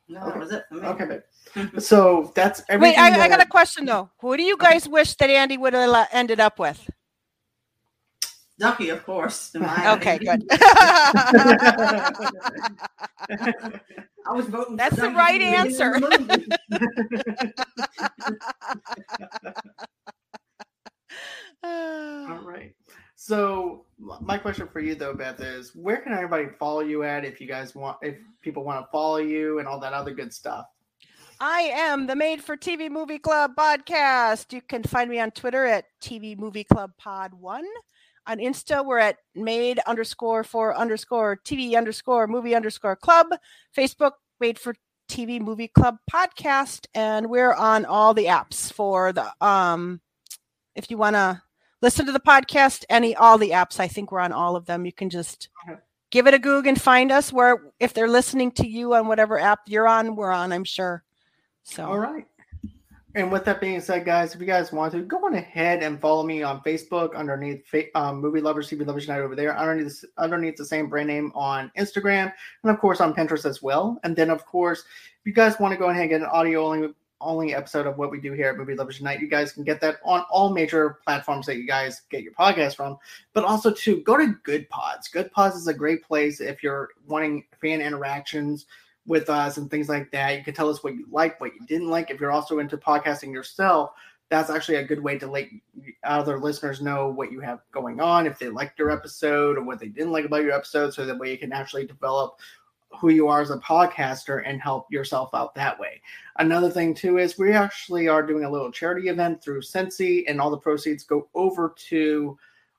No, 0.09 0.21
okay. 0.21 0.31
that 0.31 0.39
was 0.39 0.53
it. 0.53 0.65
Okay, 0.73 1.79
so 1.81 2.33
that's 2.37 2.63
everything. 2.69 2.97
Wait, 2.97 3.01
I, 3.01 3.11
that... 3.11 3.21
I, 3.21 3.29
got 3.29 3.43
a 3.43 3.49
question 3.49 3.85
though. 3.85 4.11
Who 4.21 4.37
do 4.37 4.45
you 4.45 4.57
guys 4.57 4.89
wish 4.89 5.15
that 5.17 5.31
Andy 5.31 5.57
would 5.57 5.73
have 5.73 6.09
ended 6.13 6.39
up 6.39 6.59
with? 6.59 6.89
Ducky, 8.59 8.89
of 8.89 9.05
course. 9.05 9.55
okay, 9.57 10.19
good. 10.19 10.45
I 14.27 14.33
was 14.33 14.47
voting. 14.47 14.77
That's 14.77 14.97
the 14.97 15.11
right 15.11 15.43
answer. 15.43 15.95
All 21.63 22.41
right. 22.45 22.75
So 23.15 23.85
my 23.99 24.39
question 24.39 24.69
for 24.73 24.81
you 24.81 24.95
though, 24.95 25.15
Beth, 25.15 25.41
is 25.41 25.75
where 25.75 25.99
can 25.99 26.13
everybody 26.13 26.47
follow 26.59 26.81
you 26.81 27.03
at 27.03 27.25
if 27.25 27.41
you 27.41 27.47
guys 27.47 27.75
want 27.75 27.99
if 28.03 28.17
people 28.41 28.65
want 28.65 28.85
to 28.85 28.91
follow 28.91 29.19
you 29.19 29.59
and 29.59 29.67
all 29.69 29.81
that 29.81 29.93
other 29.93 30.13
good 30.13 30.33
stuff? 30.33 30.67
I 31.41 31.71
am 31.75 32.07
the 32.07 32.17
Made 32.17 32.43
for 32.43 32.57
TV 32.57 32.91
Movie 32.91 33.19
Club 33.19 33.55
podcast. 33.57 34.53
You 34.53 34.63
can 34.63 34.83
find 34.83 35.11
me 35.11 35.19
on 35.19 35.31
Twitter 35.33 35.67
at 35.67 35.85
TV 36.01 36.39
Movie 36.39 36.65
Club 36.65 36.93
Pod 36.99 37.35
One. 37.35 37.67
On 38.29 38.39
Insta, 38.39 38.85
we're 38.85 38.99
at 38.99 39.19
made 39.35 39.79
underscore 39.87 40.43
for 40.43 40.77
underscore 40.77 41.39
TV 41.45 41.77
underscore 41.77 42.27
movie 42.27 42.55
underscore 42.55 42.97
club. 42.97 43.29
Facebook, 43.77 44.13
made 44.41 44.59
for 44.59 44.75
TV 45.09 45.41
movie 45.41 45.69
club 45.69 45.99
podcast. 46.11 46.87
And 46.95 47.31
we're 47.31 47.55
on 47.55 47.85
all 47.85 48.15
the 48.15 48.27
apps 48.27 48.73
for 48.73 49.13
the, 49.13 49.33
um, 49.45 50.01
if 50.75 50.91
you 50.91 50.97
want 50.97 51.15
to 51.15 51.41
listen 51.83 52.07
to 52.07 52.13
the 52.13 52.21
podcast, 52.21 52.85
any, 52.91 53.15
all 53.15 53.39
the 53.39 53.51
apps, 53.51 53.79
I 53.79 53.89
think 53.89 54.11
we're 54.11 54.21
on 54.21 54.33
all 54.33 54.57
of 54.57 54.67
them. 54.67 54.85
You 54.85 54.93
can 54.93 55.09
just 55.09 55.49
give 56.11 56.27
it 56.27 56.35
a 56.35 56.39
Google 56.39 56.71
and 56.71 56.81
find 56.81 57.13
us 57.13 57.33
where, 57.33 57.73
if 57.79 57.95
they're 57.95 58.09
listening 58.09 58.51
to 58.53 58.67
you 58.67 58.95
on 58.95 59.07
whatever 59.07 59.39
app 59.39 59.61
you're 59.67 59.89
on, 59.89 60.17
we're 60.17 60.33
on, 60.33 60.53
I'm 60.53 60.65
sure. 60.65 61.05
So, 61.63 61.87
all 61.87 61.99
right. 61.99 62.27
And 63.17 63.33
with 63.33 63.47
that 63.47 63.63
being 63.63 63.81
said, 63.81 64.05
guys, 64.05 64.35
if 64.35 64.43
you 64.43 64.47
guys 64.47 64.73
want 64.73 64.93
to, 64.93 65.01
go 65.01 65.25
on 65.25 65.35
ahead 65.35 65.83
and 65.83 65.99
follow 65.99 66.23
me 66.23 66.43
on 66.43 66.61
Facebook 66.61 67.17
underneath 67.17 67.65
um, 67.95 68.21
Movie 68.21 68.43
Lovers, 68.43 68.69
TV 68.69 68.87
Lovers 68.87 69.09
Night 69.09 69.21
over 69.21 69.35
there. 69.35 69.57
Underneath, 69.57 70.05
underneath 70.19 70.57
the 70.57 70.67
same 70.67 70.91
brand 70.91 71.09
name 71.09 71.33
on 71.35 71.73
Instagram, 71.79 72.31
and 72.63 72.71
of 72.71 72.79
course 72.79 73.01
on 73.01 73.15
Pinterest 73.15 73.47
as 73.47 73.63
well. 73.63 73.99
And 74.05 74.15
then, 74.15 74.29
of 74.29 74.45
course, 74.45 74.81
if 74.81 75.25
you 75.25 75.33
guys 75.33 75.59
want 75.59 75.73
to 75.73 75.79
go 75.79 75.89
ahead 75.89 76.03
and 76.03 76.11
get 76.11 76.21
an 76.21 76.27
audio 76.27 76.67
only 76.67 76.95
only 77.23 77.55
episode 77.55 77.87
of 77.87 77.97
what 77.97 78.11
we 78.11 78.21
do 78.21 78.35
here 78.35 78.51
at 78.51 78.59
Movie 78.59 78.75
Lovers 78.75 78.99
Unite, 78.99 79.21
you 79.21 79.29
guys 79.29 79.51
can 79.51 79.65
get 79.65 79.81
that 79.81 79.97
on 80.05 80.27
all 80.31 80.53
major 80.53 80.99
platforms 81.03 81.47
that 81.47 81.57
you 81.57 81.67
guys 81.67 82.03
get 82.11 82.23
your 82.23 82.35
podcast 82.35 82.77
from. 82.77 82.99
But 83.33 83.45
also 83.45 83.71
to 83.71 84.03
go 84.03 84.19
to 84.19 84.37
Good 84.43 84.69
Pods. 84.69 85.09
Good 85.09 85.33
Pods 85.33 85.57
is 85.57 85.69
a 85.69 85.73
great 85.73 86.05
place 86.05 86.43
if 86.43 86.63
you're 86.63 86.91
wanting 87.07 87.45
fan 87.63 87.81
interactions 87.81 88.67
with 89.07 89.31
us 89.31 89.57
and 89.57 89.71
things 89.71 89.89
like 89.89 90.11
that. 90.11 90.37
You 90.37 90.45
can 90.45 90.55
tell 90.55 90.69
us 90.69 90.83
what 90.83 90.95
you 90.95 91.07
like, 91.11 91.41
what 91.41 91.55
you 91.55 91.67
didn't 91.67 91.89
like. 91.89 92.11
If 92.11 92.21
you're 92.21 92.33
also 92.33 92.59
into 92.59 92.77
podcasting 92.77 93.33
yourself, 93.33 93.93
that's 94.29 94.51
actually 94.51 94.79
a 94.79 94.85
good 94.85 95.01
way 95.01 95.19
to 95.19 95.27
let 95.29 95.49
other 96.03 96.41
listeners 96.41 96.83
know 96.83 97.09
what 97.09 97.31
you 97.31 97.41
have 97.41 97.61
going 97.71 98.01
on, 98.01 98.27
if 98.27 98.39
they 98.39 98.49
liked 98.49 98.79
your 98.79 98.91
episode 98.91 99.57
or 99.57 99.63
what 99.63 99.79
they 99.79 99.87
didn't 99.87 100.11
like 100.11 100.25
about 100.25 100.43
your 100.43 100.53
episode, 100.53 100.93
so 100.93 101.07
that 101.07 101.19
way 101.19 101.31
you 101.31 101.39
can 101.39 101.53
actually 101.53 101.87
develop 101.87 102.41
who 103.01 103.11
you 103.11 103.29
are 103.29 103.41
as 103.41 103.51
a 103.51 103.59
podcaster 103.59 104.43
and 104.45 104.61
help 104.61 104.91
yourself 104.91 105.31
out 105.35 105.55
that 105.55 105.79
way. 105.79 106.01
Another 106.39 106.71
thing 106.71 106.95
too 106.95 107.19
is 107.19 107.39
we 107.39 107.53
actually 107.53 108.09
are 108.09 108.23
doing 108.23 108.45
a 108.45 108.51
little 108.51 108.73
charity 108.73 109.09
event 109.09 109.43
through 109.43 109.61
Cincy, 109.61 110.25
and 110.27 110.41
all 110.41 110.51
the 110.51 110.57
proceeds 110.57 111.05
go 111.05 111.29
over 111.35 111.75
to 111.89 112.37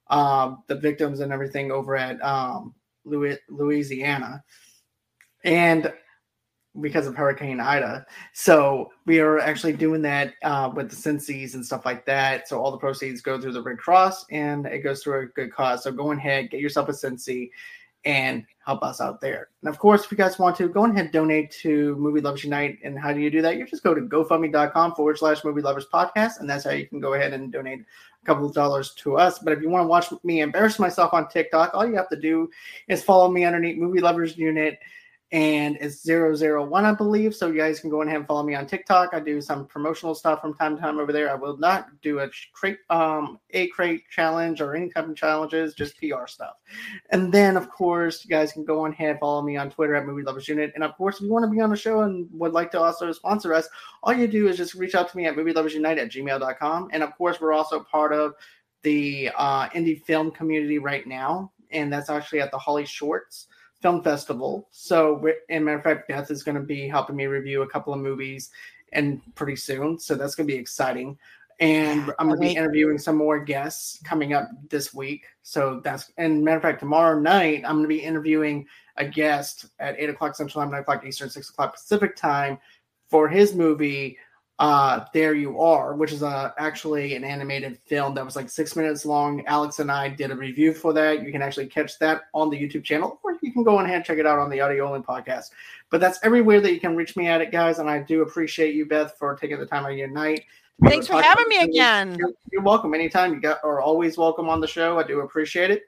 um, 0.10 0.64
the 0.68 0.76
victims 0.76 1.22
and 1.22 1.32
everything 1.32 1.72
over 1.72 1.96
at 1.96 2.22
um, 2.22 2.74
Louisiana. 3.06 4.44
And 5.44 5.94
because 6.82 7.08
of 7.08 7.16
Hurricane 7.16 7.60
Ida. 7.60 8.06
So 8.34 8.92
we 9.06 9.20
are 9.20 9.40
actually 9.40 9.74
doing 9.74 10.02
that 10.04 10.34
uh, 10.44 10.72
with 10.74 10.90
the 10.90 10.96
Cincy's 10.96 11.56
and 11.56 11.66
stuff 11.66 11.86
like 11.86 12.06
that. 12.06 12.48
So 12.48 12.60
all 12.60 12.72
the 12.72 12.78
proceeds 12.78 13.22
go 13.22 13.40
through 13.40 13.54
the 13.54 13.62
Red 13.62 13.78
Cross 13.78 14.26
and 14.32 14.66
it 14.66 14.80
goes 14.80 15.04
through 15.04 15.22
a 15.22 15.26
good 15.28 15.52
cause. 15.52 15.84
So 15.84 15.92
go 15.92 16.12
ahead, 16.12 16.52
get 16.52 16.60
yourself 16.60 16.90
a 16.90 16.94
Cincy 16.94 17.50
and 18.06 18.46
help 18.66 18.84
us 18.84 19.02
out 19.02 19.20
there. 19.20 19.50
And 19.62 19.70
of 19.70 19.80
course, 19.80 20.06
if 20.06 20.12
you 20.12 20.18
guys 20.18 20.40
want 20.40 20.56
to, 20.58 20.70
go 20.70 20.86
ahead 20.86 20.98
and 20.98 21.12
donate 21.12 21.52
to 21.62 21.96
Movie 21.98 22.22
Lovers 22.22 22.44
Unite. 22.44 22.80
And 22.84 22.98
how 22.98 23.12
do 23.12 23.20
you 23.20 23.30
do 23.30 23.42
that? 23.42 23.58
You 23.58 23.66
just 23.66 23.84
go 23.84 23.94
to 23.94 24.02
gofundme.com 24.02 24.96
forward 24.96 25.18
slash 25.18 25.44
movie 25.44 25.62
lovers 25.62 25.88
podcast, 25.94 26.40
and 26.40 26.50
that's 26.50 26.64
how 26.64 26.72
you 26.72 26.88
can 26.88 27.02
go 27.02 27.16
ahead 27.16 27.34
and 27.34 27.52
donate 27.52 27.82
a 27.82 28.26
couple 28.26 28.46
of 28.46 28.54
dollars 28.54 28.94
to 29.00 29.18
us. 29.18 29.40
But 29.40 29.54
if 29.54 29.62
you 29.62 29.70
want 29.70 29.84
to 29.84 29.88
watch 29.88 30.08
me 30.24 30.40
embarrass 30.40 30.80
myself 30.80 31.14
on 31.14 31.28
TikTok, 31.28 31.72
all 31.74 31.86
you 31.86 31.96
have 31.96 32.10
to 32.10 32.20
do 32.20 32.50
is 32.88 33.04
follow 33.04 33.30
me 33.30 33.44
underneath 33.44 33.78
Movie 33.78 34.00
Lovers 34.00 34.38
Unite 34.38 34.80
and 35.32 35.78
it's 35.82 36.08
001 36.08 36.86
i 36.86 36.94
believe. 36.94 37.36
So 37.36 37.48
you 37.48 37.58
guys 37.58 37.80
can 37.80 37.90
go 37.90 38.02
ahead 38.02 38.16
and 38.16 38.28
follow 38.28 38.44
me 38.44 38.56
on 38.56 38.66
tiktok. 38.66 39.14
I 39.14 39.20
do 39.20 39.42
some 39.42 39.66
promotional 39.66 40.16
stuff 40.16 40.42
from 40.42 40.54
time 40.54 40.76
to 40.76 40.82
time 40.82 41.00
over 41.00 41.12
there. 41.12 41.30
I 41.30 41.36
will 41.36 41.58
not 41.58 41.90
do 42.02 42.20
a 42.20 42.30
crate 42.54 42.78
um 42.90 43.40
a 43.52 43.68
crate 43.68 44.04
challenge 44.10 44.62
or 44.62 44.76
any 44.76 44.90
type 44.90 45.08
of 45.08 45.16
challenges 45.16 45.74
just 45.74 45.98
pr 45.98 46.28
stuff. 46.28 46.56
And 47.10 47.34
then 47.34 47.58
of 47.58 47.70
course 47.70 48.24
you 48.24 48.30
guys 48.30 48.52
can 48.52 48.64
go 48.64 48.86
ahead 48.86 49.20
follow 49.20 49.42
me 49.42 49.58
on 49.58 49.70
twitter 49.70 49.96
at 49.96 50.06
movie 50.06 50.24
lovers 50.24 50.48
unite. 50.48 50.72
And 50.76 50.84
of 50.84 50.96
course 50.96 51.16
if 51.16 51.22
you 51.24 51.32
want 51.32 51.44
to 51.46 51.52
be 51.52 51.62
on 51.62 51.70
the 51.70 51.78
show 51.78 52.02
and 52.02 52.28
would 52.32 52.54
like 52.54 52.72
to 52.72 52.82
also 52.82 53.12
sponsor 53.12 53.54
us 53.54 53.68
all 54.04 54.14
you 54.14 54.28
do 54.28 54.48
is 54.48 54.58
just 54.58 54.76
reach 54.76 54.96
out 54.96 55.10
to 55.10 55.18
me 55.18 55.26
at 55.26 55.36
movie 55.36 55.54
lovers 55.54 55.74
unite 55.74 55.98
at 55.98 56.12
gmail.com 56.12 56.90
and 56.92 57.04
of 57.04 57.16
course 57.18 57.42
we're 57.42 57.54
also 57.54 57.84
part 57.84 58.14
of 58.14 58.34
the 58.84 59.30
uh, 59.36 59.68
indie 59.70 60.02
film 60.04 60.32
community 60.32 60.80
right 60.80 61.06
now. 61.06 61.52
And 61.72 61.92
that's 61.92 62.10
actually 62.10 62.40
at 62.40 62.52
the 62.52 62.58
HollyShorts 62.58 63.48
Film 63.82 64.04
Festival. 64.04 64.68
So, 64.72 65.26
in 65.50 65.64
matter 65.64 65.78
of 65.78 65.84
fact, 65.84 66.08
Beth 66.08 66.32
is 66.32 66.44
going 66.44 66.56
to 66.56 66.64
be 66.64 66.88
helping 66.88 67.16
me 67.16 67.28
review 67.28 67.62
a 67.62 67.70
couple 67.70 67.94
of 67.94 68.00
movies 68.00 68.50
and 68.94 69.22
pretty 69.36 69.56
soon. 69.56 70.00
So 70.00 70.16
that's 70.16 70.36
going 70.36 70.48
to 70.48 70.54
be 70.54 70.60
exciting. 70.60 71.18
And 71.60 72.14
I'm 72.20 72.28
going 72.28 72.40
to 72.40 72.48
be 72.48 72.56
interviewing 72.56 73.00
some 73.00 73.18
more 73.18 73.40
guests 73.40 74.00
coming 74.04 74.34
up 74.34 74.48
this 74.70 74.94
week. 74.94 75.26
So 75.42 75.82
that's, 75.84 76.12
and 76.18 76.44
matter 76.44 76.58
of 76.58 76.64
fact, 76.64 76.80
tomorrow 76.80 77.20
night, 77.20 77.64
I'm 77.66 77.78
going 77.78 77.84
to 77.84 77.88
be 77.88 78.00
interviewing 78.00 78.68
a 78.98 79.06
guest 79.06 79.66
at 79.80 79.96
8 79.98 80.12
o'clock 80.12 80.36
Central 80.36 80.64
Time, 80.64 80.72
9 80.72 80.82
o'clock 80.82 81.06
Eastern, 81.06 81.30
6 81.30 81.50
o'clock 81.50 81.74
Pacific 81.74 82.16
Time 82.16 82.60
for 83.10 83.28
his 83.28 83.56
movie 83.56 84.18
uh, 84.60 85.05
There 85.14 85.36
You 85.36 85.60
Are, 85.62 85.93
which 85.95 86.12
is 86.12 86.24
uh, 86.24 86.51
actually 86.58 87.16
an 87.16 87.24
animated 87.24 87.78
film 87.86 88.16
that 88.16 88.26
was 88.26 88.36
like 88.36 88.49
six 88.49 88.76
minutes 88.76 89.05
long. 89.05 89.45
Alex 89.45 89.80
and 89.80 89.91
I 89.91 90.10
did 90.10 90.32
a 90.32 90.36
review 90.36 90.74
for 90.74 90.93
that. 90.93 91.24
You 91.24 91.32
can 91.32 91.41
actually 91.41 91.68
catch 91.68 91.99
that 91.99 92.24
on 92.34 92.49
the 92.49 92.58
YouTube 92.58 92.84
channel, 92.84 93.20
or 93.24 93.38
you 93.41 93.51
can 93.53 93.64
go 93.64 93.80
ahead 93.80 93.95
and 93.95 94.05
check 94.05 94.18
it 94.18 94.26
out 94.26 94.39
on 94.39 94.49
the 94.49 94.60
audio 94.60 94.88
only 94.88 95.01
podcast. 95.01 95.51
But 95.89 96.01
that's 96.01 96.20
everywhere 96.24 96.60
that 96.62 96.74
you 96.74 96.80
can 96.80 96.95
reach 96.95 97.16
me 97.16 97.28
at 97.28 97.41
it, 97.41 97.51
guys. 97.51 97.80
And 97.80 97.89
I 97.89 97.99
do 97.99 98.24
appreciate 98.24 98.74
you, 98.74 98.86
Beth, 98.86 99.16
for 99.18 99.36
taking 99.36 99.60
the 99.60 99.66
time 99.66 99.86
out 99.86 99.91
of 99.91 99.97
your 99.97 100.10
night. 100.10 100.45
Thanks 100.84 101.08
for 101.08 101.22
having 101.22 101.47
me 101.47 101.60
again. 101.60 102.16
You're, 102.18 102.34
you're 102.51 102.62
welcome. 102.62 102.93
Anytime 102.93 103.34
you 103.34 103.39
got 103.39 103.64
are 103.64 103.82
always 103.82 104.18
welcome 104.18 104.49
on 104.49 104.60
the 104.60 104.68
show. 104.68 104.99
I 104.99 105.03
do 105.03 105.22
appreciate 105.22 105.72
it. 105.72 105.84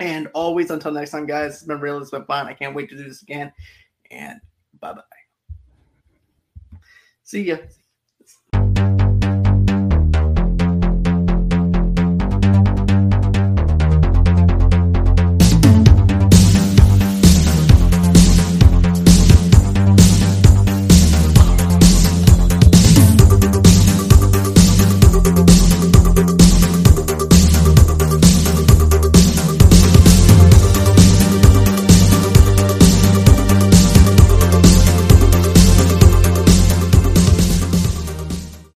And 0.00 0.28
always 0.28 0.70
until 0.70 0.92
next 0.92 1.10
time, 1.10 1.26
guys, 1.26 1.54
it's 1.54 1.62
been 1.64 1.80
real. 1.80 1.98
It's 1.98 2.10
been 2.10 2.24
fun. 2.24 2.46
I 2.46 2.54
can't 2.54 2.74
wait 2.74 2.88
to 2.90 2.96
do 2.96 3.04
this 3.04 3.22
again. 3.22 3.52
And 4.10 4.40
bye 4.80 4.92
bye. 4.92 5.19
See 7.30 7.46
ya. 7.46 7.58